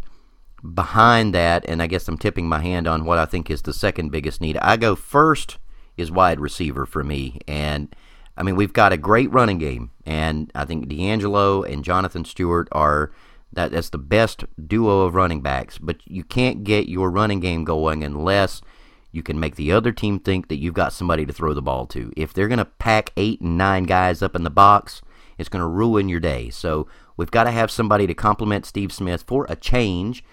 behind 0.73 1.33
that, 1.35 1.63
and 1.67 1.81
I 1.81 1.87
guess 1.87 2.07
I'm 2.07 2.17
tipping 2.17 2.47
my 2.47 2.59
hand 2.59 2.87
on 2.87 3.05
what 3.05 3.19
I 3.19 3.25
think 3.25 3.51
is 3.51 3.61
the 3.61 3.73
second 3.73 4.09
biggest 4.09 4.41
need. 4.41 4.57
I 4.57 4.77
go 4.77 4.95
first 4.95 5.57
is 5.97 6.11
wide 6.11 6.39
receiver 6.39 6.85
for 6.85 7.03
me, 7.03 7.39
and 7.47 7.95
I 8.37 8.43
mean, 8.43 8.55
we've 8.55 8.73
got 8.73 8.93
a 8.93 8.97
great 8.97 9.31
running 9.31 9.57
game, 9.57 9.91
and 10.05 10.51
I 10.53 10.65
think 10.65 10.87
DeAngelo 10.87 11.71
and 11.71 11.83
Jonathan 11.83 12.25
Stewart 12.25 12.67
are 12.71 13.11
that 13.53 13.71
that's 13.71 13.89
the 13.89 13.97
best 13.97 14.43
duo 14.67 15.01
of 15.01 15.15
running 15.15 15.41
backs. 15.41 15.77
But 15.77 15.97
you 16.05 16.23
can't 16.23 16.63
get 16.63 16.89
your 16.89 17.09
running 17.09 17.39
game 17.39 17.63
going 17.63 18.03
unless 18.03 18.61
you 19.11 19.23
can 19.23 19.39
make 19.39 19.55
the 19.55 19.71
other 19.71 19.93
team 19.93 20.19
think 20.19 20.49
that 20.49 20.57
you've 20.57 20.73
got 20.73 20.91
somebody 20.91 21.25
to 21.25 21.31
throw 21.31 21.53
the 21.53 21.61
ball 21.61 21.85
to. 21.87 22.11
If 22.17 22.33
they're 22.33 22.49
going 22.49 22.59
to 22.59 22.65
pack 22.65 23.13
eight 23.15 23.39
and 23.39 23.57
nine 23.57 23.85
guys 23.85 24.21
up 24.21 24.35
in 24.35 24.43
the 24.43 24.49
box, 24.49 25.01
it's 25.37 25.47
going 25.47 25.61
to 25.61 25.67
ruin 25.67 26.09
your 26.09 26.19
day. 26.19 26.49
So 26.49 26.87
we've 27.15 27.31
got 27.31 27.45
to 27.45 27.51
have 27.51 27.71
somebody 27.71 28.07
to 28.07 28.13
complement 28.13 28.65
Steve 28.65 28.91
Smith 28.91 29.23
for 29.25 29.45
a 29.47 29.55
change. 29.55 30.23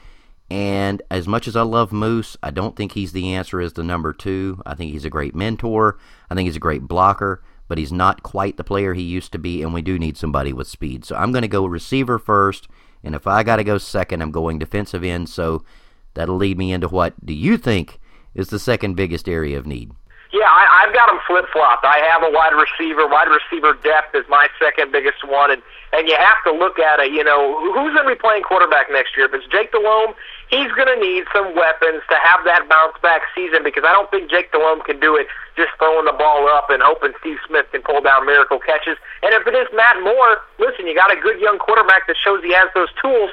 And 0.53 1.01
as 1.11 1.27
much 1.27 1.49
as 1.49 1.57
I 1.57 1.63
love 1.63 1.93
Moose, 1.93 2.37
I 2.43 2.51
don't 2.51 2.77
think 2.77 2.93
he's 2.93 3.13
the 3.13 3.33
answer 3.33 3.59
as 3.61 3.73
the 3.73 3.83
number 3.83 4.13
two. 4.13 4.61
I 4.67 4.75
think 4.75 4.93
he's 4.93 5.07
a 5.07 5.11
great 5.11 5.35
mentor. 5.35 5.99
I 6.29 6.35
think 6.35 6.47
he's 6.47 6.57
a 6.57 6.61
great 6.61 6.83
blocker 6.83 7.43
but 7.73 7.79
he's 7.79 7.91
not 7.91 8.23
quite 8.23 8.59
the 8.59 8.65
player 8.65 8.93
he 8.93 9.01
used 9.03 9.33
to 9.33 9.39
be, 9.39 9.63
and 9.63 9.73
we 9.73 9.81
do 9.81 9.99
need 9.99 10.19
somebody 10.19 10.53
with 10.53 10.67
speed. 10.67 11.07
So 11.07 11.17
I'm 11.17 11.33
going 11.33 11.41
to 11.41 11.49
go 11.49 11.65
receiver 11.65 12.19
first, 12.19 12.69
and 13.03 13.15
if 13.15 13.27
I 13.27 13.43
got 13.43 13.57
to 13.57 13.65
go 13.65 13.79
second, 13.79 14.21
I'm 14.21 14.31
going 14.31 14.59
defensive 14.59 15.03
end. 15.03 15.31
So 15.31 15.65
that'll 16.13 16.37
lead 16.37 16.59
me 16.59 16.71
into 16.71 16.89
what 16.89 17.25
do 17.25 17.33
you 17.33 17.57
think 17.57 17.99
is 18.35 18.49
the 18.49 18.59
second 18.59 18.95
biggest 18.95 19.27
area 19.27 19.57
of 19.57 19.67
need? 19.67 19.93
Yeah, 20.33 20.49
I, 20.49 20.85
I've 20.89 20.95
got 20.97 21.13
them 21.13 21.21
flip 21.29 21.45
flopped. 21.53 21.85
I 21.85 22.01
have 22.09 22.25
a 22.25 22.33
wide 22.33 22.57
receiver. 22.57 23.05
Wide 23.05 23.29
receiver 23.29 23.77
depth 23.85 24.17
is 24.17 24.25
my 24.33 24.49
second 24.57 24.89
biggest 24.89 25.21
one, 25.29 25.53
and 25.53 25.61
and 25.93 26.09
you 26.09 26.17
have 26.17 26.41
to 26.49 26.53
look 26.57 26.81
at 26.81 27.05
it. 27.05 27.13
You 27.13 27.21
know, 27.21 27.61
who's 27.61 27.93
going 27.93 28.09
to 28.09 28.15
be 28.17 28.17
playing 28.17 28.41
quarterback 28.41 28.89
next 28.89 29.13
year? 29.13 29.29
If 29.29 29.37
it's 29.37 29.45
Jake 29.53 29.77
Delhomme, 29.77 30.17
he's 30.49 30.73
going 30.73 30.89
to 30.89 30.97
need 30.97 31.29
some 31.37 31.53
weapons 31.53 32.01
to 32.09 32.17
have 32.17 32.49
that 32.49 32.65
bounce 32.65 32.97
back 33.05 33.29
season 33.37 33.61
because 33.61 33.85
I 33.85 33.93
don't 33.93 34.09
think 34.09 34.33
Jake 34.33 34.49
Delhomme 34.57 34.81
can 34.89 34.97
do 35.05 35.21
it 35.21 35.29
just 35.53 35.77
throwing 35.77 36.09
the 36.09 36.17
ball 36.17 36.49
up 36.49 36.73
and 36.73 36.81
hoping 36.81 37.13
Steve 37.21 37.37
Smith 37.45 37.69
can 37.69 37.85
pull 37.85 38.01
down 38.01 38.25
miracle 38.25 38.57
catches. 38.57 38.97
And 39.21 39.37
if 39.37 39.45
it 39.45 39.53
is 39.53 39.69
Matt 39.77 40.01
Moore, 40.01 40.41
listen, 40.57 40.89
you 40.89 40.97
got 40.97 41.13
a 41.13 41.21
good 41.21 41.45
young 41.45 41.61
quarterback 41.61 42.09
that 42.09 42.17
shows 42.17 42.41
he 42.41 42.57
has 42.57 42.73
those 42.73 42.89
tools 42.97 43.29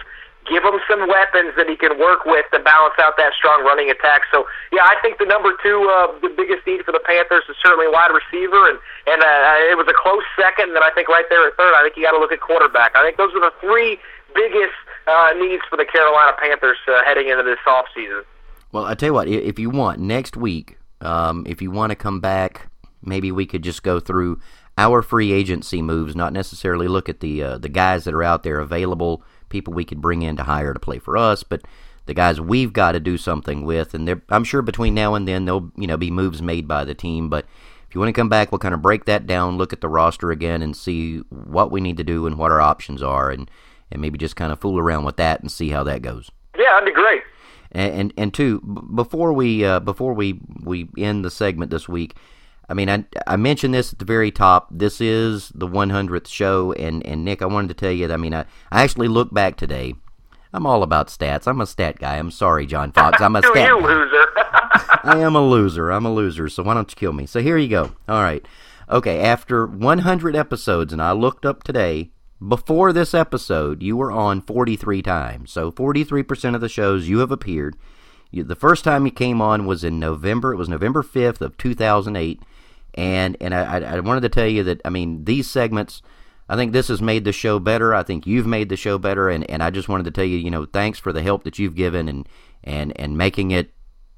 give 0.50 0.66
him 0.66 0.82
some 0.90 1.08
weapons 1.08 1.54
that 1.56 1.70
he 1.70 1.78
can 1.78 1.96
work 2.02 2.26
with 2.26 2.44
to 2.52 2.60
balance 2.60 2.98
out 2.98 3.16
that 3.22 3.32
strong 3.38 3.64
running 3.64 3.90
attack. 3.90 4.26
So, 4.34 4.50
yeah, 4.74 4.84
I 4.84 4.98
think 5.02 5.22
the 5.22 5.30
number 5.30 5.54
two, 5.62 5.86
uh, 5.86 6.18
the 6.20 6.34
biggest 6.34 6.66
need 6.66 6.84
for 6.84 6.92
the 6.92 7.00
Panthers 7.00 7.46
is 7.48 7.56
certainly 7.62 7.88
wide 7.88 8.12
receiver, 8.12 8.68
and 8.70 8.82
and 9.08 9.22
uh, 9.22 9.72
it 9.72 9.78
was 9.78 9.88
a 9.88 9.96
close 9.96 10.26
second. 10.36 10.74
And 10.74 10.76
then 10.76 10.84
I 10.84 10.92
think 10.92 11.08
right 11.08 11.26
there 11.30 11.46
at 11.48 11.56
third, 11.56 11.74
I 11.78 11.86
think 11.86 11.96
you 11.96 12.04
got 12.04 12.18
to 12.18 12.22
look 12.22 12.34
at 12.34 12.42
quarterback. 12.42 12.98
I 12.98 13.06
think 13.06 13.18
those 13.18 13.32
are 13.38 13.42
the 13.46 13.54
three 13.62 14.02
biggest 14.34 14.76
uh, 15.08 15.32
needs 15.38 15.64
for 15.70 15.78
the 15.78 15.86
Carolina 15.86 16.34
Panthers 16.42 16.78
uh, 16.90 17.06
heading 17.06 17.30
into 17.30 17.44
this 17.44 17.62
off 17.70 17.86
season. 17.96 18.26
Well, 18.72 18.86
I 18.86 18.94
tell 18.94 19.08
you 19.10 19.14
what, 19.14 19.28
if 19.28 19.58
you 19.58 19.70
want 19.70 20.00
next 20.00 20.38
week, 20.38 20.78
um, 21.02 21.46
if 21.48 21.62
you 21.62 21.72
want 21.72 21.90
to 21.90 21.96
come 21.96 22.20
back, 22.20 22.70
maybe 23.02 23.32
we 23.32 23.46
could 23.46 23.64
just 23.64 23.82
go 23.82 24.00
through 24.00 24.40
our 24.78 25.02
free 25.02 25.32
agency 25.32 25.82
moves, 25.82 26.16
not 26.16 26.34
necessarily 26.34 26.88
look 26.88 27.10
at 27.10 27.20
the 27.20 27.44
uh, 27.44 27.58
the 27.58 27.70
guys 27.70 28.06
that 28.06 28.14
are 28.14 28.24
out 28.24 28.44
there 28.44 28.60
available 28.60 29.24
people 29.50 29.74
we 29.74 29.86
could 29.86 30.02
bring 30.02 30.22
in 30.22 30.36
to 30.38 30.44
hire 30.44 30.74
to 30.74 30.80
play 30.80 31.00
for 31.00 31.18
us, 31.18 31.44
but 31.44 31.62
the 32.06 32.14
guys 32.14 32.42
we've 32.42 32.74
got 32.74 32.94
to 32.94 33.00
do 33.00 33.18
something 33.18 33.64
with. 33.64 33.94
And 33.94 34.22
I'm 34.30 34.44
sure 34.44 34.62
between 34.62 34.94
now 34.96 35.16
and 35.16 35.28
then 35.28 35.46
there'll 35.46 35.72
you 35.78 35.88
know 35.88 35.98
be 35.98 36.12
moves 36.12 36.42
made 36.42 36.68
by 36.68 36.84
the 36.84 36.96
team. 36.96 37.30
But 37.30 37.46
if 37.88 37.96
you 37.96 38.02
want 38.02 38.10
to 38.10 38.20
come 38.20 38.30
back, 38.30 38.52
we'll 38.52 38.60
kind 38.60 38.74
of 38.74 38.82
break 38.82 39.06
that 39.06 39.26
down, 39.26 39.58
look 39.58 39.74
at 39.74 39.82
the 39.82 39.90
roster 39.90 40.32
again, 40.32 40.62
and 40.62 40.76
see 40.76 41.20
what 41.30 41.72
we 41.72 41.82
need 41.82 41.98
to 41.98 42.04
do 42.04 42.28
and 42.28 42.38
what 42.38 42.52
our 42.52 42.62
options 42.62 43.02
are, 43.02 43.30
and 43.30 43.50
and 43.92 44.02
maybe 44.02 44.18
just 44.18 44.36
kind 44.36 44.52
of 44.52 44.60
fool 44.60 44.80
around 44.80 45.06
with 45.06 45.18
that 45.18 45.42
and 45.42 45.52
see 45.52 45.70
how 45.70 45.84
that 45.84 46.02
goes. 46.02 46.30
Yeah, 46.58 46.72
that'd 46.74 46.86
be 46.86 46.92
great. 46.94 47.22
And 47.72 47.94
and, 47.94 48.14
and 48.18 48.34
two, 48.34 48.62
before 48.94 49.34
we 49.34 49.64
uh, 49.64 49.80
before 49.80 50.14
we 50.14 50.40
we 50.64 50.90
end 50.98 51.24
the 51.24 51.32
segment 51.32 51.72
this 51.72 51.88
week. 51.88 52.16
I 52.70 52.76
mean, 52.76 52.90
I, 52.90 53.04
I 53.26 53.36
mentioned 53.36 53.74
this 53.74 53.92
at 53.92 54.00
the 54.00 54.06
very 54.06 54.32
top. 54.32 54.68
This 54.70 55.02
is 55.02 55.50
the 55.56 55.68
100th 55.68 56.28
show, 56.28 56.72
and, 56.74 57.04
and 57.06 57.26
Nick, 57.26 57.42
I 57.42 57.48
wanted 57.48 57.70
to 57.70 57.74
tell 57.74 57.92
you 57.92 58.08
that, 58.08 58.14
I 58.14 58.18
mean, 58.18 58.34
I, 58.34 58.46
I 58.72 58.84
actually 58.84 59.08
look 59.08 59.34
back 59.34 59.58
today. 59.58 59.96
I'm 60.54 60.68
all 60.68 60.84
about 60.84 61.08
stats. 61.08 61.48
I'm 61.48 61.62
a 61.62 61.66
stat 61.66 61.98
guy. 61.98 62.18
I'm 62.18 62.32
sorry, 62.32 62.68
John 62.68 62.92
Fox. 62.92 63.22
I'm 63.22 63.36
a 63.36 63.42
stat 63.44 63.68
you 63.68 63.78
loser. 63.78 64.26
I 65.04 65.20
am 65.20 65.36
a 65.36 65.42
loser. 65.42 65.90
I'm 65.90 66.06
a 66.06 66.14
loser, 66.14 66.48
so 66.48 66.62
why 66.62 66.76
don't 66.76 66.92
you 66.92 66.96
kill 66.96 67.14
me? 67.14 67.26
So 67.26 67.42
here 67.42 67.58
you 67.58 67.68
go. 67.68 67.92
All 68.08 68.22
right. 68.22 68.46
Okay, 68.88 69.20
after 69.20 69.66
100 69.66 70.36
episodes, 70.36 70.94
and 70.94 71.02
I 71.02 71.12
looked 71.12 71.46
up 71.46 71.64
today, 71.64 72.12
before 72.46 72.94
this 72.94 73.14
episode, 73.14 73.84
you 73.84 73.98
were 73.98 74.12
on 74.12 74.42
43 74.42 75.02
times. 75.02 75.52
So 75.52 75.72
43% 75.72 76.56
of 76.56 76.62
the 76.62 76.70
shows 76.70 77.10
you 77.10 77.20
have 77.20 77.32
appeared. 77.32 77.76
You, 78.32 78.44
the 78.44 78.56
first 78.56 78.84
time 78.84 79.06
you 79.06 79.12
came 79.12 79.42
on 79.42 79.66
was 79.66 79.84
in 79.84 80.00
November. 80.00 80.54
It 80.54 80.58
was 80.58 80.70
November 80.70 81.04
5th 81.04 81.42
of 81.42 81.58
2008 81.58 82.42
and 83.00 83.38
and 83.40 83.56
I, 83.56 83.80
I 83.80 84.00
wanted 84.02 84.22
to 84.22 84.30
tell 84.30 84.48
you 84.48 84.64
that 84.64 84.82
I 84.84 84.90
mean 84.90 85.24
these 85.24 85.50
segments 85.50 86.02
I 86.50 86.56
think 86.56 86.74
this 86.74 86.88
has 86.88 87.00
made 87.00 87.26
the 87.26 87.32
show 87.32 87.60
better. 87.60 87.94
I 87.94 88.02
think 88.02 88.26
you've 88.26 88.48
made 88.48 88.70
the 88.70 88.76
show 88.76 88.98
better, 88.98 89.30
and, 89.30 89.48
and 89.52 89.62
I 89.62 89.70
just 89.70 89.88
wanted 89.88 90.06
to 90.06 90.12
tell 90.12 90.26
you, 90.26 90.38
you 90.38 90.50
know, 90.50 90.66
thanks 90.66 90.98
for 90.98 91.14
the 91.14 91.22
help 91.22 91.44
that 91.44 91.60
you've 91.60 91.76
given 91.76 92.10
and 92.10 92.28
and 92.64 92.92
and 93.00 93.18
making 93.18 93.52
it 93.52 93.72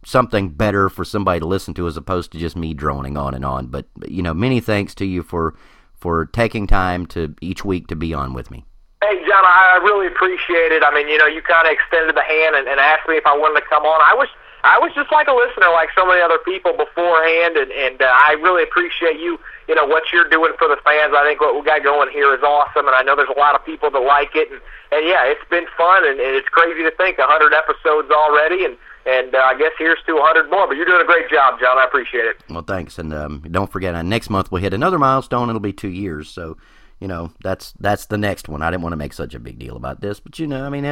something 0.06 0.50
better 0.50 0.90
for 0.90 1.06
somebody 1.06 1.42
to 1.42 1.46
listen 1.46 1.74
to 1.76 1.88
as 1.88 1.98
opposed 1.98 2.32
to 2.32 2.40
just 2.40 2.56
me 2.56 2.74
droning 2.74 3.18
on 3.18 3.34
and 3.34 3.46
on. 3.46 3.68
But 3.68 3.86
you 4.08 4.24
know, 4.24 4.34
many 4.34 4.62
thanks 4.62 4.96
to 4.96 5.06
you 5.06 5.22
for 5.22 5.56
for 5.94 6.26
taking 6.26 6.66
time 6.66 7.06
to 7.08 7.36
each 7.42 7.66
week 7.66 7.88
to 7.88 7.96
be 7.96 8.14
on 8.14 8.34
with 8.34 8.50
me. 8.50 8.66
Hey, 9.04 9.20
John, 9.28 9.44
I 9.46 9.80
really 9.84 10.08
appreciate 10.08 10.72
it. 10.72 10.84
I 10.84 10.94
mean, 10.94 11.10
you 11.10 11.18
know, 11.18 11.28
you 11.28 11.42
kind 11.42 11.68
of 11.68 11.74
extended 11.74 12.16
the 12.16 12.24
hand 12.24 12.56
and, 12.56 12.68
and 12.68 12.80
asked 12.80 13.08
me 13.10 13.18
if 13.18 13.26
I 13.26 13.38
wanted 13.38 13.60
to 13.60 13.68
come 13.68 13.84
on. 13.84 14.00
I 14.02 14.16
was 14.16 14.30
I 14.64 14.78
was 14.78 14.94
just 14.94 15.12
like 15.12 15.28
a 15.28 15.34
listener, 15.34 15.70
like 15.74 15.90
so 15.96 16.06
many 16.06 16.22
other 16.22 16.38
people 16.38 16.74
beforehand, 16.74 17.58
and 17.58 17.72
and 17.72 18.02
uh, 18.02 18.06
I 18.06 18.38
really 18.42 18.64
appreciate 18.64 19.20
you. 19.20 19.40
You 19.68 19.76
know 19.76 19.86
what 19.86 20.12
you're 20.14 20.30
doing 20.30 20.54
for 20.60 20.68
the 20.68 20.78
fans. 20.84 21.14
I 21.18 21.26
think 21.26 21.42
what 21.42 21.56
we 21.56 21.66
got 21.66 21.84
going 21.84 22.10
here 22.12 22.34
is 22.34 22.44
awesome, 22.44 22.86
and 22.86 22.96
I 22.96 23.02
know 23.02 23.16
there's 23.16 23.34
a 23.34 23.40
lot 23.40 23.56
of 23.56 23.66
people 23.66 23.90
that 23.90 24.00
like 24.00 24.36
it. 24.36 24.52
And, 24.52 24.62
and 24.92 25.08
yeah, 25.08 25.26
it's 25.26 25.44
been 25.50 25.66
fun, 25.78 26.08
and, 26.08 26.20
and 26.20 26.36
it's 26.36 26.50
crazy 26.50 26.84
to 26.84 26.92
think 26.92 27.18
100 27.18 27.54
episodes 27.54 28.12
already, 28.12 28.66
and 28.66 28.78
and 29.06 29.34
uh, 29.34 29.42
I 29.42 29.58
guess 29.58 29.72
here's 29.80 30.00
to 30.06 30.14
100 30.14 30.50
more. 30.50 30.68
But 30.68 30.78
you're 30.78 30.86
doing 30.86 31.02
a 31.02 31.06
great 31.06 31.30
job, 31.30 31.60
John. 31.60 31.78
I 31.78 31.86
appreciate 31.86 32.26
it. 32.26 32.38
Well, 32.50 32.62
thanks, 32.62 33.00
and 33.00 33.14
um, 33.14 33.42
don't 33.50 33.72
forget, 33.72 33.96
uh, 33.96 34.04
next 34.04 34.30
month 34.30 34.52
we'll 34.52 34.62
hit 34.62 34.74
another 34.74 35.00
milestone. 35.00 35.50
It'll 35.50 35.60
be 35.60 35.74
two 35.74 35.90
years, 35.90 36.30
so 36.30 36.58
you 37.00 37.08
know 37.08 37.34
that's 37.42 37.74
that's 37.80 38.06
the 38.06 38.18
next 38.18 38.48
one. 38.48 38.62
I 38.62 38.70
didn't 38.70 38.84
want 38.84 38.94
to 38.94 38.98
make 38.98 39.14
such 39.14 39.34
a 39.34 39.40
big 39.40 39.58
deal 39.58 39.76
about 39.76 40.02
this, 40.02 40.20
but 40.20 40.38
you 40.38 40.46
know, 40.46 40.66
I 40.66 40.70
mean, 40.70 40.86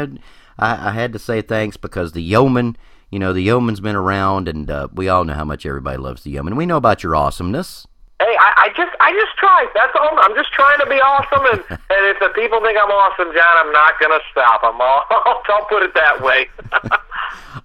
I, 0.58 0.90
I 0.90 0.92
had 0.92 1.14
to 1.14 1.20
say 1.20 1.44
thanks 1.44 1.78
because 1.78 2.14
the 2.14 2.24
yeoman 2.24 2.78
you 3.12 3.20
know, 3.20 3.34
the 3.34 3.42
Yeoman's 3.42 3.80
been 3.80 3.96
around, 3.96 4.48
and 4.48 4.70
uh, 4.70 4.88
we 4.94 5.10
all 5.10 5.24
know 5.24 5.34
how 5.34 5.46
much 5.46 5.66
everybody 5.66 5.98
loves 5.98 6.24
the 6.24 6.32
Yeoman. 6.32 6.56
We 6.56 6.66
know 6.66 6.78
about 6.78 7.04
your 7.04 7.16
awesomeness. 7.16 7.88
Hey, 8.20 8.36
I, 8.40 8.68
I 8.68 8.70
just, 8.76 8.92
I 9.00 9.12
just 9.14 9.38
try. 9.38 9.66
That's 9.74 9.94
all. 10.00 10.20
I'm 10.20 10.36
just 10.36 10.52
trying 10.52 10.80
to 10.80 10.86
be 10.86 11.00
awesome, 11.02 11.46
and 11.46 11.64
and 11.90 12.02
if 12.06 12.20
the 12.20 12.30
people 12.36 12.62
think 12.62 12.78
I'm 12.78 12.92
awesome, 12.92 13.34
John, 13.34 13.56
I'm 13.66 13.72
not 13.72 14.00
gonna 14.00 14.20
stop. 14.32 14.62
I'm 14.64 14.80
all. 14.80 15.06
I'll 15.50 15.66
put 15.66 15.84
it 15.84 15.94
that 15.96 16.22
way. 16.22 16.48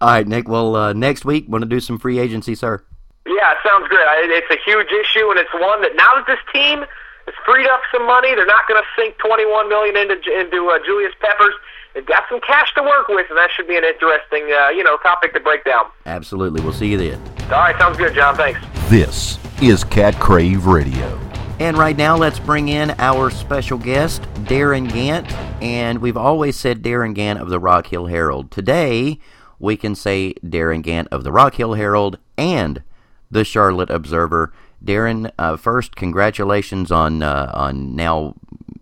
all 0.00 0.10
right, 0.10 0.26
Nick. 0.26 0.48
Well, 0.48 0.76
uh, 0.76 0.92
next 0.92 1.24
week, 1.24 1.46
want 1.48 1.62
to 1.62 1.68
do 1.68 1.80
some 1.80 1.98
free 1.98 2.18
agency, 2.18 2.54
sir? 2.54 2.82
Yeah, 3.26 3.52
it 3.52 3.58
sounds 3.66 3.88
great. 3.88 4.04
It's 4.30 4.50
a 4.50 4.60
huge 4.64 4.92
issue, 4.92 5.28
and 5.30 5.38
it's 5.38 5.52
one 5.54 5.82
that 5.82 5.96
now 5.96 6.14
that 6.14 6.26
this 6.26 6.40
team 6.52 6.80
has 6.80 7.34
freed 7.44 7.66
up 7.66 7.80
some 7.92 8.06
money, 8.06 8.34
they're 8.34 8.46
not 8.46 8.68
going 8.68 8.80
to 8.80 8.86
sink 8.96 9.16
21 9.18 9.68
million 9.68 9.96
into 9.96 10.16
into 10.38 10.68
uh, 10.70 10.78
Julius 10.84 11.12
Peppers 11.20 11.54
they've 11.94 12.06
got 12.06 12.24
some 12.28 12.40
cash 12.40 12.74
to 12.74 12.82
work 12.82 13.08
with, 13.08 13.26
and 13.30 13.38
that 13.38 13.50
should 13.56 13.68
be 13.68 13.76
an 13.76 13.84
interesting, 13.84 14.42
uh, 14.52 14.68
you 14.68 14.82
know, 14.84 14.96
topic 14.98 15.32
to 15.34 15.40
break 15.40 15.64
down. 15.64 15.86
Absolutely. 16.06 16.60
We'll 16.60 16.72
see 16.72 16.88
you 16.88 16.98
then. 16.98 17.20
All 17.44 17.60
right, 17.60 17.78
sounds 17.78 17.96
good, 17.96 18.14
John. 18.14 18.36
Thanks. 18.36 18.60
This 18.88 19.38
is 19.62 19.84
Cat 19.84 20.18
Crave 20.20 20.66
Radio. 20.66 21.18
And 21.60 21.78
right 21.78 21.96
now, 21.96 22.16
let's 22.16 22.40
bring 22.40 22.68
in 22.68 22.90
our 22.98 23.30
special 23.30 23.78
guest, 23.78 24.26
Darin 24.44 24.88
Gantt. 24.88 25.30
And 25.62 26.00
we've 26.00 26.16
always 26.16 26.56
said 26.56 26.82
Darin 26.82 27.14
Gantt 27.14 27.40
of 27.40 27.48
the 27.48 27.60
Rock 27.60 27.86
Hill 27.86 28.06
Herald. 28.06 28.50
Today, 28.50 29.20
we 29.60 29.76
can 29.76 29.94
say 29.94 30.34
Darin 30.46 30.82
Gantt 30.82 31.06
of 31.12 31.22
the 31.22 31.30
Rock 31.30 31.54
Hill 31.54 31.74
Herald 31.74 32.18
and 32.36 32.82
the 33.30 33.44
Charlotte 33.44 33.88
Observer. 33.88 34.52
Darin, 34.82 35.30
uh, 35.38 35.56
first, 35.56 35.96
congratulations 35.96 36.90
on 36.90 37.22
uh, 37.22 37.50
on 37.54 37.94
now 37.96 38.34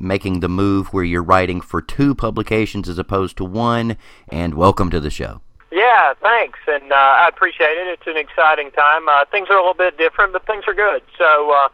making 0.03 0.41
the 0.41 0.49
move 0.49 0.93
where 0.93 1.05
you're 1.05 1.23
writing 1.23 1.61
for 1.61 1.81
two 1.81 2.15
publications 2.15 2.89
as 2.89 2.99
opposed 2.99 3.37
to 3.37 3.45
one, 3.45 3.97
and 4.29 4.55
welcome 4.55 4.91
to 4.91 5.01
the 5.01 5.11
show. 5.11 5.41
Yeah, 5.71 6.13
thanks, 6.21 6.59
and 6.67 6.93
uh, 6.93 6.97
I 6.97 7.29
appreciate 7.29 7.79
it. 7.79 7.87
It's 7.87 8.07
an 8.07 8.19
exciting 8.19 8.71
time. 8.73 9.09
Uh, 9.09 9.25
things 9.31 9.49
are 9.49 9.57
a 9.57 9.61
little 9.61 9.73
bit 9.73 9.97
different, 9.97 10.35
but 10.35 10.45
things 10.47 10.65
are 10.67 10.75
good. 10.75 11.03
So, 11.17 11.51
uh, 11.51 11.69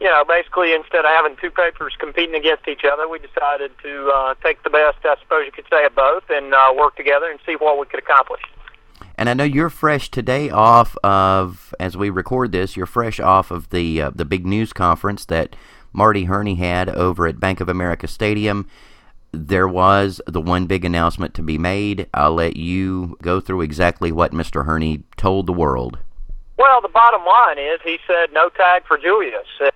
you 0.00 0.06
know, 0.06 0.24
basically, 0.24 0.72
instead 0.72 1.04
of 1.04 1.10
having 1.10 1.36
two 1.40 1.50
papers 1.50 1.94
competing 1.98 2.36
against 2.36 2.68
each 2.68 2.84
other, 2.84 3.08
we 3.08 3.18
decided 3.18 3.72
to 3.82 4.12
uh, 4.14 4.34
take 4.42 4.62
the 4.62 4.70
best, 4.70 4.98
I 5.04 5.16
suppose 5.20 5.46
you 5.46 5.52
could 5.52 5.66
say, 5.68 5.84
of 5.84 5.94
both, 5.96 6.24
and 6.30 6.54
uh, 6.54 6.72
work 6.76 6.96
together 6.96 7.30
and 7.30 7.40
see 7.44 7.54
what 7.54 7.78
we 7.78 7.86
could 7.86 7.98
accomplish. 7.98 8.42
And 9.18 9.28
I 9.28 9.34
know 9.34 9.44
you're 9.44 9.68
fresh 9.68 10.10
today 10.10 10.48
off 10.48 10.96
of, 11.04 11.74
as 11.78 11.96
we 11.96 12.08
record 12.08 12.52
this, 12.52 12.76
you're 12.76 12.86
fresh 12.86 13.20
off 13.20 13.50
of 13.50 13.68
the 13.68 14.00
uh, 14.00 14.10
the 14.14 14.24
big 14.24 14.46
news 14.46 14.72
conference 14.72 15.26
that 15.26 15.56
Marty 15.92 16.24
Hurney 16.24 16.54
had 16.56 16.88
over 16.88 17.26
at 17.26 17.40
Bank 17.40 17.60
of 17.60 17.68
America 17.68 18.06
Stadium. 18.06 18.68
There 19.32 19.68
was 19.68 20.20
the 20.26 20.40
one 20.40 20.66
big 20.66 20.84
announcement 20.84 21.34
to 21.34 21.42
be 21.42 21.58
made. 21.58 22.08
I'll 22.12 22.34
let 22.34 22.56
you 22.56 23.16
go 23.22 23.40
through 23.40 23.62
exactly 23.62 24.10
what 24.10 24.32
Mr. 24.32 24.64
Hurney 24.64 25.04
told 25.16 25.46
the 25.46 25.52
world. 25.52 25.98
Well, 26.56 26.80
the 26.80 26.88
bottom 26.88 27.24
line 27.24 27.58
is 27.58 27.80
he 27.82 27.98
said 28.06 28.32
no 28.32 28.48
tag 28.50 28.84
for 28.86 28.98
Julius. 28.98 29.46
Uh, 29.60 29.70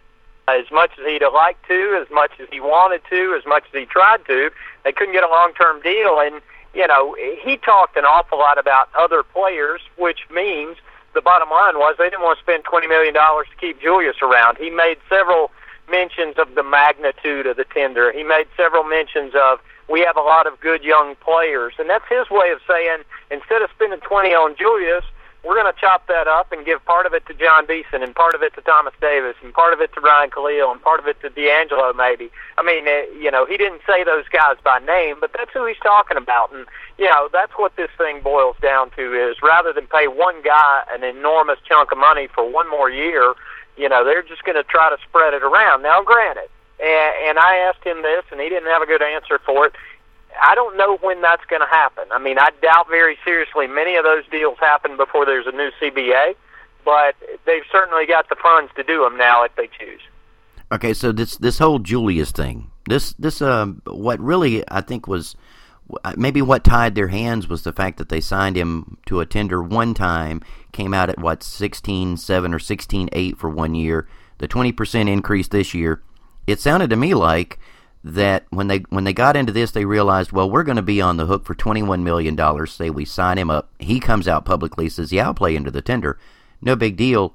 as 0.49 0.71
much 0.71 0.91
as 0.99 1.07
he'd 1.07 1.23
have 1.23 1.33
liked 1.33 1.67
to, 1.69 1.99
as 2.03 2.13
much 2.13 2.33
as 2.39 2.49
he 2.53 2.61
wanted 2.61 3.01
to, 3.09 3.35
as 3.39 3.47
much 3.47 3.65
as 3.73 3.81
he 3.81 3.87
tried 3.87 4.27
to, 4.27 4.51
they 4.85 4.93
couldn't 4.93 5.15
get 5.15 5.25
a 5.25 5.29
long-term 5.29 5.81
deal. 5.81 6.19
And, 6.21 6.43
you 6.75 6.87
know, 6.87 7.17
he 7.43 7.57
talked 7.57 7.97
an 7.97 8.05
awful 8.05 8.39
lot 8.39 8.59
about 8.59 8.91
other 8.99 9.23
players, 9.23 9.81
which 9.97 10.29
means 10.31 10.77
the 11.15 11.23
bottom 11.23 11.49
line 11.49 11.79
was 11.79 11.95
they 11.97 12.11
didn't 12.11 12.23
want 12.23 12.39
to 12.39 12.45
spend 12.45 12.65
$20 12.65 12.89
million 12.89 13.15
to 13.15 13.45
keep 13.59 13.81
Julius 13.81 14.17
around. 14.21 14.59
He 14.59 14.69
made 14.69 14.99
several– 15.09 15.51
mentions 15.89 16.37
of 16.39 16.55
the 16.55 16.63
magnitude 16.63 17.47
of 17.47 17.57
the 17.57 17.65
tender. 17.65 18.13
He 18.13 18.23
made 18.23 18.47
several 18.57 18.85
mentions 18.85 19.35
of 19.35 19.61
we 19.89 20.01
have 20.01 20.17
a 20.17 20.23
lot 20.23 20.47
of 20.47 20.59
good 20.61 20.83
young 20.83 21.15
players, 21.17 21.75
and 21.79 21.91
that's 21.91 22.09
his 22.09 22.31
way 22.31 22.51
of 22.51 22.61
saying 22.67 23.05
instead 23.31 23.63
of 23.63 23.71
spending 23.75 24.01
20 24.01 24.31
on 24.35 24.57
Julius, 24.57 25.05
we're 25.45 25.55
going 25.55 25.73
to 25.73 25.79
chop 25.79 26.07
that 26.09 26.27
up 26.27 26.53
and 26.53 26.65
give 26.65 26.83
part 26.87 27.05
of 27.05 27.13
it 27.13 27.27
to 27.27 27.35
Jon 27.35 27.67
Beason 27.67 28.03
and 28.03 28.15
part 28.15 28.35
of 28.35 28.43
it 28.43 28.55
to 28.55 28.63
Thomas 28.63 28.95
Davis 29.01 29.37
and 29.43 29.53
part 29.53 29.75
of 29.75 29.81
it 29.81 29.93
to 29.93 30.01
Ryan 30.01 30.31
Kalil 30.31 30.73
and 30.73 30.81
part 30.81 31.01
of 31.01 31.07
it 31.07 31.21
to 31.21 31.29
DeAngelo 31.29 31.95
maybe. 31.95 32.31
I 32.57 32.63
mean, 32.63 32.89
uh, 32.89 33.03
you 33.21 33.31
know, 33.31 33.45
he 33.45 33.59
didn't 33.59 33.83
say 33.87 34.05
those 34.05 34.25
guys 34.33 34.57
by 34.65 34.79
name, 34.79 35.17
but 35.21 35.33
that's 35.37 35.53
who 35.53 35.67
he's 35.67 35.77
talking 35.83 36.17
about. 36.17 36.53
And, 36.53 36.65
you 36.97 37.05
know, 37.07 37.29
that's 37.31 37.53
what 37.57 37.77
this 37.77 37.91
thing 37.99 38.23
boils 38.23 38.57
down 38.63 38.91
to 38.97 39.13
is 39.13 39.37
rather 39.43 39.73
than 39.73 39.87
pay 39.87 40.09
one 40.09 40.41
guy 40.43 40.83
an 40.91 41.05
enormous 41.05 41.59
chunk 41.69 41.93
of 41.93 41.99
money 41.99 42.27
for 42.35 42.51
one 42.51 42.69
more 42.71 42.89
year, 42.89 43.35
you 43.77 43.89
know, 43.89 44.05
they're 44.05 44.23
just 44.23 44.45
going 44.45 44.57
to 44.57 44.65
try 44.65 44.91
to 44.91 44.97
spread 45.09 45.35
it 45.35 45.43
around. 45.43 45.83
Now, 45.83 46.03
granted, 46.03 46.49
and, 46.81 47.15
and 47.29 47.39
I 47.39 47.57
asked 47.69 47.85
him 47.85 48.03
this, 48.03 48.25
and 48.31 48.41
he 48.41 48.49
didn't 48.49 48.71
have 48.71 48.83
a 48.83 48.87
good 48.87 49.03
answer 49.03 49.39
for 49.45 49.67
it. 49.67 49.73
I 50.41 50.55
don't 50.55 50.77
know 50.77 50.97
when 50.99 51.23
that's 51.23 51.45
going 51.47 51.63
to 51.63 51.69
happen. 51.69 52.05
I 52.11 52.19
mean, 52.19 52.39
I 52.39 52.51
doubt 52.61 52.89
very 52.89 53.17
seriously 53.25 53.67
many 53.67 53.97
of 53.97 54.05
those 54.05 54.25
deals 54.31 54.59
happen 54.59 54.97
before 54.97 55.25
there's 55.25 55.47
a 55.47 55.53
new 55.53 55.71
CBA, 55.81 56.35
but 56.85 57.15
they've 57.47 57.63
certainly 57.71 58.07
got 58.07 58.29
the 58.29 58.37
funds 58.43 58.73
to 58.77 58.83
do 58.83 59.03
them 59.05 59.17
now 59.17 59.45
if 59.45 59.55
they 59.57 59.69
choose. 59.79 60.01
Okay, 60.73 60.93
so 60.93 61.13
this 61.13 61.37
this 61.37 61.59
whole 61.59 61.79
Julius 61.79 62.33
thing, 62.33 62.71
this 62.89 63.13
this 63.13 63.41
uh, 63.41 63.67
what 63.87 64.19
really 64.19 64.65
I 64.69 64.81
think 64.81 65.07
was 65.07 65.37
maybe 66.17 66.43
what 66.43 66.65
tied 66.65 66.95
their 66.95 67.09
hands 67.09 67.49
was 67.49 67.63
the 67.63 67.73
fact 67.73 67.99
that 67.99 68.09
they 68.09 68.21
signed 68.21 68.57
him 68.57 68.99
to 69.07 69.21
a 69.21 69.27
tender 69.27 69.63
one 69.63 69.95
time, 69.95 70.43
came 70.75 70.93
out 70.93 71.09
at 71.09 71.19
what 71.19 71.41
16.7 71.41 72.19
or 72.53 72.59
16.8 72.59 73.39
for 73.39 73.49
one 73.49 73.75
year, 73.75 74.07
the 74.39 74.49
20% 74.49 75.09
increase 75.09 75.49
this 75.49 75.73
year. 75.73 76.03
It 76.47 76.61
sounded 76.61 76.91
to 76.91 76.97
me 76.97 77.15
like 77.15 77.59
that 78.03 78.45
when 78.51 78.67
they 78.69 78.81
when 78.91 79.05
they 79.05 79.15
got 79.15 79.37
into 79.37 79.53
this, 79.53 79.71
they 79.71 79.87
realized, 79.87 80.31
well, 80.31 80.51
we're 80.51 80.63
going 80.63 80.77
to 80.77 80.83
be 80.83 81.01
on 81.01 81.17
the 81.17 81.25
hook 81.25 81.47
for 81.47 81.55
21 81.55 82.05
million 82.05 82.37
dollars. 82.37 82.73
Say 82.73 82.91
we 82.91 83.07
sign 83.07 83.39
him 83.39 83.49
up, 83.49 83.71
he 83.79 83.99
comes 83.99 84.29
out 84.29 84.45
publicly 84.45 84.91
says, 84.91 85.11
"Yeah, 85.11 85.25
I'll 85.27 85.35
play 85.35 85.57
into 85.57 85.71
the 85.71 85.81
tender, 85.81 86.19
no 86.61 86.77
big 86.77 86.99
deal." 86.99 87.35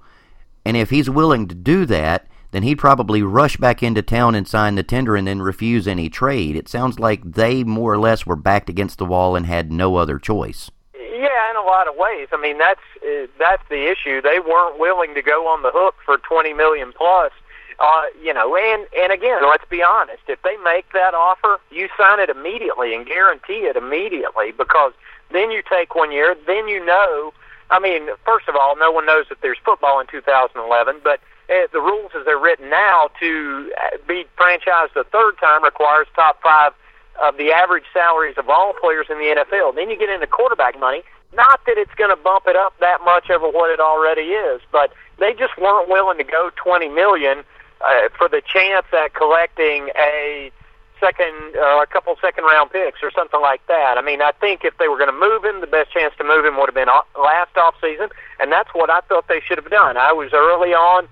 And 0.64 0.78
if 0.78 0.92
he's 0.92 1.10
willing 1.10 1.48
to 1.48 1.56
do 1.56 1.86
that, 1.88 2.28
then 2.52 2.62
he'd 2.62 2.76
probably 2.76 3.24
rush 3.24 3.58
back 3.58 3.82
into 3.82 4.04
town 4.04 4.36
and 4.36 4.48
sign 4.48 4.76
the 4.76 4.84
tender 4.84 5.16
and 5.16 5.28
then 5.28 5.42
refuse 5.42 5.88
any 5.88 6.10
trade. 6.10 6.56
It 6.56 6.68
sounds 6.68 7.00
like 7.00 7.22
they 7.24 7.64
more 7.64 7.94
or 7.94 7.98
less 7.98 8.26
were 8.26 8.36
backed 8.36 8.70
against 8.70 9.00
the 9.00 9.06
wall 9.06 9.36
and 9.36 9.48
had 9.48 9.72
no 9.72 9.96
other 9.96 10.20
choice. 10.20 10.70
Yeah, 11.12 11.50
in 11.50 11.56
a 11.56 11.62
lot 11.62 11.88
of 11.88 11.96
ways. 11.96 12.28
I 12.32 12.38
mean, 12.38 12.58
that's 12.58 12.82
uh, 13.04 13.28
that's 13.40 13.64
the 13.70 13.90
issue. 13.90 14.22
They 14.22 14.40
weren't 14.40 14.80
willing 14.80 15.14
to 15.16 15.22
go 15.22 15.48
on 15.48 15.64
the 15.64 15.72
hook 15.72 15.96
for 16.06 16.18
20 16.18 16.54
million 16.54 16.94
plus. 16.96 17.32
Uh, 17.80 18.04
you 18.22 18.34
know, 18.34 18.56
and 18.56 18.86
and 18.98 19.12
again, 19.12 19.40
let's 19.42 19.64
be 19.70 19.82
honest. 19.82 20.22
If 20.28 20.42
they 20.44 20.58
make 20.58 20.92
that 20.94 21.14
offer, 21.14 21.60
you 21.72 21.88
sign 21.98 22.20
it 22.20 22.30
immediately 22.30 22.94
and 22.94 23.06
guarantee 23.06 23.66
it 23.66 23.76
immediately 23.76 24.52
because 24.52 24.94
then 25.32 25.50
you 25.52 25.64
take 25.68 25.96
one 25.96 26.12
year. 26.12 26.36
Then 26.46 26.68
you 26.68 26.86
know. 26.86 27.34
I 27.72 27.80
mean, 27.80 28.10
first 28.26 28.48
of 28.48 28.56
all, 28.56 28.76
no 28.78 28.92
one 28.92 29.06
knows 29.06 29.26
that 29.30 29.42
there's 29.42 29.60
football 29.64 30.00
in 30.00 30.08
2011, 30.08 31.02
but 31.04 31.20
uh, 31.50 31.68
the 31.72 31.80
rules 31.80 32.12
as 32.18 32.26
they're 32.26 32.40
written 32.40 32.70
now 32.70 33.10
to 33.20 33.72
uh, 33.78 33.98
be 34.08 34.26
franchised 34.38 34.96
a 34.96 35.04
third 35.06 35.38
time 35.40 35.64
requires 35.64 36.08
top 36.16 36.42
five 36.42 36.74
of 37.22 37.38
the 37.38 37.52
average 37.52 37.86
salaries 37.94 38.36
of 38.38 38.50
all 38.50 38.74
players 38.80 39.08
in 39.10 39.18
the 39.18 39.36
NFL. 39.36 39.76
Then 39.76 39.90
you 39.90 39.98
get 39.98 40.10
into 40.10 40.28
quarterback 40.28 40.80
money. 40.80 41.04
Not 41.34 41.62
that 41.66 41.78
it's 41.78 41.94
going 41.96 42.10
to 42.10 42.16
bump 42.16 42.46
it 42.48 42.56
up 42.56 42.74
that 42.80 43.02
much 43.04 43.30
over 43.30 43.48
what 43.50 43.70
it 43.72 43.80
already 43.80 44.34
is, 44.34 44.62
but 44.72 44.92
they 45.20 45.34
just 45.34 45.58
weren't 45.58 45.90
willing 45.90 46.18
to 46.18 46.24
go 46.24 46.50
20 46.56 46.90
million 46.90 47.44
uh, 47.86 48.10
for 48.18 48.28
the 48.28 48.42
chance 48.42 48.86
at 48.94 49.14
collecting 49.14 49.90
a 49.96 50.52
second, 51.00 51.56
uh, 51.56 51.82
a 51.82 51.88
couple 51.88 52.16
second 52.20 52.44
round 52.44 52.72
picks 52.72 53.00
or 53.04 53.12
something 53.12 53.40
like 53.42 53.66
that. 53.68 53.98
I 53.98 54.02
mean, 54.02 54.22
I 54.22 54.32
think 54.32 54.66
if 54.66 54.78
they 54.78 54.88
were 54.88 54.98
going 54.98 55.12
to 55.12 55.18
move 55.18 55.46
him, 55.46 55.62
the 55.62 55.68
best 55.68 55.92
chance 55.92 56.14
to 56.18 56.24
move 56.24 56.46
him 56.46 56.58
would 56.58 56.68
have 56.68 56.76
been 56.76 56.92
last 57.16 57.56
off 57.56 57.76
season, 57.80 58.10
and 58.40 58.52
that's 58.52 58.70
what 58.74 58.90
I 58.90 59.02
thought 59.02 59.28
they 59.28 59.40
should 59.40 59.58
have 59.58 59.70
done. 59.70 59.98
I 59.98 60.12
was 60.12 60.32
early 60.34 60.74
on 60.74 61.08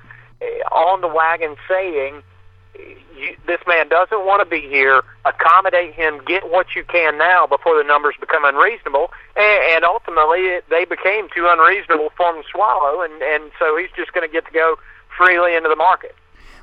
on 0.72 1.02
the 1.02 1.08
wagon 1.08 1.56
saying 1.68 2.22
you, 2.78 3.36
this 3.46 3.60
man 3.68 3.90
doesn't 3.90 4.26
want 4.26 4.42
to 4.42 4.50
be 4.50 4.62
here. 4.62 5.02
Accommodate 5.26 5.94
him. 5.94 6.22
Get 6.26 6.50
what 6.50 6.76
you 6.76 6.84
can 6.84 7.18
now 7.18 7.48
before 7.48 7.78
the 7.78 7.84
numbers 7.84 8.16
become 8.20 8.46
unreasonable. 8.46 9.12
And, 9.36 9.76
and 9.76 9.84
ultimately, 9.84 10.48
it, 10.48 10.66
they 10.70 10.86
became 10.86 11.28
too 11.36 11.48
unreasonable 11.50 12.10
for 12.16 12.30
him 12.30 12.44
to 12.44 12.50
swallow. 12.50 13.02
And 13.02 13.22
and 13.22 13.52
so 13.60 13.78
he's 13.78 13.90
just 13.96 14.14
going 14.14 14.28
to 14.28 14.32
get 14.32 14.46
to 14.46 14.52
go 14.52 14.78
freely 15.18 15.56
into 15.56 15.70
the 15.70 15.76
market. 15.76 16.16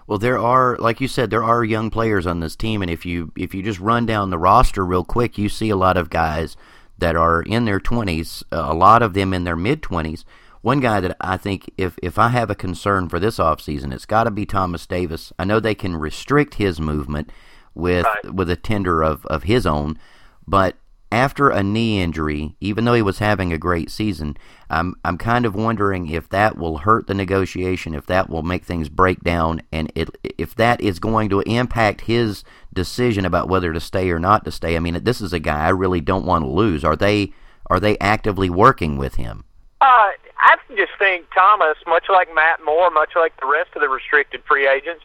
Well, 0.06 0.18
there 0.18 0.38
are, 0.38 0.76
like 0.78 1.00
you 1.00 1.08
said, 1.08 1.30
there 1.30 1.42
are 1.42 1.64
young 1.64 1.88
players 1.90 2.26
on 2.26 2.40
this 2.40 2.56
team, 2.56 2.82
and 2.82 2.90
if 2.90 3.06
you 3.06 3.32
if 3.36 3.54
you 3.54 3.62
just 3.62 3.80
run 3.80 4.04
down 4.06 4.30
the 4.30 4.38
roster 4.38 4.84
real 4.84 5.04
quick, 5.04 5.38
you 5.38 5.48
see 5.48 5.70
a 5.70 5.76
lot 5.76 5.96
of 5.96 6.10
guys 6.10 6.56
that 6.98 7.16
are 7.16 7.42
in 7.42 7.64
their 7.64 7.80
twenties, 7.80 8.44
a 8.52 8.74
lot 8.74 9.02
of 9.02 9.14
them 9.14 9.32
in 9.32 9.44
their 9.44 9.56
mid 9.56 9.82
twenties. 9.82 10.24
One 10.64 10.80
guy 10.80 10.98
that 11.00 11.14
I 11.20 11.36
think, 11.36 11.70
if 11.76 11.98
if 12.02 12.18
I 12.18 12.28
have 12.28 12.48
a 12.48 12.54
concern 12.54 13.10
for 13.10 13.20
this 13.20 13.36
offseason, 13.36 13.92
it's 13.92 14.06
got 14.06 14.24
to 14.24 14.30
be 14.30 14.46
Thomas 14.46 14.86
Davis. 14.86 15.30
I 15.38 15.44
know 15.44 15.60
they 15.60 15.74
can 15.74 15.94
restrict 15.94 16.54
his 16.54 16.80
movement 16.80 17.30
with 17.74 18.06
right. 18.06 18.34
with 18.34 18.48
a 18.48 18.56
tender 18.56 19.02
of 19.02 19.26
of 19.26 19.42
his 19.42 19.66
own, 19.66 19.98
but 20.46 20.76
after 21.12 21.50
a 21.50 21.62
knee 21.62 22.00
injury, 22.00 22.56
even 22.62 22.86
though 22.86 22.94
he 22.94 23.02
was 23.02 23.18
having 23.18 23.52
a 23.52 23.58
great 23.58 23.90
season, 23.90 24.38
I'm 24.70 24.94
I'm 25.04 25.18
kind 25.18 25.44
of 25.44 25.54
wondering 25.54 26.08
if 26.08 26.30
that 26.30 26.56
will 26.56 26.78
hurt 26.78 27.08
the 27.08 27.14
negotiation, 27.14 27.94
if 27.94 28.06
that 28.06 28.30
will 28.30 28.42
make 28.42 28.64
things 28.64 28.88
break 28.88 29.22
down, 29.22 29.60
and 29.70 29.92
it, 29.94 30.08
if 30.38 30.54
that 30.54 30.80
is 30.80 30.98
going 30.98 31.28
to 31.28 31.40
impact 31.42 32.00
his 32.00 32.42
decision 32.72 33.26
about 33.26 33.50
whether 33.50 33.74
to 33.74 33.80
stay 33.80 34.08
or 34.08 34.18
not 34.18 34.46
to 34.46 34.50
stay. 34.50 34.76
I 34.76 34.78
mean, 34.78 35.04
this 35.04 35.20
is 35.20 35.34
a 35.34 35.38
guy 35.38 35.66
I 35.66 35.68
really 35.68 36.00
don't 36.00 36.24
want 36.24 36.42
to 36.42 36.48
lose. 36.48 36.84
Are 36.84 36.96
they 36.96 37.34
are 37.68 37.80
they 37.80 37.98
actively 37.98 38.48
working 38.48 38.96
with 38.96 39.16
him? 39.16 39.44
Uh, 39.82 40.08
I 40.44 40.56
just 40.76 40.92
think 40.98 41.24
Thomas, 41.34 41.78
much 41.86 42.04
like 42.10 42.28
Matt 42.34 42.60
Moore, 42.64 42.90
much 42.90 43.12
like 43.16 43.34
the 43.40 43.46
rest 43.46 43.70
of 43.74 43.80
the 43.80 43.88
restricted 43.88 44.42
free 44.46 44.68
agents, 44.68 45.02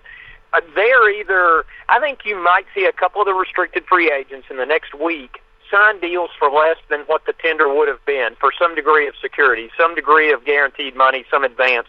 uh, 0.53 0.59
they're 0.75 1.09
either. 1.09 1.65
I 1.87 1.99
think 1.99 2.25
you 2.25 2.35
might 2.35 2.65
see 2.75 2.85
a 2.85 2.91
couple 2.91 3.21
of 3.21 3.25
the 3.25 3.33
restricted 3.33 3.85
free 3.85 4.11
agents 4.11 4.47
in 4.49 4.57
the 4.57 4.65
next 4.65 4.93
week 4.93 5.39
sign 5.71 5.99
deals 6.01 6.31
for 6.37 6.49
less 6.49 6.77
than 6.89 7.01
what 7.01 7.25
the 7.25 7.33
tender 7.33 7.71
would 7.71 7.87
have 7.87 8.03
been 8.05 8.35
for 8.39 8.51
some 8.57 8.75
degree 8.75 9.07
of 9.07 9.13
security, 9.21 9.69
some 9.77 9.95
degree 9.95 10.33
of 10.33 10.43
guaranteed 10.43 10.95
money, 10.95 11.23
some 11.29 11.43
advance. 11.43 11.87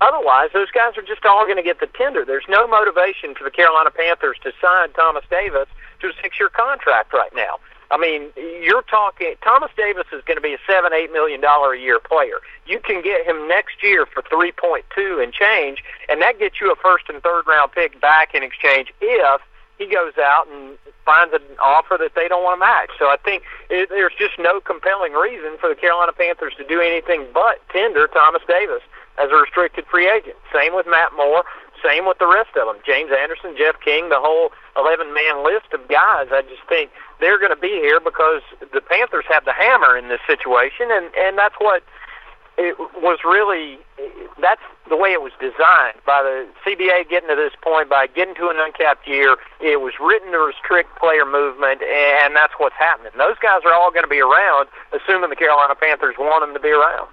Otherwise, 0.00 0.50
those 0.52 0.70
guys 0.72 0.98
are 0.98 1.06
just 1.06 1.24
all 1.24 1.44
going 1.44 1.56
to 1.56 1.62
get 1.62 1.78
the 1.78 1.86
tender. 1.86 2.24
There's 2.24 2.44
no 2.48 2.66
motivation 2.66 3.34
for 3.34 3.44
the 3.44 3.50
Carolina 3.50 3.90
Panthers 3.90 4.36
to 4.42 4.52
sign 4.60 4.92
Thomas 4.92 5.24
Davis 5.30 5.68
to 6.00 6.08
a 6.08 6.12
six-year 6.20 6.48
contract 6.50 7.12
right 7.12 7.30
now. 7.34 7.62
I 7.92 7.98
mean, 7.98 8.30
you're 8.36 8.82
talking 8.82 9.34
Thomas 9.44 9.70
Davis 9.76 10.06
is 10.12 10.24
going 10.24 10.38
to 10.38 10.42
be 10.42 10.54
a 10.54 10.58
seven, 10.66 10.92
eight 10.94 11.12
million 11.12 11.40
dollar 11.40 11.74
a 11.74 11.78
year 11.78 12.00
player. 12.00 12.40
You 12.66 12.80
can 12.80 13.02
get 13.02 13.26
him 13.26 13.46
next 13.46 13.82
year 13.82 14.06
for 14.06 14.22
three 14.22 14.50
point 14.50 14.86
two 14.94 15.20
and 15.22 15.32
change, 15.32 15.84
and 16.08 16.20
that 16.22 16.38
gets 16.38 16.60
you 16.60 16.72
a 16.72 16.76
first 16.76 17.04
and 17.08 17.22
third 17.22 17.46
round 17.46 17.72
pick 17.72 18.00
back 18.00 18.34
in 18.34 18.42
exchange 18.42 18.92
if 19.00 19.40
he 19.78 19.86
goes 19.86 20.16
out 20.18 20.48
and 20.48 20.78
finds 21.04 21.34
an 21.34 21.42
offer 21.60 21.98
that 22.00 22.14
they 22.14 22.28
don't 22.28 22.42
want 22.42 22.56
to 22.56 22.64
match. 22.64 22.90
So 22.98 23.06
I 23.06 23.16
think 23.22 23.42
it, 23.68 23.88
there's 23.90 24.14
just 24.18 24.38
no 24.38 24.60
compelling 24.60 25.12
reason 25.12 25.58
for 25.60 25.68
the 25.68 25.74
Carolina 25.74 26.12
Panthers 26.12 26.54
to 26.56 26.64
do 26.64 26.80
anything 26.80 27.26
but 27.34 27.60
tender 27.70 28.06
Thomas 28.06 28.42
Davis 28.48 28.82
as 29.18 29.28
a 29.30 29.36
restricted 29.36 29.84
free 29.86 30.08
agent. 30.08 30.36
Same 30.54 30.74
with 30.74 30.86
Matt 30.86 31.12
Moore. 31.14 31.44
Same 31.82 32.06
with 32.06 32.18
the 32.18 32.26
rest 32.26 32.54
of 32.56 32.66
them. 32.66 32.78
James 32.86 33.10
Anderson, 33.10 33.54
Jeff 33.58 33.80
King, 33.80 34.08
the 34.08 34.20
whole 34.22 34.50
11 34.78 35.12
man 35.12 35.44
list 35.44 35.74
of 35.74 35.82
guys. 35.88 36.30
I 36.30 36.42
just 36.46 36.62
think 36.68 36.90
they're 37.20 37.38
going 37.38 37.54
to 37.54 37.60
be 37.60 37.82
here 37.82 37.98
because 37.98 38.42
the 38.72 38.80
Panthers 38.80 39.24
have 39.28 39.44
the 39.44 39.52
hammer 39.52 39.98
in 39.98 40.08
this 40.08 40.20
situation, 40.26 40.88
and, 40.90 41.10
and 41.18 41.36
that's 41.36 41.56
what 41.58 41.82
it 42.58 42.78
was 43.00 43.18
really 43.24 43.78
that's 44.40 44.60
the 44.88 44.96
way 44.96 45.12
it 45.12 45.22
was 45.22 45.32
designed 45.40 45.96
by 46.04 46.20
the 46.22 46.46
CBA 46.66 47.08
getting 47.08 47.28
to 47.30 47.36
this 47.36 47.54
point 47.62 47.88
by 47.88 48.06
getting 48.06 48.34
to 48.34 48.48
an 48.50 48.56
uncapped 48.58 49.06
year. 49.06 49.36
It 49.60 49.80
was 49.80 49.94
written 50.02 50.32
to 50.32 50.38
restrict 50.38 50.98
player 50.98 51.24
movement, 51.24 51.80
and 51.82 52.36
that's 52.36 52.52
what's 52.58 52.76
happening. 52.76 53.12
Those 53.16 53.38
guys 53.40 53.62
are 53.64 53.72
all 53.72 53.90
going 53.90 54.04
to 54.04 54.10
be 54.10 54.20
around, 54.20 54.68
assuming 54.92 55.30
the 55.30 55.36
Carolina 55.36 55.74
Panthers 55.74 56.16
want 56.18 56.44
them 56.44 56.52
to 56.52 56.60
be 56.60 56.70
around. 56.70 57.08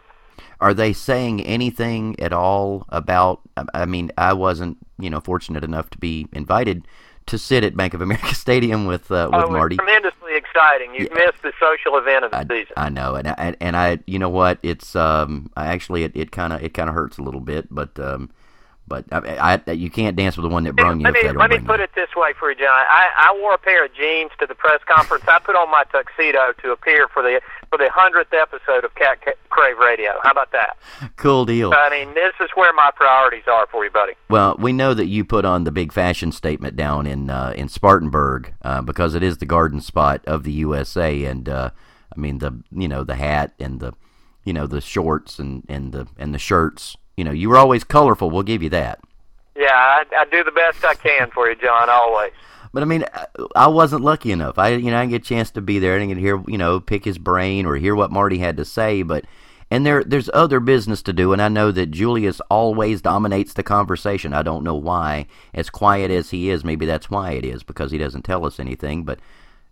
Are 0.61 0.73
they 0.73 0.93
saying 0.93 1.41
anything 1.41 2.19
at 2.19 2.33
all 2.33 2.85
about? 2.89 3.41
I 3.73 3.85
mean, 3.85 4.11
I 4.17 4.33
wasn't, 4.33 4.77
you 4.97 5.09
know, 5.09 5.21
fortunate 5.21 5.63
enough 5.63 5.89
to 5.91 5.97
be 5.97 6.27
invited 6.33 6.85
to 7.27 7.37
sit 7.37 7.63
at 7.63 7.77
Bank 7.77 7.93
of 7.93 8.01
America 8.01 8.35
Stadium 8.35 8.85
with 8.85 9.11
uh, 9.11 9.29
with 9.31 9.45
oh, 9.45 9.49
Marty. 9.49 9.77
tremendously 9.77 10.35
exciting. 10.35 10.93
You've 10.93 11.09
yeah. 11.11 11.25
missed 11.25 11.41
the 11.43 11.53
social 11.59 11.97
event 11.97 12.25
of 12.25 12.31
the 12.31 12.37
I, 12.37 12.43
season. 12.43 12.73
I 12.75 12.89
know, 12.89 13.15
and 13.15 13.27
I, 13.27 13.55
and 13.61 13.77
I, 13.77 13.99
you 14.05 14.19
know 14.19 14.29
what? 14.29 14.59
It's 14.63 14.95
um, 14.95 15.49
I 15.55 15.67
actually 15.67 16.03
it 16.03 16.11
it 16.15 16.31
kind 16.31 16.51
of 16.51 16.61
it 16.63 16.73
kind 16.73 16.89
of 16.89 16.95
hurts 16.95 17.17
a 17.17 17.23
little 17.23 17.39
bit, 17.39 17.67
but 17.71 17.97
um, 17.99 18.29
but 18.89 19.05
I, 19.11 19.61
I, 19.65 19.71
you 19.71 19.89
can't 19.89 20.17
dance 20.17 20.35
with 20.35 20.43
the 20.43 20.49
one 20.49 20.63
that 20.63 20.75
brung 20.75 20.99
you. 20.99 21.05
Let 21.05 21.13
me 21.13 21.31
let 21.31 21.49
me 21.51 21.59
put 21.59 21.79
it 21.79 21.91
this 21.95 22.09
way 22.15 22.33
for 22.37 22.49
you, 22.49 22.57
John. 22.57 22.67
I, 22.67 23.09
I 23.15 23.37
wore 23.39 23.53
a 23.53 23.57
pair 23.57 23.85
of 23.85 23.93
jeans 23.93 24.31
to 24.39 24.47
the 24.47 24.55
press 24.55 24.81
conference. 24.85 25.23
I 25.27 25.39
put 25.39 25.55
on 25.55 25.69
my 25.69 25.83
tuxedo 25.91 26.53
to 26.63 26.71
appear 26.71 27.07
for 27.07 27.21
the 27.21 27.39
for 27.69 27.77
the 27.77 27.89
hundredth 27.93 28.33
episode 28.33 28.83
of 28.83 28.93
Cat 28.95 29.19
Crave 29.49 29.77
Radio. 29.77 30.13
How 30.23 30.31
about 30.31 30.51
that? 30.51 30.77
Cool 31.15 31.45
deal. 31.45 31.71
I 31.73 31.89
mean, 31.89 32.13
this 32.15 32.33
is 32.41 32.49
where 32.55 32.73
my 32.73 32.91
priorities 32.95 33.43
are 33.47 33.67
for 33.67 33.85
you, 33.85 33.91
buddy. 33.91 34.13
Well, 34.29 34.55
we 34.57 34.73
know 34.73 34.93
that 34.93 35.05
you 35.05 35.23
put 35.23 35.45
on 35.45 35.63
the 35.63 35.71
big 35.71 35.93
fashion 35.93 36.31
statement 36.31 36.75
down 36.75 37.05
in 37.05 37.29
uh, 37.29 37.53
in 37.55 37.69
Spartanburg 37.69 38.53
uh, 38.63 38.81
because 38.81 39.13
it 39.13 39.23
is 39.23 39.37
the 39.37 39.45
garden 39.45 39.81
spot 39.81 40.21
of 40.25 40.43
the 40.43 40.51
USA, 40.53 41.23
and 41.25 41.47
uh, 41.47 41.69
I 42.15 42.19
mean 42.19 42.39
the 42.39 42.63
you 42.71 42.87
know 42.87 43.03
the 43.03 43.15
hat 43.15 43.53
and 43.59 43.79
the 43.79 43.93
you 44.43 44.53
know 44.53 44.65
the 44.65 44.81
shorts 44.81 45.37
and 45.37 45.63
and 45.69 45.91
the 45.91 46.07
and 46.17 46.33
the 46.33 46.39
shirts 46.39 46.97
you 47.19 47.25
know, 47.25 47.31
you 47.31 47.49
were 47.49 47.57
always 47.57 47.83
colorful. 47.83 48.29
We'll 48.29 48.43
give 48.43 48.63
you 48.63 48.69
that. 48.69 48.99
Yeah, 49.55 49.67
I, 49.73 50.03
I 50.17 50.25
do 50.31 50.41
the 50.41 50.51
best 50.51 50.85
I 50.85 50.95
can 50.95 51.29
for 51.31 51.49
you, 51.49 51.55
John. 51.57 51.89
Always. 51.89 52.31
But 52.71 52.81
I 52.81 52.85
mean, 52.85 53.03
I 53.55 53.67
wasn't 53.67 54.03
lucky 54.03 54.31
enough. 54.31 54.57
I, 54.57 54.69
you 54.69 54.89
know, 54.89 54.97
I 54.97 55.01
didn't 55.01 55.11
get 55.11 55.21
a 55.23 55.25
chance 55.25 55.51
to 55.51 55.61
be 55.61 55.79
there. 55.79 55.95
I 55.95 55.99
didn't 55.99 56.09
get 56.09 56.15
to 56.15 56.21
hear, 56.21 56.43
you 56.47 56.57
know, 56.57 56.79
pick 56.79 57.03
his 57.03 57.17
brain 57.17 57.65
or 57.65 57.75
hear 57.75 57.93
what 57.93 58.11
Marty 58.11 58.37
had 58.37 58.55
to 58.57 58.65
say. 58.65 59.03
But 59.03 59.25
and 59.69 59.85
there, 59.85 60.03
there's 60.03 60.29
other 60.33 60.59
business 60.59 61.01
to 61.03 61.13
do. 61.13 61.33
And 61.33 61.41
I 61.41 61.49
know 61.49 61.71
that 61.71 61.91
Julius 61.91 62.39
always 62.49 63.01
dominates 63.01 63.53
the 63.53 63.63
conversation. 63.63 64.33
I 64.33 64.43
don't 64.43 64.63
know 64.63 64.75
why. 64.75 65.27
As 65.53 65.69
quiet 65.69 66.09
as 66.09 66.29
he 66.29 66.49
is, 66.49 66.63
maybe 66.63 66.85
that's 66.85 67.09
why 67.09 67.31
it 67.31 67.43
is 67.43 67.63
because 67.63 67.91
he 67.91 67.97
doesn't 67.97 68.23
tell 68.23 68.45
us 68.45 68.59
anything. 68.59 69.03
But 69.03 69.19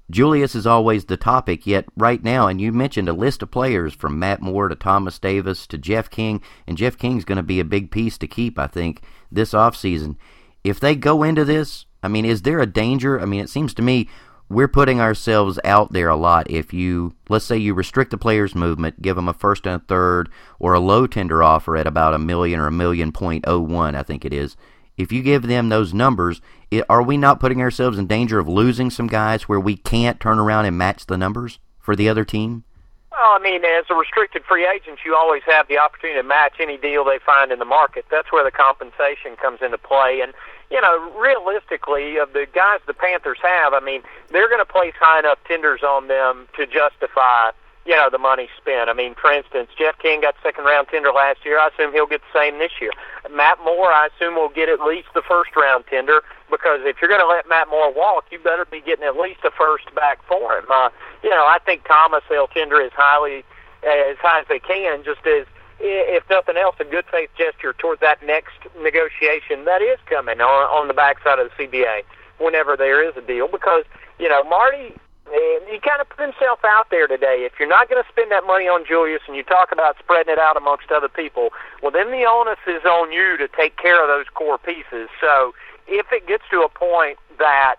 Julius 0.10 0.56
is 0.56 0.66
always 0.66 1.06
the 1.06 1.18
topic, 1.18 1.68
yet 1.68 1.86
right 1.98 2.24
now, 2.24 2.48
and 2.48 2.62
you 2.62 2.72
mentioned 2.72 3.10
a 3.10 3.14
list 3.14 3.44
of 3.44 3.52
players 3.52 3.94
from 3.94 4.18
Matt 4.18 4.42
Moore 4.42 4.70
to 4.70 4.76
Thomas 4.76 5.20
Davis 5.20 5.68
to 5.68 5.78
Jeff 5.78 6.10
King, 6.10 6.42
and 6.66 6.78
Jeff 6.78 6.98
King's 6.98 7.26
going 7.26 7.38
to 7.38 7.44
be 7.44 7.60
a 7.60 7.66
big 7.66 7.92
piece 7.92 8.18
to 8.20 8.28
keep, 8.28 8.58
I 8.58 8.68
think, 8.68 9.02
this 9.30 9.52
offseason. 9.52 10.16
If 10.64 10.80
they 10.80 10.96
go 10.96 11.24
into 11.24 11.44
this, 11.44 11.86
I 12.02 12.08
mean, 12.08 12.24
is 12.24 12.44
there 12.44 12.60
a 12.60 12.66
danger? 12.66 13.20
I 13.20 13.26
mean, 13.26 13.42
it 13.42 13.50
seems 13.50 13.74
to 13.76 13.82
me 13.82 14.08
we're 14.50 14.70
putting 14.70 15.02
ourselves 15.02 15.60
out 15.66 15.92
there 15.92 16.08
a 16.08 16.16
lot. 16.16 16.50
If 16.50 16.74
you, 16.74 17.14
let's 17.28 17.44
say 17.44 17.58
you 17.58 17.74
restrict 17.74 18.12
the 18.12 18.18
players' 18.18 18.56
movement, 18.56 19.02
give 19.02 19.18
them 19.18 19.28
a 19.28 19.34
first 19.34 19.66
and 19.66 19.76
a 19.76 19.86
third, 19.86 20.30
or 20.58 20.74
a 20.74 20.80
low 20.80 21.06
tender 21.06 21.44
offer 21.44 21.76
at 21.76 21.86
about 21.86 22.14
a 22.14 22.20
million 22.20 22.62
or 22.62 22.68
a 22.68 22.72
million 22.72 23.12
point 23.12 23.44
oh 23.46 23.60
one, 23.60 23.94
I 23.94 24.04
think 24.04 24.24
it 24.24 24.34
is 24.34 24.56
if 24.98 25.12
you 25.12 25.22
give 25.22 25.44
them 25.44 25.70
those 25.70 25.94
numbers, 25.94 26.42
it, 26.72 26.86
are 26.90 27.04
we 27.04 27.18
not 27.18 27.40
putting 27.40 27.62
ourselves 27.62 27.98
in 27.98 28.08
danger 28.08 28.40
of 28.40 28.48
losing 28.48 28.90
some 28.90 29.08
guys 29.08 29.44
where 29.44 29.60
we 29.60 29.78
can't 29.78 30.20
turn 30.20 30.40
around 30.40 30.66
and 30.66 30.78
match 30.78 31.06
the 31.06 31.18
numbers 31.18 31.60
for 31.80 31.96
the 31.96 32.10
other 32.10 32.26
team? 32.26 32.64
Well, 33.12 33.34
I 33.34 33.40
mean, 33.40 33.66
as 33.66 33.86
a 33.90 33.96
restricted 33.96 34.44
free 34.44 34.68
agent, 34.68 35.00
you 35.04 35.16
always 35.16 35.42
have 35.48 35.68
the 35.68 35.80
opportunity 35.80 36.20
to 36.20 36.28
match 36.28 36.56
any 36.60 36.78
deal 36.78 37.04
they 37.04 37.20
find 37.26 37.52
in 37.52 37.58
the 37.58 37.66
market. 37.66 38.06
That's 38.12 38.32
where 38.32 38.44
the 38.44 38.52
compensation 38.52 39.36
comes 39.42 39.60
into 39.62 39.80
play. 39.80 40.22
And, 40.22 40.34
you 40.70 40.80
know, 40.82 41.12
realistically, 41.18 42.18
of 42.18 42.34
the 42.34 42.46
guys 42.54 42.80
the 42.86 42.94
Panthers 42.94 43.40
have, 43.42 43.74
I 43.74 43.80
mean, 43.80 44.04
they're 44.30 44.50
going 44.50 44.64
to 44.64 44.72
place 44.72 44.94
high 45.00 45.20
enough 45.20 45.40
tenders 45.48 45.82
on 45.82 46.08
them 46.08 46.48
to 46.58 46.68
justify 46.68 47.52
you 47.88 47.96
know, 47.96 48.10
the 48.12 48.18
money 48.18 48.50
spent. 48.60 48.90
I 48.90 48.94
mean, 48.94 49.16
for 49.16 49.32
instance, 49.32 49.70
Jeff 49.80 49.98
King 50.00 50.20
got 50.20 50.36
second 50.44 50.66
round 50.66 50.90
tender 50.90 51.12
last 51.12 51.46
year. 51.46 51.58
I 51.58 51.70
assume 51.70 51.94
he'll 51.94 52.06
get 52.06 52.20
the 52.20 52.38
same 52.38 52.60
this 52.60 52.74
year. 52.82 52.92
Matt 53.32 53.60
Moore, 53.64 53.94
I 53.94 54.10
assume, 54.12 54.36
will 54.36 54.50
get 54.50 54.68
at 54.68 54.82
least 54.82 55.08
the 55.16 55.22
first 55.22 55.56
round 55.56 55.86
tender 55.90 56.22
because 56.52 56.82
if 56.84 56.98
you're 57.02 57.08
going 57.08 57.24
to 57.24 57.28
let 57.28 57.48
Matt 57.48 57.70
Moore 57.70 57.94
walk, 57.94 58.26
you 58.30 58.40
better 58.40 58.66
be 58.66 58.82
getting 58.82 59.06
at 59.06 59.16
least 59.16 59.40
a 59.46 59.52
first 59.52 59.88
back 59.96 60.20
for 60.28 60.60
him. 60.60 60.66
Uh, 60.70 60.90
you 61.24 61.30
know, 61.30 61.48
I 61.48 61.60
think 61.66 61.88
Thomas 61.88 62.24
will 62.30 62.48
tender 62.48 62.82
as 62.82 62.92
highly 62.94 63.46
as 63.88 64.18
high 64.20 64.42
as 64.42 64.48
they 64.50 64.60
can, 64.60 65.06
just 65.06 65.26
as 65.26 65.48
if 65.80 66.30
nothing 66.30 66.58
else, 66.58 66.76
a 66.80 66.86
good 66.86 67.06
faith 67.10 67.30
gesture 67.38 67.72
toward 67.72 68.02
that 68.02 68.22
next 68.22 68.58
negotiation 68.82 69.64
that 69.64 69.82
is 69.82 70.00
coming 70.08 70.42
on 70.42 70.64
on 70.76 70.90
the 70.90 70.94
backside 70.94 71.40
of 71.40 71.50
the 71.56 71.68
CBA 71.68 72.04
whenever 72.38 72.76
there 72.76 73.08
is 73.08 73.16
a 73.16 73.22
deal. 73.22 73.48
Because 73.48 73.86
you 74.20 74.28
know, 74.28 74.44
Marty 74.44 74.94
and 75.28 75.68
he 75.68 75.80
kind 75.80 76.00
of 76.00 76.08
put 76.10 76.20
himself 76.20 76.60
out 76.64 76.90
there 76.90 77.08
today. 77.08 77.44
If 77.44 77.54
you're 77.60 77.68
not 77.68 77.90
going 77.90 78.02
to 78.02 78.10
spend 78.10 78.32
that 78.32 78.46
money 78.46 78.66
on 78.66 78.86
Julius 78.88 79.22
and 79.28 79.36
you 79.36 79.44
talk 79.44 79.72
about 79.72 79.98
spreading 80.00 80.32
it 80.34 80.40
out 80.40 80.56
amongst 80.58 80.92
other 80.92 81.10
people, 81.10 81.50
well, 81.82 81.92
then 81.92 82.12
the 82.12 82.24
onus 82.24 82.60
is 82.68 82.84
on 82.86 83.12
you 83.12 83.38
to 83.38 83.48
take 83.48 83.78
care 83.78 84.02
of 84.02 84.08
those 84.08 84.26
core 84.34 84.58
pieces. 84.58 85.10
So 85.20 85.54
if 85.88 86.08
it 86.12 86.28
gets 86.28 86.44
to 86.52 86.62
a 86.62 86.70
point 86.70 87.20
that 87.40 87.76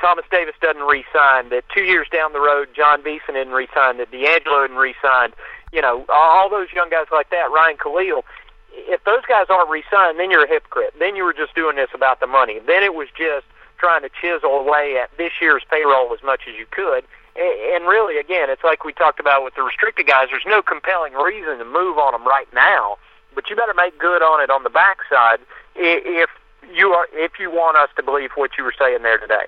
Thomas 0.00 0.24
Davis 0.30 0.54
doesn't 0.60 0.82
re-sign, 0.82 1.48
that 1.50 1.64
two 1.72 1.82
years 1.82 2.06
down 2.12 2.32
the 2.32 2.40
road 2.40 2.68
Jon 2.74 3.02
Beason 3.02 3.34
didn't 3.34 3.54
re-sign, 3.54 3.98
that 3.98 4.10
DeAngelo 4.10 4.68
didn't 4.68 4.78
re-sign, 4.78 5.32
you 5.72 5.82
know, 5.82 6.04
all 6.08 6.48
those 6.48 6.68
young 6.74 6.90
guys 6.90 7.06
like 7.10 7.30
that, 7.30 7.50
Ryan 7.50 7.76
Kalil, 7.76 8.24
if 8.72 9.02
those 9.04 9.24
guys 9.26 9.46
aren't 9.48 9.70
re-signed, 9.70 10.18
then 10.18 10.30
you're 10.30 10.44
a 10.44 10.48
hypocrite. 10.48 10.94
Then 10.98 11.16
you 11.16 11.24
were 11.24 11.32
just 11.32 11.54
doing 11.54 11.76
this 11.76 11.88
about 11.94 12.20
the 12.20 12.26
money. 12.26 12.60
Then 12.66 12.82
it 12.82 12.94
was 12.94 13.08
just 13.16 13.46
trying 13.78 14.02
to 14.02 14.10
chisel 14.20 14.58
away 14.58 14.98
at 15.02 15.10
this 15.16 15.32
year's 15.40 15.62
payroll 15.70 16.12
as 16.12 16.22
much 16.22 16.42
as 16.48 16.54
you 16.56 16.66
could. 16.70 17.04
And 17.36 17.84
really, 17.86 18.18
again, 18.18 18.48
it's 18.48 18.64
like 18.64 18.84
we 18.84 18.92
talked 18.92 19.20
about 19.20 19.44
with 19.44 19.54
the 19.54 19.62
restricted 19.62 20.06
guys. 20.06 20.28
There's 20.30 20.46
no 20.46 20.62
compelling 20.62 21.12
reason 21.12 21.58
to 21.58 21.64
move 21.64 21.98
on 21.98 22.12
them 22.12 22.26
right 22.26 22.48
now, 22.54 22.96
but 23.34 23.50
you 23.50 23.56
better 23.56 23.74
make 23.74 23.98
good 23.98 24.22
on 24.22 24.42
it 24.42 24.50
on 24.50 24.62
the 24.62 24.70
backside 24.70 25.40
if 25.74 26.30
you 26.74 26.88
are 26.92 27.06
if 27.12 27.32
you 27.38 27.50
want 27.50 27.76
us 27.76 27.90
to 27.96 28.02
believe 28.02 28.30
what 28.34 28.52
you 28.56 28.64
were 28.64 28.74
saying 28.78 29.02
there 29.02 29.18
today. 29.18 29.44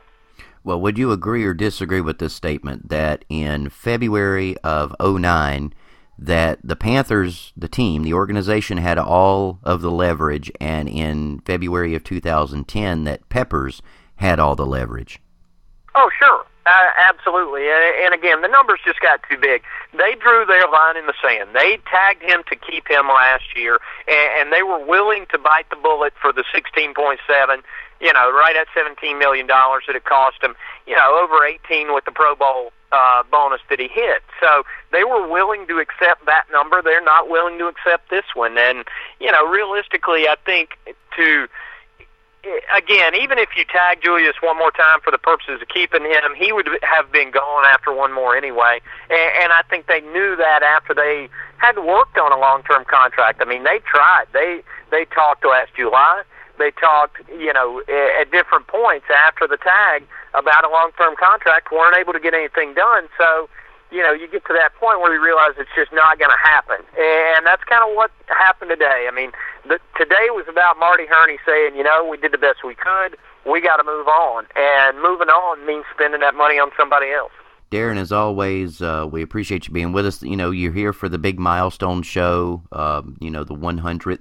Well, 0.62 0.80
would 0.80 0.98
you 0.98 1.12
agree 1.12 1.44
or 1.44 1.54
disagree 1.54 2.02
with 2.02 2.18
this 2.18 2.34
statement 2.34 2.90
that 2.90 3.24
in 3.30 3.70
February 3.70 4.56
of 4.58 4.94
09 5.00 5.72
that 6.18 6.58
the 6.62 6.76
Panthers, 6.76 7.52
the 7.56 7.68
team, 7.68 8.02
the 8.02 8.12
organization 8.12 8.76
had 8.76 8.98
all 8.98 9.60
of 9.62 9.80
the 9.80 9.90
leverage 9.90 10.50
and 10.60 10.88
in 10.88 11.40
February 11.40 11.94
of 11.94 12.04
2010 12.04 13.04
that 13.04 13.28
Peppers 13.28 13.80
had 14.18 14.38
all 14.38 14.54
the 14.54 14.66
leverage? 14.66 15.20
Oh, 15.94 16.10
sure. 16.18 16.44
Uh, 16.66 16.90
absolutely. 17.10 17.62
And, 17.62 18.04
and 18.04 18.14
again, 18.14 18.42
the 18.42 18.48
numbers 18.48 18.80
just 18.84 19.00
got 19.00 19.20
too 19.28 19.38
big. 19.38 19.62
They 19.96 20.14
drew 20.20 20.44
their 20.44 20.68
line 20.68 20.98
in 20.98 21.06
the 21.06 21.14
sand. 21.22 21.50
They 21.54 21.78
tagged 21.90 22.22
him 22.22 22.42
to 22.50 22.56
keep 22.56 22.86
him 22.86 23.08
last 23.08 23.56
year, 23.56 23.78
and, 24.06 24.28
and 24.38 24.52
they 24.52 24.62
were 24.62 24.84
willing 24.84 25.24
to 25.32 25.38
bite 25.38 25.70
the 25.70 25.76
bullet 25.76 26.12
for 26.20 26.32
the 26.32 26.44
16.7 26.54 27.62
you 28.00 28.12
know, 28.12 28.30
right 28.30 28.54
at 28.56 28.66
$17 28.76 29.18
million 29.18 29.46
that 29.46 29.96
it 29.96 30.04
cost 30.04 30.42
him, 30.42 30.54
you 30.86 30.94
know, 30.94 31.20
over 31.22 31.44
18 31.44 31.92
with 31.92 32.04
the 32.04 32.12
Pro 32.12 32.34
Bowl 32.36 32.72
uh, 32.92 33.22
bonus 33.30 33.60
that 33.68 33.80
he 33.80 33.88
hit. 33.88 34.22
So 34.40 34.62
they 34.92 35.04
were 35.04 35.26
willing 35.28 35.66
to 35.66 35.78
accept 35.78 36.24
that 36.26 36.44
number. 36.52 36.80
They're 36.80 37.04
not 37.04 37.28
willing 37.28 37.58
to 37.58 37.66
accept 37.66 38.10
this 38.10 38.24
one. 38.34 38.56
And, 38.56 38.84
you 39.20 39.32
know, 39.32 39.46
realistically, 39.46 40.28
I 40.28 40.36
think 40.46 40.78
to 41.16 41.48
again, 42.74 43.14
even 43.14 43.38
if 43.38 43.50
you 43.56 43.64
tag 43.64 44.00
Julius 44.02 44.36
one 44.42 44.56
more 44.56 44.70
time 44.70 45.00
for 45.02 45.10
the 45.10 45.18
purposes 45.18 45.60
of 45.62 45.68
keeping 45.68 46.04
him, 46.04 46.34
he 46.36 46.52
would 46.52 46.68
have 46.82 47.10
been 47.10 47.30
gone 47.30 47.64
after 47.66 47.92
one 47.92 48.12
more 48.12 48.36
anyway. 48.36 48.80
And, 49.10 49.30
and 49.42 49.52
I 49.52 49.62
think 49.68 49.86
they 49.86 50.00
knew 50.00 50.36
that 50.36 50.62
after 50.62 50.94
they 50.94 51.28
had 51.58 51.78
worked 51.78 52.16
on 52.18 52.32
a 52.32 52.38
long-term 52.38 52.84
contract. 52.84 53.42
I 53.42 53.44
mean, 53.44 53.64
they 53.64 53.80
tried. 53.84 54.26
They 54.32 54.62
they 54.90 55.04
talked 55.06 55.44
last 55.44 55.74
July. 55.76 56.22
They 56.58 56.70
talked, 56.72 57.18
you 57.28 57.52
know, 57.52 57.82
at 58.20 58.30
different 58.30 58.66
points 58.66 59.06
after 59.14 59.46
the 59.46 59.58
tag 59.58 60.02
about 60.34 60.64
a 60.64 60.68
long-term 60.68 61.14
contract. 61.16 61.70
weren't 61.70 61.96
able 61.96 62.12
to 62.12 62.20
get 62.20 62.34
anything 62.34 62.74
done. 62.74 63.08
So 63.16 63.48
you 63.90 64.02
know, 64.02 64.12
you 64.12 64.28
get 64.28 64.44
to 64.46 64.52
that 64.52 64.74
point 64.76 65.00
where 65.00 65.14
you 65.14 65.22
realize 65.22 65.54
it's 65.58 65.70
just 65.74 65.92
not 65.92 66.18
going 66.18 66.30
to 66.30 66.42
happen. 66.42 66.84
And 66.98 67.46
that's 67.46 67.64
kind 67.64 67.82
of 67.88 67.96
what 67.96 68.10
happened 68.26 68.70
today. 68.70 69.08
I 69.10 69.14
mean, 69.14 69.32
the, 69.66 69.80
today 69.96 70.28
was 70.30 70.44
about 70.48 70.78
Marty 70.78 71.06
Hurney 71.06 71.38
saying, 71.46 71.76
you 71.76 71.82
know, 71.82 72.06
we 72.08 72.16
did 72.16 72.32
the 72.32 72.38
best 72.38 72.64
we 72.64 72.74
could. 72.74 73.16
We 73.46 73.60
got 73.60 73.76
to 73.76 73.84
move 73.84 74.06
on. 74.06 74.46
And 74.56 75.00
moving 75.00 75.28
on 75.28 75.64
means 75.66 75.84
spending 75.94 76.20
that 76.20 76.34
money 76.34 76.58
on 76.58 76.70
somebody 76.76 77.10
else. 77.10 77.32
Darin, 77.70 77.98
as 77.98 78.12
always, 78.12 78.80
uh, 78.80 79.06
we 79.10 79.22
appreciate 79.22 79.66
you 79.66 79.74
being 79.74 79.92
with 79.92 80.06
us. 80.06 80.22
You 80.22 80.36
know, 80.36 80.50
you're 80.50 80.72
here 80.72 80.92
for 80.92 81.08
the 81.08 81.18
big 81.18 81.38
milestone 81.38 82.02
show, 82.02 82.62
uh, 82.72 83.02
you 83.20 83.30
know, 83.30 83.44
the 83.44 83.54
100th. 83.54 84.20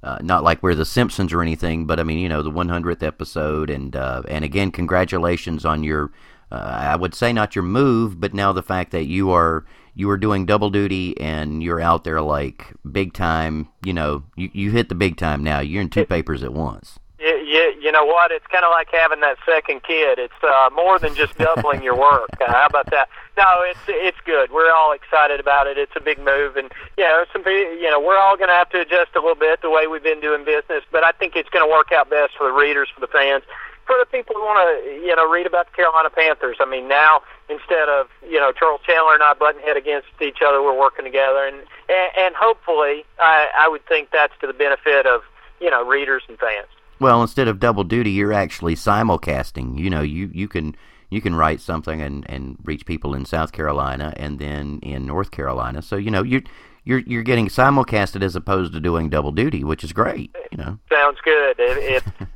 Uh, 0.00 0.18
not 0.22 0.44
like 0.44 0.62
we're 0.62 0.76
the 0.76 0.84
Simpsons 0.84 1.32
or 1.32 1.42
anything, 1.42 1.84
but 1.84 1.98
I 1.98 2.04
mean, 2.04 2.18
you 2.18 2.28
know, 2.28 2.40
the 2.40 2.52
100th 2.52 3.02
episode, 3.02 3.68
and 3.68 3.96
uh, 3.96 4.22
and 4.28 4.44
again, 4.44 4.70
congratulations 4.70 5.64
on 5.64 5.82
your 5.82 6.12
uh, 6.50 6.54
I 6.54 6.96
would 6.96 7.14
say 7.14 7.32
not 7.32 7.54
your 7.54 7.64
move, 7.64 8.20
but 8.20 8.34
now 8.34 8.52
the 8.52 8.62
fact 8.62 8.92
that 8.92 9.04
you 9.04 9.30
are 9.30 9.64
you 9.94 10.08
are 10.10 10.16
doing 10.16 10.46
double 10.46 10.70
duty 10.70 11.18
and 11.20 11.62
you're 11.62 11.80
out 11.80 12.04
there 12.04 12.22
like 12.22 12.72
big 12.90 13.12
time. 13.12 13.68
You 13.84 13.92
know, 13.92 14.22
you 14.36 14.50
you 14.52 14.70
hit 14.70 14.88
the 14.88 14.94
big 14.94 15.16
time 15.16 15.42
now. 15.42 15.60
You're 15.60 15.82
in 15.82 15.90
two 15.90 16.06
papers 16.06 16.42
at 16.42 16.52
once. 16.52 16.98
You, 17.18 17.34
you, 17.38 17.74
you 17.82 17.90
know 17.90 18.04
what? 18.04 18.30
It's 18.30 18.46
kind 18.46 18.64
of 18.64 18.70
like 18.70 18.88
having 18.92 19.18
that 19.20 19.38
second 19.44 19.82
kid. 19.82 20.20
It's 20.20 20.40
uh, 20.40 20.70
more 20.72 21.00
than 21.00 21.16
just 21.16 21.36
doubling 21.36 21.82
your 21.82 21.96
work. 21.96 22.30
Uh, 22.40 22.46
how 22.46 22.66
about 22.66 22.88
that? 22.92 23.08
No, 23.36 23.44
it's 23.68 23.80
it's 23.88 24.18
good. 24.24 24.52
We're 24.52 24.70
all 24.70 24.92
excited 24.92 25.40
about 25.40 25.66
it. 25.66 25.76
It's 25.76 25.92
a 25.96 26.00
big 26.00 26.18
move, 26.18 26.56
and 26.56 26.70
you 26.96 27.04
know, 27.04 27.24
some 27.32 27.42
you 27.44 27.90
know, 27.90 28.00
we're 28.00 28.18
all 28.18 28.36
going 28.36 28.48
to 28.48 28.54
have 28.54 28.70
to 28.70 28.80
adjust 28.80 29.16
a 29.16 29.20
little 29.20 29.34
bit 29.34 29.60
the 29.62 29.70
way 29.70 29.86
we've 29.88 30.02
been 30.02 30.20
doing 30.20 30.44
business. 30.44 30.84
But 30.92 31.02
I 31.02 31.10
think 31.12 31.34
it's 31.34 31.50
going 31.50 31.66
to 31.66 31.70
work 31.70 31.92
out 31.92 32.08
best 32.08 32.38
for 32.38 32.46
the 32.46 32.52
readers, 32.52 32.88
for 32.94 33.00
the 33.00 33.08
fans 33.08 33.42
for 33.88 33.96
the 33.98 34.06
people 34.06 34.36
who 34.36 34.42
want 34.42 34.60
to, 34.60 34.92
you 35.00 35.16
know, 35.16 35.28
read 35.28 35.46
about 35.46 35.66
the 35.66 35.72
Carolina 35.72 36.10
Panthers. 36.10 36.58
I 36.60 36.68
mean, 36.68 36.86
now 36.86 37.22
instead 37.48 37.88
of 37.88 38.06
you 38.22 38.38
know 38.38 38.52
Charles 38.52 38.82
Chandler 38.86 39.14
and 39.14 39.22
I 39.22 39.32
butting 39.32 39.62
head 39.62 39.76
against 39.76 40.08
each 40.20 40.38
other, 40.46 40.62
we're 40.62 40.78
working 40.78 41.04
together, 41.04 41.44
and 41.48 41.56
and, 41.88 42.10
and 42.20 42.34
hopefully, 42.36 43.04
I, 43.18 43.48
I 43.58 43.66
would 43.66 43.84
think 43.86 44.10
that's 44.12 44.34
to 44.42 44.46
the 44.46 44.52
benefit 44.52 45.06
of 45.06 45.22
you 45.60 45.70
know 45.70 45.84
readers 45.84 46.22
and 46.28 46.38
fans. 46.38 46.68
Well, 47.00 47.22
instead 47.22 47.48
of 47.48 47.58
double 47.58 47.84
duty, 47.84 48.10
you're 48.10 48.32
actually 48.32 48.74
simulcasting. 48.74 49.78
You 49.78 49.88
know, 49.88 50.02
you 50.02 50.30
you 50.34 50.48
can 50.48 50.76
you 51.08 51.22
can 51.22 51.34
write 51.34 51.60
something 51.60 52.02
and 52.02 52.28
and 52.28 52.58
reach 52.64 52.84
people 52.84 53.14
in 53.14 53.24
South 53.24 53.52
Carolina 53.52 54.12
and 54.16 54.38
then 54.38 54.80
in 54.82 55.06
North 55.06 55.30
Carolina. 55.30 55.80
So 55.80 55.96
you 55.96 56.10
know 56.10 56.22
you 56.22 56.42
you're 56.84 57.00
you're 57.00 57.22
getting 57.22 57.48
simulcasted 57.48 58.22
as 58.22 58.34
opposed 58.34 58.72
to 58.72 58.80
doing 58.80 59.10
double 59.10 59.30
duty, 59.32 59.62
which 59.62 59.84
is 59.84 59.92
great. 59.92 60.34
You 60.50 60.58
know, 60.58 60.78
sounds 60.90 61.18
good. 61.22 61.56
If 61.58 62.04
if, 62.06 62.27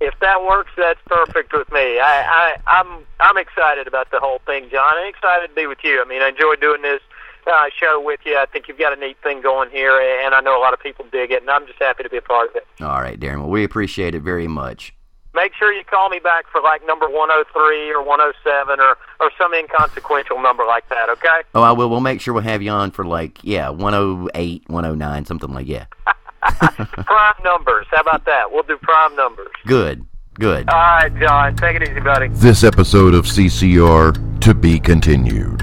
if 0.00 0.18
that 0.20 0.42
works, 0.42 0.70
that's 0.76 1.00
perfect 1.06 1.52
with 1.52 1.70
me. 1.72 2.00
I, 2.00 2.24
I 2.26 2.56
I'm 2.66 3.04
I'm 3.20 3.36
excited 3.38 3.86
about 3.86 4.10
the 4.10 4.20
whole 4.20 4.40
thing, 4.46 4.68
John. 4.70 4.94
I'm 4.96 5.08
excited 5.08 5.48
to 5.48 5.54
be 5.54 5.66
with 5.66 5.78
you. 5.82 6.02
I 6.02 6.08
mean, 6.08 6.22
I 6.22 6.28
enjoy 6.28 6.54
doing 6.60 6.82
this 6.82 7.00
uh, 7.46 7.66
show 7.78 8.02
with 8.04 8.20
you. 8.24 8.36
I 8.36 8.46
think 8.46 8.68
you've 8.68 8.78
got 8.78 8.96
a 8.96 9.00
neat 9.00 9.16
thing 9.22 9.42
going 9.42 9.70
here, 9.70 10.00
and 10.24 10.34
I 10.34 10.40
know 10.40 10.58
a 10.58 10.62
lot 10.62 10.72
of 10.72 10.80
people 10.80 11.06
dig 11.12 11.30
it, 11.30 11.42
and 11.42 11.50
I'm 11.50 11.66
just 11.66 11.78
happy 11.78 12.02
to 12.02 12.10
be 12.10 12.16
a 12.16 12.22
part 12.22 12.50
of 12.50 12.56
it. 12.56 12.66
All 12.80 13.00
right, 13.00 13.18
Darin. 13.18 13.40
Well, 13.40 13.50
we 13.50 13.64
appreciate 13.64 14.14
it 14.14 14.22
very 14.22 14.48
much 14.48 14.94
make 15.34 15.52
sure 15.54 15.72
you 15.72 15.84
call 15.84 16.08
me 16.08 16.18
back 16.18 16.46
for 16.50 16.60
like 16.60 16.86
number 16.86 17.06
103 17.06 17.92
or 17.92 18.02
107 18.02 18.80
or 18.80 18.96
or 19.20 19.30
some 19.36 19.52
inconsequential 19.52 20.40
number 20.40 20.64
like 20.64 20.88
that 20.88 21.08
okay 21.08 21.42
oh 21.54 21.62
i 21.62 21.72
will 21.72 21.90
we'll 21.90 22.00
make 22.00 22.20
sure 22.20 22.32
we'll 22.32 22.42
have 22.42 22.62
you 22.62 22.70
on 22.70 22.90
for 22.90 23.04
like 23.04 23.38
yeah 23.42 23.68
108 23.68 24.62
109 24.68 25.24
something 25.24 25.52
like 25.52 25.66
yeah 25.66 25.86
prime 27.04 27.34
numbers. 27.44 27.86
How 27.90 28.00
about 28.00 28.24
that? 28.26 28.50
We'll 28.50 28.62
do 28.64 28.76
prime 28.78 29.16
numbers. 29.16 29.52
Good. 29.66 30.04
Good. 30.34 30.68
All 30.68 30.74
right 30.74 31.14
john 31.20 31.54
take 31.54 31.76
it 31.76 31.88
easy 31.88 32.00
buddy. 32.00 32.26
This 32.28 32.64
episode 32.64 33.14
of 33.14 33.24
ccr 33.24 34.40
to 34.40 34.52
be 34.52 34.80
continued 34.80 35.62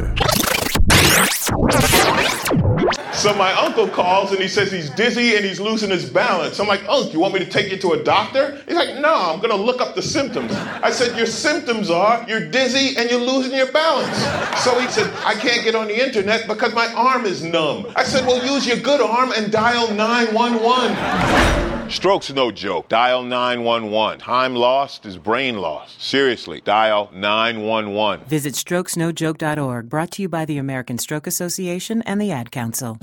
so 3.13 3.33
my 3.35 3.51
uncle 3.53 3.87
calls 3.87 4.31
and 4.31 4.39
he 4.39 4.47
says 4.47 4.71
he's 4.71 4.89
dizzy 4.91 5.35
and 5.35 5.45
he's 5.45 5.59
losing 5.59 5.89
his 5.89 6.09
balance. 6.09 6.59
I'm 6.59 6.67
like, 6.67 6.81
Uncle, 6.81 7.11
you 7.11 7.19
want 7.19 7.33
me 7.33 7.39
to 7.41 7.49
take 7.49 7.71
you 7.71 7.77
to 7.77 7.91
a 7.91 8.03
doctor? 8.03 8.61
He's 8.67 8.75
like, 8.75 8.99
No, 8.99 9.13
I'm 9.13 9.39
gonna 9.39 9.55
look 9.55 9.81
up 9.81 9.95
the 9.95 10.01
symptoms. 10.01 10.51
I 10.53 10.91
said, 10.91 11.17
Your 11.17 11.25
symptoms 11.25 11.89
are 11.89 12.25
you're 12.27 12.49
dizzy 12.49 12.97
and 12.97 13.09
you're 13.09 13.19
losing 13.19 13.55
your 13.55 13.71
balance. 13.71 14.17
So 14.63 14.79
he 14.79 14.87
said, 14.87 15.11
I 15.25 15.33
can't 15.33 15.63
get 15.63 15.75
on 15.75 15.87
the 15.87 16.03
internet 16.05 16.47
because 16.47 16.73
my 16.73 16.91
arm 16.93 17.25
is 17.25 17.43
numb. 17.43 17.87
I 17.95 18.03
said, 18.03 18.25
Well, 18.25 18.43
use 18.45 18.65
your 18.67 18.77
good 18.77 19.01
arm 19.01 19.31
and 19.35 19.51
dial 19.51 19.91
911. 19.93 21.71
Stroke's 21.91 22.31
no 22.31 22.51
joke. 22.51 22.87
Dial 22.87 23.21
911. 23.21 24.19
Time 24.19 24.55
lost 24.55 25.05
is 25.05 25.17
brain 25.17 25.57
lost. 25.57 26.01
Seriously, 26.01 26.61
dial 26.63 27.09
911. 27.13 28.25
Visit 28.27 28.53
strokesnojoke.org, 28.53 29.89
brought 29.89 30.11
to 30.11 30.21
you 30.21 30.29
by 30.29 30.45
the 30.45 30.57
American 30.57 30.97
Stroke 30.97 31.27
Association 31.27 32.01
and 32.03 32.21
the 32.21 32.31
Ad 32.31 32.49
Council. 32.49 32.97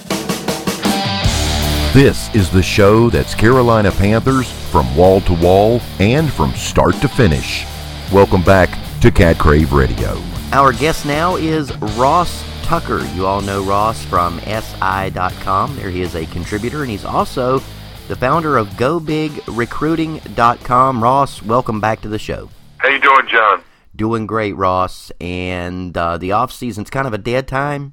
This 1.98 2.30
is 2.32 2.46
the 2.48 2.62
show 2.62 3.10
that's 3.10 3.34
Carolina 3.34 3.90
Panthers 3.90 4.48
from 4.70 4.94
wall 4.94 5.20
to 5.22 5.32
wall 5.32 5.80
and 5.98 6.32
from 6.32 6.52
start 6.52 6.94
to 7.00 7.08
finish. 7.08 7.66
Welcome 8.12 8.42
back 8.42 8.70
to 9.00 9.10
Cat 9.10 9.38
Crave 9.38 9.72
Radio. 9.72 10.22
Our 10.52 10.72
guest 10.72 11.06
now 11.06 11.34
is 11.34 11.76
Ross 11.96 12.44
Tucker. 12.62 13.04
You 13.16 13.26
all 13.26 13.40
know 13.40 13.64
Ross 13.64 14.04
from 14.04 14.38
SI.com. 14.40 15.74
There 15.74 15.90
he 15.90 16.02
is 16.02 16.14
a 16.14 16.24
contributor, 16.26 16.82
and 16.82 16.90
he's 16.90 17.04
also 17.04 17.60
the 18.06 18.14
founder 18.14 18.56
of 18.56 18.68
GoBigRecruiting.com. 18.68 21.02
Ross, 21.02 21.42
welcome 21.42 21.80
back 21.80 22.00
to 22.02 22.08
the 22.08 22.20
show. 22.20 22.48
How 22.76 22.90
you 22.90 23.00
doing, 23.00 23.26
John? 23.26 23.64
Doing 23.96 24.28
great, 24.28 24.54
Ross. 24.54 25.10
And 25.20 25.96
uh, 25.96 26.16
the 26.16 26.30
off 26.30 26.52
season's 26.52 26.90
kind 26.90 27.08
of 27.08 27.12
a 27.12 27.18
dead 27.18 27.48
time, 27.48 27.92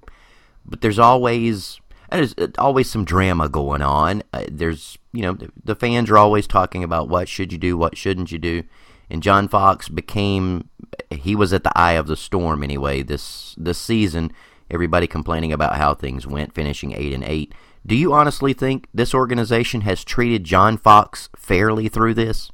but 0.63 0.81
there's 0.81 0.99
always 0.99 1.81
there's 2.11 2.35
uh, 2.37 2.47
always 2.57 2.89
some 2.89 3.05
drama 3.05 3.49
going 3.49 3.81
on. 3.81 4.23
Uh, 4.33 4.45
there's 4.51 4.97
you 5.11 5.21
know 5.21 5.37
the 5.63 5.75
fans 5.75 6.09
are 6.09 6.17
always 6.17 6.47
talking 6.47 6.83
about 6.83 7.09
what 7.09 7.27
should 7.27 7.51
you 7.51 7.57
do, 7.57 7.77
what 7.77 7.97
shouldn't 7.97 8.31
you 8.31 8.39
do. 8.39 8.63
And 9.09 9.21
John 9.21 9.47
Fox 9.47 9.87
became 9.87 10.69
he 11.11 11.35
was 11.35 11.53
at 11.53 11.63
the 11.63 11.77
eye 11.77 11.93
of 11.93 12.07
the 12.07 12.17
storm 12.17 12.63
anyway 12.63 13.03
this 13.03 13.55
this 13.57 13.77
season. 13.77 14.31
Everybody 14.69 15.05
complaining 15.05 15.53
about 15.53 15.75
how 15.75 15.93
things 15.93 16.25
went, 16.25 16.55
finishing 16.55 16.93
eight 16.93 17.13
and 17.13 17.23
eight. 17.23 17.53
Do 17.85 17.95
you 17.95 18.13
honestly 18.13 18.53
think 18.53 18.87
this 18.93 19.13
organization 19.13 19.81
has 19.81 20.03
treated 20.03 20.43
John 20.43 20.77
Fox 20.77 21.29
fairly 21.35 21.87
through 21.87 22.15
this? 22.15 22.51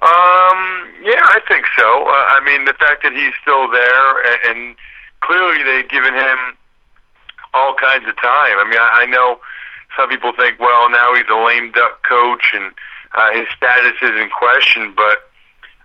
Um, 0.00 0.86
yeah, 1.02 1.26
I 1.26 1.40
think 1.48 1.66
so. 1.76 2.04
Uh, 2.06 2.38
I 2.38 2.40
mean, 2.44 2.64
the 2.64 2.74
fact 2.74 3.02
that 3.02 3.12
he's 3.12 3.34
still 3.42 3.68
there, 3.68 4.22
and, 4.22 4.38
and 4.58 4.76
clearly 5.22 5.64
they've 5.64 5.88
given 5.90 6.14
him 6.14 6.56
all 7.54 7.74
kinds 7.74 8.08
of 8.08 8.16
time. 8.16 8.56
I 8.58 8.64
mean, 8.64 8.78
I, 8.78 9.02
I 9.02 9.06
know 9.06 9.40
some 9.96 10.08
people 10.08 10.32
think, 10.36 10.60
well, 10.60 10.90
now 10.90 11.14
he's 11.14 11.28
a 11.30 11.36
lame 11.36 11.72
duck 11.72 12.02
coach 12.06 12.52
and 12.54 12.72
uh, 13.14 13.32
his 13.32 13.48
status 13.56 13.96
is 14.02 14.14
in 14.20 14.28
question, 14.30 14.92
but 14.94 15.28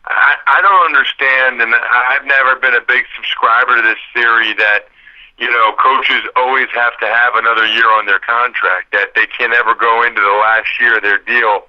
I, 0.05 0.35
I 0.47 0.59
don't 0.59 0.83
understand, 0.83 1.61
and 1.63 1.71
I've 1.71 2.25
never 2.25 2.59
been 2.59 2.75
a 2.75 2.83
big 2.83 3.07
subscriber 3.15 3.79
to 3.79 3.83
this 3.83 4.01
theory 4.13 4.53
that 4.59 4.91
you 5.39 5.49
know 5.49 5.73
coaches 5.79 6.27
always 6.35 6.67
have 6.75 6.99
to 6.99 7.07
have 7.07 7.35
another 7.35 7.65
year 7.65 7.87
on 7.95 8.05
their 8.05 8.19
contract, 8.19 8.91
that 8.91 9.15
they 9.15 9.25
can 9.25 9.51
never 9.51 9.73
go 9.73 10.03
into 10.03 10.19
the 10.19 10.37
last 10.43 10.67
year 10.79 10.97
of 10.99 11.03
their 11.03 11.23
deal. 11.23 11.63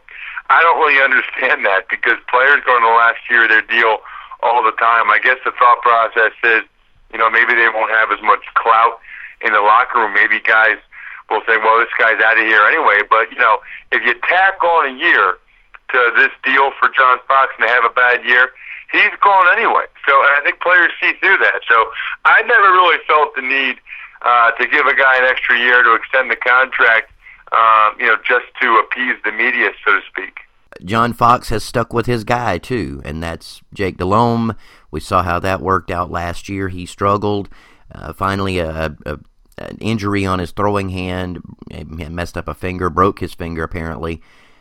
I 0.50 0.60
don't 0.66 0.76
really 0.82 1.00
understand 1.00 1.64
that 1.64 1.86
because 1.88 2.18
players 2.28 2.60
go 2.66 2.76
in 2.76 2.82
the 2.82 2.92
last 2.98 3.22
year 3.30 3.46
of 3.46 3.50
their 3.50 3.64
deal 3.64 4.02
all 4.42 4.60
the 4.66 4.76
time. 4.76 5.08
I 5.08 5.22
guess 5.22 5.38
the 5.46 5.54
thought 5.56 5.80
process 5.80 6.36
is, 6.42 6.66
you 7.14 7.18
know, 7.18 7.30
maybe 7.30 7.54
they 7.54 7.70
won't 7.72 7.94
have 7.94 8.10
as 8.10 8.20
much 8.20 8.42
clout 8.58 9.00
in 9.40 9.52
the 9.52 9.60
locker 9.60 9.98
room. 9.98 10.14
Maybe 10.14 10.40
guys 10.40 10.78
will 11.30 11.42
say, 11.46 11.56
well, 11.58 11.78
this 11.78 11.92
guy's 11.98 12.20
out 12.22 12.38
of 12.38 12.44
here 12.44 12.62
anyway. 12.66 13.00
But, 13.08 13.30
you 13.30 13.38
know, 13.38 13.58
if 13.92 14.04
you 14.04 14.14
tack 14.28 14.62
on 14.62 14.94
a 14.94 14.98
year 14.98 15.36
to 15.92 16.12
this 16.16 16.30
deal 16.44 16.70
for 16.78 16.90
John 16.96 17.18
Fox 17.26 17.52
and 17.58 17.66
they 17.66 17.72
have 17.72 17.84
a 17.84 17.94
bad 17.94 18.24
year, 18.24 18.50
he's 18.92 19.14
gone 19.22 19.46
anyway. 19.56 19.86
So 20.06 20.12
and 20.14 20.32
I 20.36 20.40
think 20.44 20.60
players 20.60 20.92
see 21.00 21.12
through 21.20 21.38
that. 21.38 21.60
So 21.68 21.90
I 22.24 22.42
never 22.42 22.70
really 22.72 22.98
felt 23.06 23.34
the 23.34 23.42
need 23.42 23.76
uh, 24.22 24.52
to 24.52 24.66
give 24.66 24.86
a 24.86 24.94
guy 24.94 25.16
an 25.18 25.24
extra 25.24 25.58
year 25.58 25.82
to 25.82 25.94
extend 25.94 26.30
the 26.30 26.36
contract, 26.36 27.10
uh, 27.52 27.90
you 27.98 28.06
know, 28.06 28.16
just 28.26 28.46
to 28.60 28.76
appease 28.76 29.16
the 29.24 29.32
media, 29.32 29.70
so 29.84 29.92
to 29.92 30.00
speak. 30.08 30.38
John 30.84 31.12
Fox 31.12 31.50
has 31.50 31.62
stuck 31.62 31.92
with 31.92 32.06
his 32.06 32.24
guy 32.24 32.58
too, 32.58 33.00
and 33.04 33.22
that's 33.22 33.62
Jake 33.72 33.96
Delhomme. 33.96 34.56
We 34.90 35.00
saw 35.00 35.22
how 35.22 35.38
that 35.40 35.60
worked 35.60 35.90
out 35.90 36.10
last 36.10 36.48
year. 36.48 36.68
He 36.68 36.86
struggled. 36.86 37.48
Uh, 37.94 38.12
finally, 38.12 38.58
a, 38.58 38.96
a, 39.06 39.18
an 39.58 39.78
injury 39.80 40.26
on 40.26 40.38
his 40.38 40.50
throwing 40.50 40.88
hand, 40.90 41.40
messed 42.10 42.36
up 42.36 42.48
a 42.48 42.54
finger, 42.54 42.90
broke 42.90 43.20
his 43.20 43.34
finger 43.34 43.62
apparently. 43.62 44.20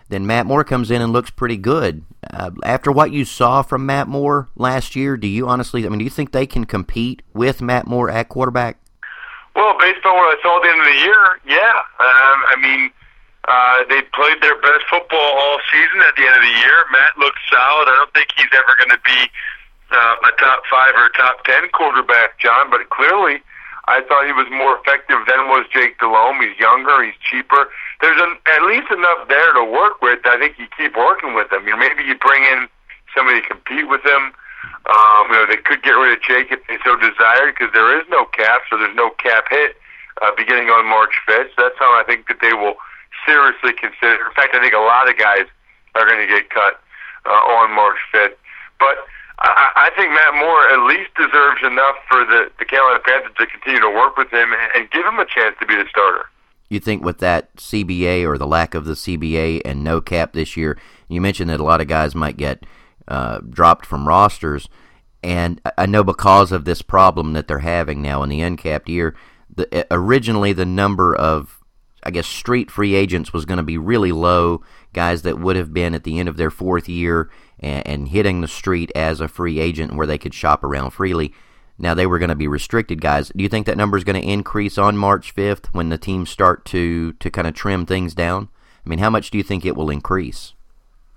Then 0.09 0.27
Matt 0.27 0.45
Moore 0.45 0.63
comes 0.63 0.91
in 0.91 1.01
and 1.01 1.11
looks 1.11 1.31
pretty 1.31 1.57
good. 1.57 2.03
Uh, 2.29 2.51
after 2.63 2.91
what 2.91 3.11
you 3.11 3.25
saw 3.25 3.61
from 3.61 3.85
Matt 3.85 4.07
Moore 4.07 4.49
last 4.55 4.95
year, 4.95 5.17
do 5.17 5.27
you 5.27 5.47
honestly, 5.47 5.85
I 5.85 5.89
mean, 5.89 5.99
do 5.99 6.05
you 6.05 6.11
think 6.11 6.31
they 6.31 6.45
can 6.45 6.65
compete 6.65 7.21
with 7.33 7.61
Matt 7.61 7.87
Moore 7.87 8.09
at 8.09 8.29
quarterback? 8.29 8.77
Well, 9.55 9.77
based 9.79 10.05
on 10.05 10.13
what 10.15 10.37
I 10.37 10.41
saw 10.41 10.57
at 10.57 10.63
the 10.63 10.69
end 10.69 10.79
of 10.81 10.85
the 10.85 10.99
year, 11.01 11.39
yeah. 11.45 11.77
Um, 11.97 12.37
I 12.49 12.55
mean, 12.61 12.91
uh, 13.47 13.83
they 13.89 14.01
played 14.13 14.41
their 14.41 14.59
best 14.61 14.85
football 14.89 15.19
all 15.19 15.59
season 15.71 16.01
at 16.07 16.15
the 16.15 16.25
end 16.25 16.35
of 16.35 16.41
the 16.41 16.55
year. 16.61 16.77
Matt 16.91 17.17
looked 17.17 17.39
solid. 17.49 17.89
I 17.89 17.95
don't 17.97 18.13
think 18.13 18.29
he's 18.35 18.53
ever 18.53 18.75
going 18.77 18.93
to 18.93 19.01
be 19.03 19.19
uh, 19.91 20.15
a 20.27 20.31
top 20.39 20.63
five 20.69 20.93
or 20.95 21.09
top 21.09 21.43
ten 21.43 21.69
quarterback, 21.73 22.39
John, 22.39 22.69
but 22.69 22.89
clearly 22.89 23.41
I 23.85 23.99
thought 24.07 24.23
he 24.25 24.31
was 24.31 24.47
more 24.47 24.79
effective 24.79 25.19
than 25.27 25.51
was 25.51 25.67
Jake 25.67 25.99
Delhomme. 25.99 26.39
He's 26.39 26.55
younger, 26.55 27.03
he's 27.03 27.19
cheaper. 27.19 27.67
There's 27.99 28.19
an, 28.19 28.39
at 28.47 28.63
least 28.63 28.87
enough 28.91 29.27
there 29.27 29.51
to 29.51 29.63
work 29.63 29.99
with. 30.01 30.23
I 30.23 30.39
think 30.39 30.55
you 30.55 30.71
keep 30.71 30.95
working 30.95 31.35
with 31.35 31.51
him. 31.51 31.67
You 31.67 31.75
know, 31.75 31.83
maybe 31.83 32.07
you 32.07 32.15
bring 32.15 32.43
in 32.47 32.71
somebody 33.11 33.43
to 33.43 33.47
compete 33.47 33.91
with 33.91 34.03
him. 34.07 34.31
Um, 34.87 35.23
you 35.31 35.35
know, 35.35 35.45
they 35.47 35.59
could 35.59 35.83
get 35.83 35.99
rid 35.99 36.15
of 36.15 36.23
Jake 36.23 36.51
if 36.51 36.63
they 36.67 36.79
so 36.83 36.95
desired 36.95 37.55
because 37.55 37.75
there 37.75 37.91
is 37.99 38.07
no 38.07 38.23
cap, 38.31 38.63
so 38.71 38.79
there's 38.79 38.95
no 38.95 39.11
cap 39.19 39.51
hit 39.51 39.75
uh, 40.23 40.31
beginning 40.35 40.71
on 40.71 40.87
March 40.87 41.15
5th. 41.27 41.51
So 41.55 41.67
that's 41.67 41.79
how 41.79 41.91
I 41.99 42.03
think 42.07 42.27
that 42.27 42.39
they 42.39 42.55
will 42.55 42.79
seriously 43.27 43.75
consider. 43.75 44.19
In 44.27 44.35
fact, 44.35 44.55
I 44.55 44.63
think 44.63 44.75
a 44.75 44.83
lot 44.83 45.11
of 45.11 45.19
guys 45.19 45.47
are 45.95 46.07
going 46.07 46.23
to 46.23 46.27
get 46.27 46.49
cut 46.49 46.79
uh, 47.27 47.43
on 47.59 47.75
March 47.75 47.99
5th. 48.15 48.35
But 48.79 48.95
I, 49.43 49.89
I 49.89 49.89
think 49.95 50.11
Matt 50.11 50.33
Moore 50.35 50.69
at 50.69 50.87
least 50.87 51.13
deserves 51.15 51.61
enough 51.63 51.95
for 52.07 52.25
the, 52.25 52.51
the 52.59 52.65
Carolina 52.65 52.99
Panthers 53.05 53.33
to 53.37 53.45
continue 53.47 53.81
to 53.81 53.89
work 53.89 54.17
with 54.17 54.31
him 54.31 54.51
and, 54.75 54.89
give 54.91 55.05
him 55.05 55.19
a 55.19 55.25
chance 55.25 55.55
to 55.59 55.65
be 55.65 55.75
the 55.75 55.85
starter. 55.89 56.25
You 56.69 56.79
think 56.79 57.03
with 57.03 57.19
that 57.19 57.55
CBA 57.57 58.25
or 58.25 58.37
the 58.37 58.47
lack 58.47 58.73
of 58.73 58.85
the 58.85 58.93
CBA 58.93 59.61
and 59.65 59.83
no 59.83 60.01
cap 60.01 60.33
this 60.33 60.55
year, 60.55 60.77
you 61.07 61.19
mentioned 61.19 61.49
that 61.49 61.59
a 61.59 61.63
lot 61.63 61.81
of 61.81 61.87
guys 61.87 62.15
might 62.15 62.37
get 62.37 62.65
uh, 63.07 63.39
dropped 63.39 63.85
from 63.85 64.07
rosters. 64.07 64.69
And 65.21 65.61
I 65.77 65.85
know 65.85 66.03
because 66.03 66.51
of 66.51 66.65
this 66.65 66.81
problem 66.81 67.33
that 67.33 67.47
they're 67.47 67.59
having 67.59 68.01
now 68.01 68.23
in 68.23 68.29
the 68.29 68.41
uncapped 68.41 68.89
year, 68.89 69.15
the, 69.53 69.85
originally 69.91 70.53
the 70.53 70.65
number 70.65 71.15
of 71.15 71.59
I 72.05 72.11
guess 72.11 72.27
street 72.27 72.69
free 72.69 72.95
agents 72.95 73.31
was 73.31 73.45
going 73.45 73.57
to 73.57 73.63
be 73.63 73.77
really 73.77 74.11
low, 74.11 74.61
guys 74.91 75.21
that 75.21 75.39
would 75.39 75.55
have 75.55 75.73
been 75.73 75.93
at 75.93 76.03
the 76.03 76.19
end 76.19 76.27
of 76.27 76.37
their 76.37 76.51
fourth 76.51 76.89
year 76.89 77.29
and, 77.59 77.85
and 77.87 78.07
hitting 78.09 78.41
the 78.41 78.47
street 78.47 78.91
as 78.95 79.21
a 79.21 79.27
free 79.27 79.59
agent 79.59 79.95
where 79.95 80.07
they 80.07 80.17
could 80.17 80.33
shop 80.33 80.63
around 80.63 80.91
freely. 80.91 81.33
Now 81.77 81.93
they 81.93 82.05
were 82.05 82.19
going 82.19 82.29
to 82.29 82.35
be 82.35 82.47
restricted 82.47 83.01
guys. 83.01 83.31
Do 83.35 83.43
you 83.43 83.49
think 83.49 83.65
that 83.65 83.77
number 83.77 83.97
is 83.97 84.03
going 84.03 84.21
to 84.21 84.27
increase 84.27 84.77
on 84.77 84.97
March 84.97 85.35
5th 85.35 85.67
when 85.73 85.89
the 85.89 85.97
teams 85.97 86.29
start 86.29 86.65
to 86.65 87.13
to 87.13 87.31
kind 87.31 87.47
of 87.47 87.53
trim 87.53 87.85
things 87.85 88.13
down? 88.13 88.49
I 88.85 88.89
mean, 88.89 88.99
how 88.99 89.09
much 89.09 89.31
do 89.31 89.37
you 89.37 89.43
think 89.43 89.65
it 89.65 89.75
will 89.75 89.89
increase? 89.89 90.53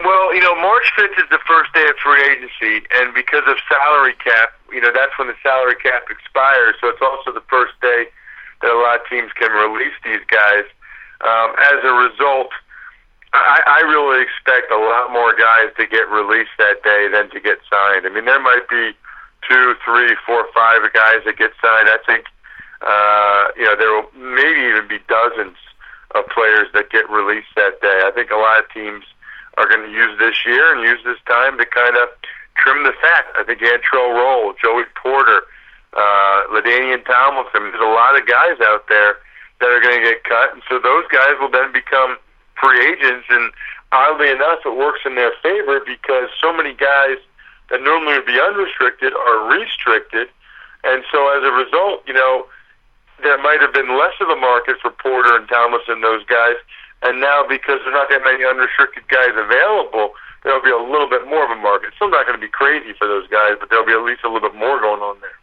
Well, 0.00 0.34
you 0.34 0.40
know, 0.40 0.54
March 0.54 0.92
5th 0.98 1.18
is 1.18 1.28
the 1.30 1.40
first 1.46 1.72
day 1.72 1.86
of 1.88 1.96
free 2.02 2.22
agency, 2.22 2.86
and 2.94 3.14
because 3.14 3.44
of 3.46 3.56
salary 3.68 4.14
cap, 4.22 4.50
you 4.70 4.80
know, 4.80 4.92
that's 4.92 5.16
when 5.18 5.28
the 5.28 5.34
salary 5.42 5.76
cap 5.76 6.04
expires. 6.10 6.76
So 6.80 6.88
it's 6.88 7.00
also 7.00 7.32
the 7.32 7.44
first 7.48 7.72
day 7.80 8.06
that 8.62 8.70
a 8.70 8.78
lot 8.78 9.00
of 9.00 9.08
teams 9.08 9.32
can 9.32 9.50
release 9.50 9.94
these 10.04 10.20
guys. 10.28 10.64
Um, 11.20 11.56
as 11.58 11.80
a 11.82 11.92
result, 11.92 12.50
I, 13.36 13.60
I 13.66 13.80
really 13.88 14.22
expect 14.22 14.70
a 14.72 14.78
lot 14.78 15.12
more 15.12 15.34
guys 15.36 15.72
to 15.76 15.86
get 15.86 16.08
released 16.08 16.54
that 16.58 16.82
day 16.82 17.08
than 17.12 17.30
to 17.30 17.40
get 17.40 17.58
signed. 17.68 18.06
I 18.06 18.10
mean, 18.10 18.24
there 18.24 18.40
might 18.40 18.68
be 18.68 18.92
two, 19.48 19.74
three, 19.84 20.16
four, 20.24 20.46
five 20.54 20.80
guys 20.92 21.22
that 21.24 21.36
get 21.36 21.52
signed. 21.62 21.88
I 21.88 21.98
think, 22.06 22.26
uh, 22.82 23.48
you 23.56 23.64
know, 23.64 23.76
there 23.76 23.92
will 23.92 24.10
maybe 24.14 24.60
even 24.68 24.88
be 24.88 24.98
dozens 25.08 25.56
of 26.14 26.26
players 26.32 26.68
that 26.74 26.90
get 26.90 27.08
released 27.10 27.52
that 27.56 27.80
day. 27.80 28.02
I 28.04 28.10
think 28.14 28.30
a 28.30 28.40
lot 28.40 28.62
of 28.62 28.70
teams 28.72 29.04
are 29.58 29.68
going 29.68 29.84
to 29.84 29.92
use 29.92 30.18
this 30.18 30.44
year 30.44 30.74
and 30.74 30.82
use 30.82 31.00
this 31.04 31.18
time 31.26 31.58
to 31.58 31.66
kind 31.66 31.96
of 31.96 32.08
trim 32.56 32.84
the 32.84 32.92
fat. 33.00 33.26
I 33.36 33.44
think 33.44 33.60
Antrel 33.60 34.14
Rolle, 34.14 34.54
Joey 34.60 34.84
Porter, 34.94 35.42
uh, 35.92 36.38
LaDainian 36.52 37.04
Tomlinson. 37.04 37.72
There's 37.72 37.82
a 37.82 37.94
lot 37.96 38.18
of 38.18 38.26
guys 38.26 38.60
out 38.62 38.88
there 38.88 39.18
that 39.60 39.68
are 39.72 39.80
going 39.80 39.96
to 40.00 40.04
get 40.04 40.24
cut, 40.24 40.52
and 40.52 40.62
so 40.68 40.78
those 40.78 41.04
guys 41.08 41.36
will 41.40 41.50
then 41.50 41.72
become 41.72 42.16
free 42.60 42.80
agents. 42.92 43.26
And 43.30 43.52
oddly 43.92 44.30
enough, 44.30 44.60
it 44.64 44.76
works 44.76 45.00
in 45.04 45.14
their 45.14 45.32
favor 45.42 45.80
because 45.84 46.28
so 46.40 46.52
many 46.52 46.74
guys 46.74 47.18
that 47.70 47.82
normally 47.82 48.14
would 48.14 48.26
be 48.26 48.38
unrestricted 48.40 49.12
are 49.12 49.50
restricted, 49.50 50.28
and 50.84 51.02
so 51.10 51.18
as 51.34 51.42
a 51.42 51.50
result, 51.50 52.02
you 52.06 52.14
know, 52.14 52.46
there 53.22 53.40
might 53.42 53.60
have 53.60 53.72
been 53.72 53.98
less 53.98 54.14
of 54.20 54.28
a 54.28 54.36
market 54.36 54.76
for 54.80 54.90
Porter 54.90 55.34
and 55.34 55.48
Tomlinson, 55.48 56.00
those 56.00 56.24
guys, 56.26 56.54
and 57.02 57.20
now 57.20 57.42
because 57.48 57.80
there's 57.82 57.96
not 57.96 58.08
that 58.10 58.22
many 58.22 58.44
unrestricted 58.44 59.08
guys 59.08 59.34
available, 59.34 60.14
there'll 60.44 60.62
be 60.62 60.70
a 60.70 60.78
little 60.78 61.08
bit 61.08 61.26
more 61.26 61.44
of 61.44 61.50
a 61.50 61.60
market. 61.60 61.90
Still 61.96 62.10
not 62.10 62.26
going 62.26 62.38
to 62.38 62.44
be 62.44 62.50
crazy 62.50 62.94
for 62.98 63.08
those 63.08 63.26
guys, 63.28 63.58
but 63.58 63.68
there'll 63.68 63.86
be 63.86 63.92
at 63.92 64.04
least 64.04 64.22
a 64.22 64.30
little 64.30 64.48
bit 64.48 64.56
more 64.56 64.78
going 64.78 65.02
on 65.02 65.18
there. 65.20 65.34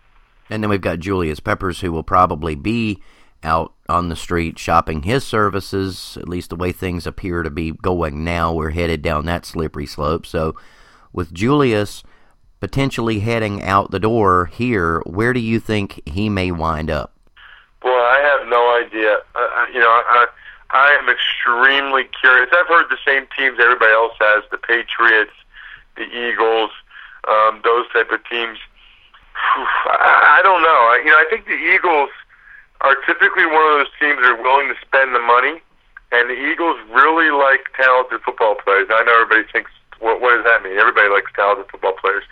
And 0.50 0.64
then 0.64 0.70
we've 0.70 0.82
got 0.82 1.00
Julius 1.00 1.40
Peppers, 1.40 1.82
who 1.82 1.92
will 1.92 2.04
probably 2.04 2.56
be 2.56 3.02
out 3.44 3.74
on 3.90 4.10
the 4.10 4.16
street 4.16 4.58
shopping 4.58 5.04
his 5.04 5.26
services, 5.26 6.18
at 6.20 6.30
least 6.30 6.50
the 6.50 6.56
way 6.56 6.72
things 6.72 7.06
appear 7.06 7.44
to 7.44 7.50
be 7.50 7.72
going 7.72 8.24
now. 8.24 8.54
We're 8.54 8.72
headed 8.72 9.02
down 9.02 9.26
that 9.26 9.46
slippery 9.46 9.86
slope. 9.86 10.26
So, 10.26 10.56
with 11.12 11.34
Julius 11.34 12.04
potentially 12.64 13.20
heading 13.20 13.62
out 13.62 13.92
the 13.92 14.00
door 14.00 14.46
here, 14.46 15.02
where 15.06 15.34
do 15.34 15.40
you 15.42 15.60
think 15.60 16.02
he 16.06 16.30
may 16.30 16.50
wind 16.50 16.90
up? 16.90 17.14
Boy, 17.82 17.90
I 17.90 18.20
have 18.24 18.48
no 18.48 18.80
idea. 18.80 19.18
Uh, 19.36 19.66
you 19.74 19.82
know, 19.82 19.90
I, 19.90 20.28
I 20.72 20.92
am 20.92 21.10
extremely 21.10 22.06
curious. 22.22 22.50
I've 22.54 22.68
heard 22.68 22.86
the 22.90 22.98
same 23.06 23.28
teams 23.38 23.60
everybody 23.62 23.92
else 23.92 24.14
has: 24.22 24.44
the 24.50 24.58
Patriots, 24.58 25.34
the 25.98 26.04
Eagles, 26.04 26.72
um, 27.28 27.60
those 27.66 27.86
type 27.92 28.10
of 28.12 28.24
teams. 28.30 28.58
I, 29.36 30.40
I 30.40 30.42
don't 30.42 30.64
know. 30.64 30.70
I, 30.88 31.02
you 31.04 31.12
know, 31.12 31.18
I 31.18 31.26
think 31.30 31.46
the 31.46 31.60
Eagles 31.60 32.10
are 32.84 32.96
typically 33.08 33.48
one 33.48 33.64
of 33.64 33.74
those 33.80 33.94
teams 34.00 34.20
that 34.20 34.36
are 34.36 34.44
willing 34.44 34.68
to 34.68 34.78
spend 34.84 35.16
the 35.16 35.24
money, 35.24 35.64
and 36.12 36.30
the 36.30 36.36
Eagles 36.36 36.78
really 36.92 37.32
like 37.32 37.72
talented 37.80 38.22
football 38.22 38.56
players. 38.60 38.88
I 38.92 39.04
know 39.08 39.24
everybody 39.24 39.48
thinks, 39.52 39.72
what, 40.00 40.20
what 40.20 40.36
does 40.36 40.46
that 40.46 40.62
mean? 40.62 40.78
Everybody 40.78 41.08
likes 41.10 41.32
talented 41.34 41.72
football 41.72 41.96
players. 41.98 42.24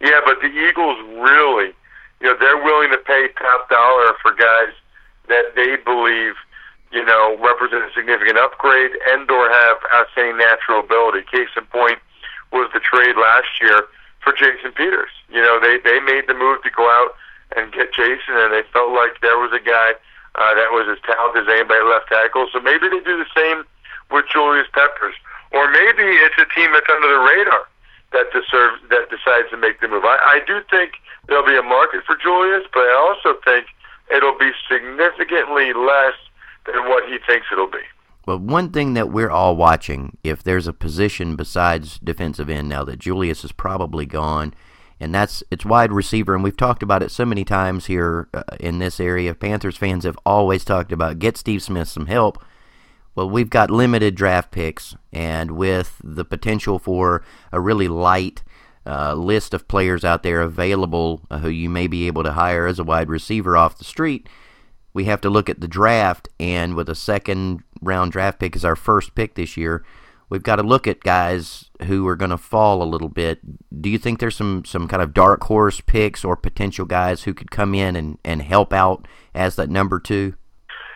Yeah, 0.00 0.22
but 0.24 0.40
the 0.40 0.48
Eagles 0.48 0.96
really, 1.18 1.74
you 2.22 2.26
know, 2.30 2.36
they're 2.38 2.62
willing 2.62 2.90
to 2.94 3.02
pay 3.02 3.28
top 3.36 3.68
dollar 3.68 4.14
for 4.22 4.32
guys 4.32 4.72
that 5.28 5.58
they 5.58 5.74
believe, 5.82 6.38
you 6.92 7.04
know, 7.04 7.36
represent 7.42 7.82
a 7.82 7.90
significant 7.92 8.38
upgrade 8.38 8.94
and 9.10 9.28
or 9.28 9.50
have 9.50 9.76
outstanding 9.92 10.38
natural 10.38 10.80
ability. 10.80 11.26
Case 11.26 11.50
in 11.58 11.66
point 11.66 11.98
was 12.52 12.70
the 12.72 12.80
trade 12.80 13.18
last 13.18 13.58
year 13.60 13.90
for 14.22 14.32
Jason 14.32 14.70
Peters. 14.72 15.10
You 15.28 15.42
know, 15.42 15.58
they 15.60 15.78
they 15.82 15.98
made 16.00 16.28
the 16.28 16.34
move 16.34 16.62
to 16.62 16.70
go 16.70 16.86
out 16.86 17.18
and 17.54 17.72
get 17.72 17.94
Jason, 17.94 18.34
and 18.34 18.52
they 18.52 18.62
felt 18.72 18.90
like 18.90 19.20
there 19.22 19.38
was 19.38 19.52
a 19.54 19.62
guy 19.62 19.94
uh, 20.34 20.52
that 20.54 20.74
was 20.74 20.90
as 20.90 20.98
talented 21.06 21.46
as 21.46 21.52
anybody 21.52 21.84
left 21.84 22.08
tackle. 22.08 22.48
So 22.52 22.60
maybe 22.60 22.88
they 22.88 23.00
do 23.00 23.16
the 23.16 23.30
same 23.36 23.64
with 24.10 24.26
Julius 24.32 24.66
Peppers, 24.72 25.14
or 25.52 25.70
maybe 25.70 26.02
it's 26.02 26.36
a 26.38 26.48
team 26.54 26.72
that's 26.72 26.90
under 26.90 27.08
the 27.08 27.22
radar 27.22 27.64
that 28.12 28.30
deserves 28.32 28.82
that 28.90 29.10
decides 29.10 29.50
to 29.50 29.56
make 29.56 29.80
the 29.80 29.88
move. 29.88 30.04
I, 30.04 30.18
I 30.24 30.40
do 30.46 30.60
think 30.70 30.98
there'll 31.28 31.46
be 31.46 31.56
a 31.56 31.62
market 31.62 32.02
for 32.04 32.16
Julius, 32.16 32.64
but 32.72 32.80
I 32.80 32.94
also 32.94 33.38
think 33.44 33.66
it'll 34.14 34.38
be 34.38 34.50
significantly 34.68 35.72
less 35.72 36.14
than 36.66 36.88
what 36.88 37.08
he 37.08 37.18
thinks 37.26 37.46
it'll 37.52 37.70
be. 37.70 37.84
Well, 38.26 38.38
one 38.38 38.70
thing 38.70 38.94
that 38.94 39.10
we're 39.10 39.30
all 39.30 39.54
watching, 39.54 40.16
if 40.24 40.42
there's 40.42 40.66
a 40.66 40.72
position 40.72 41.36
besides 41.36 42.00
defensive 42.02 42.50
end 42.50 42.68
now 42.68 42.82
that 42.84 42.98
Julius 42.98 43.44
is 43.44 43.52
probably 43.52 44.04
gone, 44.04 44.52
and 45.00 45.14
that's 45.14 45.42
it's 45.50 45.64
wide 45.64 45.92
receiver, 45.92 46.34
and 46.34 46.42
we've 46.42 46.56
talked 46.56 46.82
about 46.82 47.02
it 47.02 47.10
so 47.10 47.24
many 47.24 47.44
times 47.44 47.86
here 47.86 48.28
uh, 48.34 48.42
in 48.58 48.78
this 48.78 49.00
area. 49.00 49.34
Panthers 49.34 49.76
fans 49.76 50.04
have 50.04 50.18
always 50.24 50.64
talked 50.64 50.92
about 50.92 51.18
get 51.18 51.36
Steve 51.36 51.62
Smith 51.62 51.88
some 51.88 52.06
help. 52.06 52.42
Well, 53.14 53.30
we've 53.30 53.50
got 53.50 53.70
limited 53.70 54.14
draft 54.14 54.50
picks, 54.50 54.94
and 55.12 55.52
with 55.52 56.00
the 56.04 56.24
potential 56.24 56.78
for 56.78 57.24
a 57.52 57.60
really 57.60 57.88
light 57.88 58.42
uh, 58.86 59.14
list 59.14 59.54
of 59.54 59.68
players 59.68 60.04
out 60.04 60.22
there 60.22 60.42
available 60.42 61.22
uh, 61.30 61.38
who 61.38 61.48
you 61.48 61.68
may 61.68 61.86
be 61.86 62.06
able 62.06 62.22
to 62.22 62.32
hire 62.32 62.66
as 62.66 62.78
a 62.78 62.84
wide 62.84 63.08
receiver 63.08 63.56
off 63.56 63.78
the 63.78 63.84
street 63.84 64.28
we 64.96 65.04
have 65.04 65.20
to 65.20 65.28
look 65.28 65.50
at 65.50 65.60
the 65.60 65.68
draft, 65.68 66.26
and 66.40 66.74
with 66.74 66.88
a 66.88 66.94
second 66.94 67.62
round 67.82 68.12
draft 68.12 68.40
pick 68.40 68.56
as 68.56 68.64
our 68.64 68.74
first 68.74 69.14
pick 69.14 69.34
this 69.34 69.54
year, 69.54 69.84
we've 70.28 70.42
got 70.42 70.56
to 70.56 70.62
look 70.62 70.86
at 70.86 71.00
guys 71.00 71.70
who 71.82 72.06
are 72.06 72.16
going 72.16 72.30
to 72.30 72.38
fall 72.38 72.82
a 72.82 72.84
little 72.84 73.08
bit. 73.08 73.40
Do 73.80 73.88
you 73.88 73.98
think 73.98 74.18
there's 74.18 74.36
some, 74.36 74.64
some 74.64 74.88
kind 74.88 75.02
of 75.02 75.14
dark 75.14 75.44
horse 75.44 75.80
picks 75.80 76.24
or 76.24 76.36
potential 76.36 76.84
guys 76.84 77.24
who 77.24 77.34
could 77.34 77.50
come 77.50 77.74
in 77.74 77.96
and, 77.96 78.18
and 78.24 78.42
help 78.42 78.72
out 78.72 79.06
as 79.34 79.56
that 79.56 79.70
number 79.70 80.00
two? 80.00 80.34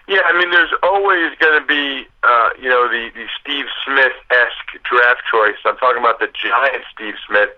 Yeah, 0.09 0.27
I 0.27 0.37
mean, 0.37 0.51
there's 0.51 0.73
always 0.83 1.39
going 1.39 1.61
to 1.61 1.67
be, 1.67 2.05
uh, 2.25 2.51
you 2.61 2.69
know, 2.69 2.89
the, 2.89 3.11
the 3.15 3.27
Steve 3.41 3.67
Smith 3.87 4.13
esque 4.33 4.83
draft 4.83 5.23
choice. 5.31 5.55
I'm 5.65 5.77
talking 5.77 6.03
about 6.03 6.19
the 6.19 6.27
Giant 6.35 6.83
Steve 6.93 7.15
Smith, 7.29 7.51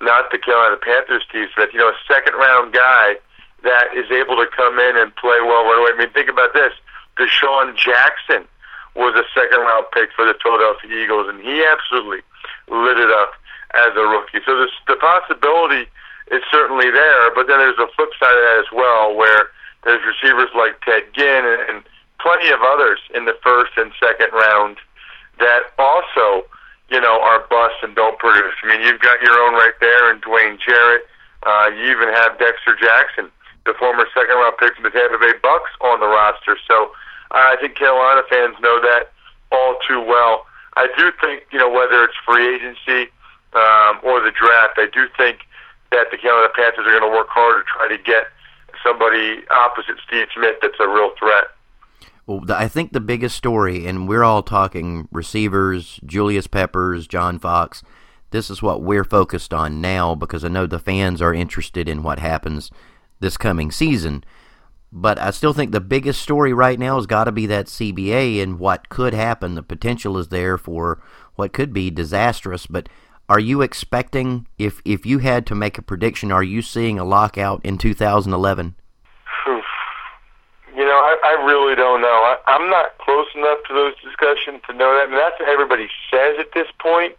not 0.00 0.30
the 0.32 0.38
Carolina 0.38 0.78
Panthers 0.80 1.24
Steve 1.28 1.48
Smith. 1.54 1.68
You 1.74 1.80
know, 1.80 1.88
a 1.88 1.98
second 2.08 2.34
round 2.40 2.72
guy 2.72 3.16
that 3.64 3.92
is 3.94 4.10
able 4.10 4.36
to 4.36 4.46
come 4.56 4.78
in 4.78 4.96
and 4.96 5.14
play 5.16 5.44
well 5.44 5.68
right 5.68 5.76
away. 5.76 5.90
I 5.92 5.98
mean, 5.98 6.12
think 6.14 6.30
about 6.30 6.54
this: 6.54 6.72
DeSean 7.18 7.76
Jackson 7.76 8.48
was 8.94 9.14
a 9.14 9.24
second 9.34 9.60
round 9.60 9.86
pick 9.92 10.10
for 10.12 10.24
the 10.24 10.34
Philadelphia 10.42 10.90
Eagles, 10.90 11.28
and 11.28 11.40
he 11.40 11.64
absolutely 11.64 12.20
lit 12.68 12.98
it 12.98 13.10
up 13.10 13.32
as 13.74 13.94
a 13.94 14.04
rookie. 14.06 14.42
So 14.44 14.58
this, 14.58 14.70
the 14.86 14.96
possibility 14.96 15.86
is 16.30 16.42
certainly 16.50 16.90
there, 16.90 17.34
but 17.34 17.46
then 17.46 17.58
there's 17.58 17.78
a 17.78 17.90
flip 17.94 18.10
side 18.18 18.34
of 18.34 18.42
that 18.42 18.58
as 18.66 18.70
well, 18.72 19.14
where 19.14 19.50
there's 19.84 20.02
receivers 20.02 20.50
like 20.54 20.80
Ted 20.82 21.06
Ginn 21.14 21.44
and, 21.46 21.62
and 21.70 21.78
plenty 22.18 22.50
of 22.50 22.60
others 22.62 22.98
in 23.14 23.24
the 23.24 23.36
first 23.42 23.72
and 23.76 23.92
second 23.98 24.30
round 24.32 24.76
that 25.38 25.72
also, 25.78 26.44
you 26.90 27.00
know, 27.00 27.18
are 27.22 27.46
busts 27.48 27.80
and 27.82 27.94
don't 27.96 28.18
produce. 28.18 28.52
I 28.62 28.68
mean, 28.68 28.82
you've 28.82 29.00
got 29.00 29.22
your 29.22 29.38
own 29.46 29.54
right 29.54 29.74
there, 29.80 30.10
and 30.12 30.20
Dwayne 30.22 30.58
Jarrett. 30.60 31.06
Uh, 31.42 31.70
you 31.72 31.90
even 31.90 32.12
have 32.12 32.38
Dexter 32.38 32.76
Jackson 32.76 33.30
the 33.66 33.74
former 33.78 34.06
second 34.14 34.36
round 34.36 34.56
pick 34.58 34.74
from 34.74 34.84
the 34.84 34.90
Tampa 34.90 35.18
Bay 35.18 35.32
Bucks 35.42 35.70
on 35.80 36.00
the 36.00 36.06
roster. 36.06 36.56
So 36.66 36.92
I 37.30 37.56
think 37.60 37.76
Carolina 37.76 38.22
fans 38.28 38.56
know 38.60 38.80
that 38.80 39.12
all 39.52 39.78
too 39.86 40.00
well. 40.00 40.46
I 40.76 40.88
do 40.96 41.10
think, 41.20 41.44
you 41.52 41.58
know, 41.58 41.70
whether 41.70 42.04
it's 42.04 42.14
free 42.24 42.54
agency 42.54 43.10
um, 43.54 44.00
or 44.02 44.20
the 44.20 44.32
draft, 44.32 44.78
I 44.78 44.88
do 44.92 45.06
think 45.16 45.40
that 45.90 46.06
the 46.10 46.18
Carolina 46.18 46.52
Panthers 46.54 46.86
are 46.86 46.98
going 46.98 47.10
to 47.10 47.16
work 47.16 47.28
hard 47.28 47.64
to 47.64 47.70
try 47.70 47.88
to 47.88 48.02
get 48.02 48.26
somebody 48.84 49.42
opposite 49.50 49.96
Steve 50.06 50.28
Smith 50.34 50.56
that's 50.62 50.78
a 50.80 50.88
real 50.88 51.12
threat. 51.18 51.44
Well, 52.26 52.44
I 52.50 52.68
think 52.68 52.92
the 52.92 53.00
biggest 53.00 53.36
story, 53.36 53.86
and 53.86 54.08
we're 54.08 54.22
all 54.22 54.42
talking 54.42 55.08
receivers, 55.10 55.98
Julius 56.06 56.46
Peppers, 56.46 57.06
John 57.06 57.38
Fox. 57.38 57.82
This 58.30 58.50
is 58.50 58.62
what 58.62 58.82
we're 58.82 59.04
focused 59.04 59.52
on 59.52 59.80
now 59.80 60.14
because 60.14 60.44
I 60.44 60.48
know 60.48 60.66
the 60.66 60.78
fans 60.78 61.20
are 61.20 61.34
interested 61.34 61.88
in 61.88 62.04
what 62.04 62.20
happens 62.20 62.70
this 63.18 63.36
coming 63.36 63.72
season. 63.72 64.22
But 64.92 65.18
I 65.18 65.30
still 65.30 65.52
think 65.52 65.70
the 65.70 65.80
biggest 65.80 66.20
story 66.20 66.52
right 66.52 66.78
now 66.78 66.96
has 66.96 67.06
got 67.06 67.24
to 67.24 67.32
be 67.32 67.46
that 67.46 67.66
CBA 67.66 68.42
and 68.42 68.58
what 68.58 68.88
could 68.88 69.14
happen. 69.14 69.54
The 69.54 69.62
potential 69.62 70.18
is 70.18 70.28
there 70.28 70.58
for 70.58 71.00
what 71.36 71.52
could 71.52 71.72
be 71.72 71.90
disastrous. 71.90 72.66
But 72.66 72.88
are 73.28 73.38
you 73.38 73.62
expecting, 73.62 74.48
if 74.58 74.82
if 74.84 75.06
you 75.06 75.18
had 75.18 75.46
to 75.46 75.54
make 75.54 75.78
a 75.78 75.82
prediction, 75.82 76.32
are 76.32 76.42
you 76.42 76.60
seeing 76.60 76.98
a 76.98 77.04
lockout 77.04 77.64
in 77.64 77.78
2011? 77.78 78.74
Hmm. 79.24 79.60
You 80.76 80.84
know, 80.84 80.98
I, 80.98 81.16
I 81.24 81.46
really 81.46 81.76
don't 81.76 82.00
know. 82.00 82.08
I, 82.08 82.36
I'm 82.48 82.68
not 82.68 82.98
close 82.98 83.28
enough 83.36 83.58
to 83.68 83.74
those 83.74 83.94
discussions 84.02 84.60
to 84.66 84.74
know 84.74 84.92
that. 84.94 85.06
I 85.06 85.06
mean, 85.06 85.16
that's 85.16 85.38
what 85.38 85.48
everybody 85.48 85.88
says 86.10 86.36
at 86.40 86.52
this 86.52 86.66
point. 86.80 87.14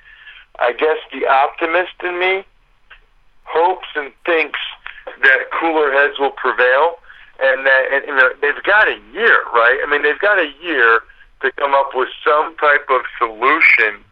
I 0.59 0.74
guess 0.74 0.97
the 1.13 1.26
optimist 1.26 1.93
in 2.03 2.19
me 2.19 2.43
hopes 3.45 3.88
and 3.95 4.11
thinks 4.26 4.59
that 5.24 5.51
cooler 5.59 5.91
heads 5.91 6.19
will 6.19 6.32
prevail, 6.32 6.99
and 7.41 7.65
that 7.65 7.83
and, 7.91 8.05
you 8.07 8.15
know, 8.15 8.29
they've 8.41 8.63
got 8.63 8.87
a 8.87 8.99
year, 9.13 9.43
right? 9.53 9.79
I 9.83 9.89
mean, 9.89 10.03
they've 10.03 10.19
got 10.19 10.39
a 10.39 10.51
year 10.61 11.01
to 11.41 11.51
come 11.53 11.73
up 11.73 11.91
with 11.93 12.09
some 12.23 12.55
type 12.57 12.85
of 12.89 13.01
solution 13.17 14.03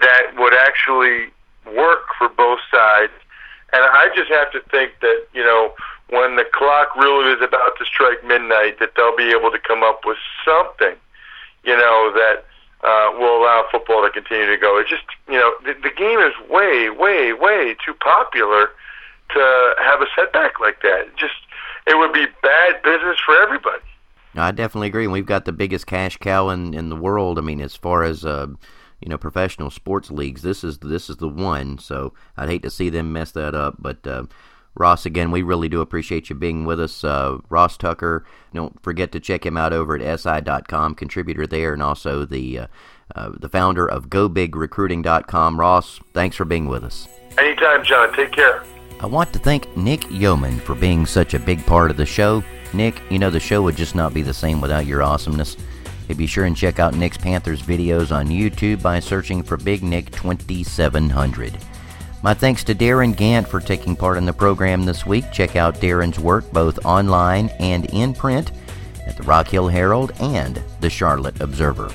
that 0.00 0.32
would 0.36 0.54
actually 0.54 1.30
work 1.74 2.06
for 2.16 2.28
both 2.28 2.60
sides. 2.70 3.12
And 3.72 3.82
I 3.82 4.08
just 4.14 4.30
have 4.30 4.50
to 4.52 4.60
think 4.70 4.92
that 5.00 5.26
you 5.34 5.42
know 5.42 5.74
when 6.10 6.36
the 6.36 6.44
clock 6.52 6.94
really 6.96 7.32
is 7.32 7.42
about 7.42 7.76
to 7.78 7.84
strike 7.84 8.24
midnight, 8.24 8.78
that 8.80 8.92
they'll 8.96 9.16
be 9.16 9.30
able 9.30 9.50
to 9.50 9.58
come 9.58 9.82
up 9.82 10.00
with 10.06 10.16
something, 10.44 10.96
you 11.64 11.76
know, 11.76 12.12
that 12.14 12.44
uh, 12.82 13.12
will 13.18 13.42
allow 13.42 13.64
football 13.70 14.02
to 14.02 14.10
continue 14.10 14.46
to 14.46 14.56
go. 14.56 14.78
It's 14.78 14.88
just 14.88 15.04
you 15.28 15.34
know 15.34 15.52
the, 15.64 15.74
the 15.82 15.90
game 15.90 16.20
is 16.20 16.32
way, 16.48 16.90
way, 16.90 17.32
way 17.32 17.76
too 17.84 17.94
popular 17.94 18.70
to 19.30 19.74
have 19.82 20.00
a 20.00 20.06
setback 20.16 20.60
like 20.60 20.80
that. 20.82 21.14
Just 21.16 21.34
it 21.88 21.98
would 21.98 22.12
be 22.12 22.26
bad 22.42 22.82
business 22.82 23.18
for 23.24 23.40
everybody. 23.42 23.82
I 24.34 24.50
definitely 24.52 24.88
agree. 24.88 25.06
We've 25.06 25.26
got 25.26 25.44
the 25.44 25.52
biggest 25.52 25.86
cash 25.86 26.16
cow 26.18 26.50
in, 26.50 26.74
in 26.74 26.90
the 26.90 26.96
world. 26.96 27.38
I 27.38 27.42
mean, 27.42 27.60
as 27.60 27.74
far 27.74 28.04
as 28.04 28.24
uh, 28.24 28.48
you 29.00 29.08
know, 29.08 29.18
professional 29.18 29.70
sports 29.70 30.10
leagues, 30.10 30.42
this 30.42 30.64
is 30.64 30.78
this 30.78 31.08
is 31.08 31.16
the 31.16 31.28
one. 31.28 31.78
So 31.78 32.12
I'd 32.36 32.48
hate 32.48 32.62
to 32.62 32.70
see 32.70 32.90
them 32.90 33.12
mess 33.12 33.32
that 33.32 33.54
up. 33.54 33.76
But 33.78 34.06
uh, 34.06 34.24
Ross, 34.74 35.06
again, 35.06 35.30
we 35.30 35.42
really 35.42 35.68
do 35.68 35.80
appreciate 35.80 36.30
you 36.30 36.36
being 36.36 36.64
with 36.64 36.80
us. 36.80 37.02
Uh, 37.04 37.38
Ross 37.48 37.76
Tucker, 37.76 38.24
don't 38.54 38.80
forget 38.82 39.12
to 39.12 39.20
check 39.20 39.44
him 39.44 39.56
out 39.56 39.72
over 39.72 39.98
at 39.98 40.20
si.com, 40.20 40.94
contributor 40.94 41.46
there, 41.46 41.72
and 41.72 41.82
also 41.82 42.24
the 42.24 42.60
uh, 42.60 42.66
uh, 43.14 43.30
the 43.38 43.48
founder 43.48 43.86
of 43.86 44.08
GoBigRecruiting.com. 44.08 45.58
Ross, 45.58 46.00
thanks 46.12 46.36
for 46.36 46.44
being 46.44 46.66
with 46.66 46.84
us. 46.84 47.08
Anytime, 47.38 47.84
John. 47.84 48.12
Take 48.14 48.32
care. 48.32 48.64
I 49.00 49.06
want 49.06 49.32
to 49.32 49.38
thank 49.38 49.76
Nick 49.76 50.10
Yeoman 50.10 50.58
for 50.58 50.74
being 50.74 51.06
such 51.06 51.34
a 51.34 51.38
big 51.38 51.64
part 51.66 51.92
of 51.92 51.96
the 51.96 52.04
show. 52.04 52.42
Nick, 52.74 53.00
you 53.10 53.20
know 53.20 53.30
the 53.30 53.38
show 53.38 53.62
would 53.62 53.76
just 53.76 53.94
not 53.94 54.12
be 54.12 54.22
the 54.22 54.34
same 54.34 54.60
without 54.60 54.86
your 54.86 55.04
awesomeness. 55.04 55.56
Hey, 56.08 56.14
be 56.14 56.26
sure 56.26 56.46
and 56.46 56.56
check 56.56 56.80
out 56.80 56.94
Nick's 56.94 57.16
Panthers 57.16 57.62
videos 57.62 58.10
on 58.10 58.26
YouTube 58.26 58.82
by 58.82 58.98
searching 58.98 59.42
for 59.44 59.56
Big 59.56 59.84
Nick 59.84 60.10
2700. 60.10 61.56
My 62.24 62.34
thanks 62.34 62.64
to 62.64 62.74
Darin 62.74 63.14
Gantt 63.14 63.46
for 63.46 63.60
taking 63.60 63.94
part 63.94 64.18
in 64.18 64.26
the 64.26 64.32
program 64.32 64.84
this 64.84 65.06
week. 65.06 65.30
Check 65.32 65.54
out 65.54 65.80
Darin's 65.80 66.18
work 66.18 66.50
both 66.50 66.84
online 66.84 67.50
and 67.60 67.86
in 67.92 68.12
print 68.12 68.50
at 69.06 69.16
the 69.16 69.22
Rock 69.22 69.46
Hill 69.46 69.68
Herald 69.68 70.10
and 70.18 70.60
the 70.80 70.90
Charlotte 70.90 71.40
Observer. 71.40 71.92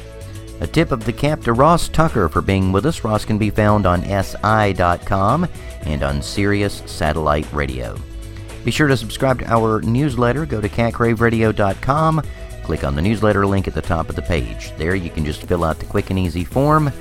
A 0.64 0.68
tip 0.68 0.94
of 0.94 1.04
the 1.04 1.12
cap 1.12 1.42
to 1.42 1.52
Ross 1.52 1.90
Tucker 1.90 2.30
for 2.30 2.42
being 2.42 2.72
with 2.72 2.86
us. 2.86 3.04
Ross 3.04 3.26
can 3.26 3.38
be 3.38 3.50
found 3.50 3.86
on 3.86 4.02
SI.com 4.04 5.46
and 5.82 6.04
on 6.04 6.22
Sirius 6.22 6.82
Satellite 6.86 7.52
Radio. 7.52 7.98
Be 8.64 8.72
sure 8.72 8.88
to 8.88 8.96
subscribe 8.96 9.40
to 9.40 9.46
our 9.52 9.82
newsletter. 9.82 10.46
Go 10.46 10.62
to 10.62 10.70
catcraveradio.com. 10.70 12.22
Click 12.64 12.86
on 12.86 12.96
the 12.96 13.02
newsletter 13.02 13.46
link 13.46 13.68
at 13.68 13.74
the 13.74 13.82
top 13.82 14.08
of 14.08 14.16
the 14.16 14.22
page. 14.22 14.72
There 14.78 14.96
you 14.96 15.10
can 15.10 15.26
just 15.26 15.44
fill 15.44 15.66
out 15.66 15.80
the 15.80 15.86
quick 15.86 16.12
and 16.12 16.18
easy 16.18 16.46
form, 16.46 16.94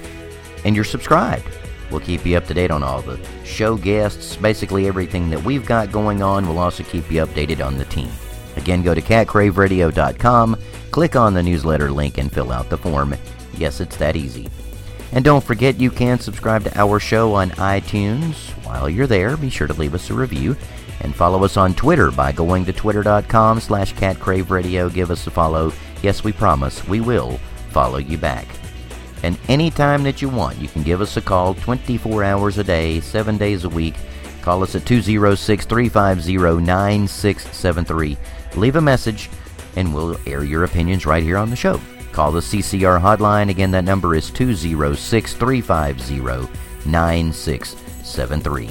and 0.65 0.75
you're 0.75 0.85
subscribed. 0.85 1.47
We'll 1.93 2.01
keep 2.01 2.27
you 2.27 2.37
up 2.37 2.49
to 2.49 2.55
date 2.55 2.73
on 2.73 2.83
all 2.83 3.01
the 3.01 3.21
show 3.45 3.77
guests, 3.77 4.35
basically 4.35 4.89
everything 4.89 5.31
that 5.31 5.45
we've 5.45 5.65
got 5.65 5.93
going 5.93 6.21
on. 6.21 6.49
We'll 6.49 6.59
also 6.59 6.83
keep 6.83 7.09
you 7.13 7.25
updated 7.25 7.65
on 7.65 7.79
the 7.79 7.85
team. 7.85 8.11
Again, 8.57 8.83
go 8.83 8.95
to 8.95 9.01
catcraveradio.com, 9.01 10.57
click 10.91 11.17
on 11.17 11.35
the 11.35 11.43
newsletter 11.43 11.91
link, 11.91 12.19
and 12.19 12.33
fill 12.33 12.53
out 12.53 12.69
the 12.69 12.79
form. 12.79 13.15
Yes, 13.57 13.81
it's 13.81 13.97
that 13.97 14.17
easy. 14.17 14.49
And 15.13 15.25
don't 15.25 15.45
forget 15.45 15.79
you 15.79 15.91
can 15.91 16.19
subscribe 16.19 16.65
to 16.65 16.79
our 16.79 16.99
show 16.99 17.35
on 17.35 17.51
iTunes. 17.53 18.51
While 18.65 18.89
you're 18.89 19.07
there, 19.07 19.37
be 19.37 19.51
sure 19.51 19.67
to 19.67 19.75
leave 19.75 19.95
us 19.95 20.09
a 20.11 20.15
review 20.15 20.57
and 21.01 21.15
follow 21.15 21.45
us 21.45 21.57
on 21.57 21.75
Twitter 21.75 22.11
by 22.11 22.33
going 22.33 22.65
to 22.65 22.73
twitter.com 22.73 23.61
slash 23.61 23.95
catcraveradio. 23.95 24.93
Give 24.93 25.11
us 25.11 25.27
a 25.27 25.31
follow. 25.31 25.73
Yes, 26.03 26.25
we 26.25 26.33
promise 26.33 26.87
we 26.89 27.01
will 27.01 27.39
follow 27.71 27.99
you 27.99 28.17
back. 28.17 28.47
And 29.23 29.39
anytime 29.49 30.03
that 30.05 30.23
you 30.23 30.29
want, 30.29 30.59
you 30.59 30.69
can 30.69 30.83
give 30.83 31.01
us 31.01 31.17
a 31.17 31.21
call 31.21 31.55
24 31.55 32.25
hours 32.25 32.59
a 32.59 32.65
day, 32.65 33.01
7 33.01 33.37
days 33.37 33.65
a 33.65 33.69
week. 33.69 33.95
Call 34.41 34.63
us 34.63 34.75
at 34.75 34.87
206 34.87 35.67
350 35.67 36.37
9673. 36.37 38.17
Leave 38.57 38.77
a 38.77 38.81
message, 38.81 39.31
and 39.77 39.95
we'll 39.95 40.19
air 40.27 40.45
your 40.45 40.65
opinions 40.65 41.07
right 41.07 41.23
here 41.23 41.39
on 41.39 41.51
the 41.51 41.57
show. 41.57 41.81
Call 42.13 42.33
the 42.33 42.41
CCR 42.41 43.01
hotline. 43.01 43.49
Again, 43.49 43.71
that 43.71 43.85
number 43.85 44.15
is 44.15 44.31
206 44.31 45.35
350 45.35 46.53
9673. 46.89 48.71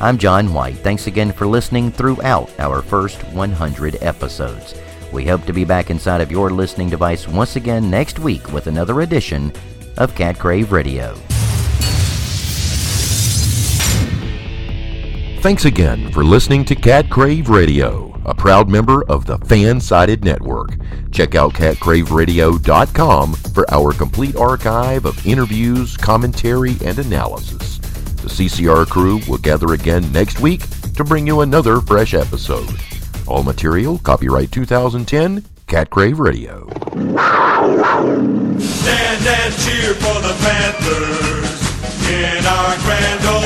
I'm 0.00 0.18
John 0.18 0.52
White. 0.52 0.76
Thanks 0.78 1.06
again 1.06 1.32
for 1.32 1.46
listening 1.46 1.90
throughout 1.90 2.50
our 2.58 2.82
first 2.82 3.22
100 3.32 3.98
episodes. 4.02 4.74
We 5.12 5.24
hope 5.24 5.44
to 5.46 5.52
be 5.52 5.64
back 5.64 5.90
inside 5.90 6.20
of 6.20 6.32
your 6.32 6.50
listening 6.50 6.90
device 6.90 7.28
once 7.28 7.56
again 7.56 7.88
next 7.88 8.18
week 8.18 8.52
with 8.52 8.66
another 8.66 9.00
edition 9.02 9.52
of 9.96 10.14
Cat 10.14 10.38
Crave 10.38 10.72
Radio. 10.72 11.14
Thanks 15.40 15.66
again 15.66 16.10
for 16.10 16.24
listening 16.24 16.64
to 16.64 16.74
Cat 16.74 17.10
Crave 17.10 17.48
Radio, 17.50 18.13
a 18.24 18.34
proud 18.34 18.68
member 18.68 19.04
of 19.04 19.26
the 19.26 19.38
Fan-Sided 19.38 20.24
Network. 20.24 20.76
Check 21.12 21.34
out 21.34 21.52
catcraveradio.com 21.54 23.32
for 23.34 23.70
our 23.72 23.92
complete 23.92 24.36
archive 24.36 25.04
of 25.04 25.26
interviews, 25.26 25.96
commentary, 25.96 26.76
and 26.84 26.98
analysis. 26.98 27.78
The 28.24 28.30
CCR 28.30 28.88
crew 28.88 29.20
will 29.28 29.38
gather 29.38 29.74
again 29.74 30.10
next 30.12 30.40
week 30.40 30.62
to 30.94 31.04
bring 31.04 31.26
you 31.26 31.42
another 31.42 31.80
fresh 31.80 32.14
episode. 32.14 32.70
All 33.26 33.42
material 33.42 33.98
copyright 33.98 34.50
2010 34.52 35.44
Cat 35.66 35.90
Crave 35.90 36.18
Radio. 36.18 36.68
Stand 38.58 39.26
and 39.26 39.54
cheer 39.60 39.94
for 39.94 40.20
the 40.20 40.34
Panthers 40.40 42.08
in 42.08 42.46
our 42.46 42.76
grand 42.78 43.24
old 43.26 43.43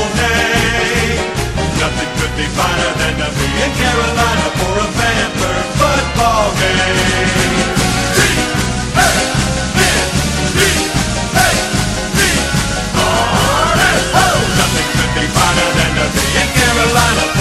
could 2.29 2.37
be 2.37 2.49
finer 2.49 2.93
than 2.99 3.15
to 3.17 3.29
be 3.39 3.47
in 3.65 3.71
Carolina 3.81 4.47
for 4.59 4.75
a 4.85 4.89
Vanford 4.99 5.65
football 5.79 6.51
game. 6.61 7.69
Oh, 14.15 14.41
Nothing 14.59 14.89
could 14.97 15.13
be 15.17 15.27
finer 15.37 15.69
than 15.79 15.93
to 15.97 16.05
be 16.13 16.25
in 16.41 16.49
Carolina. 16.59 17.38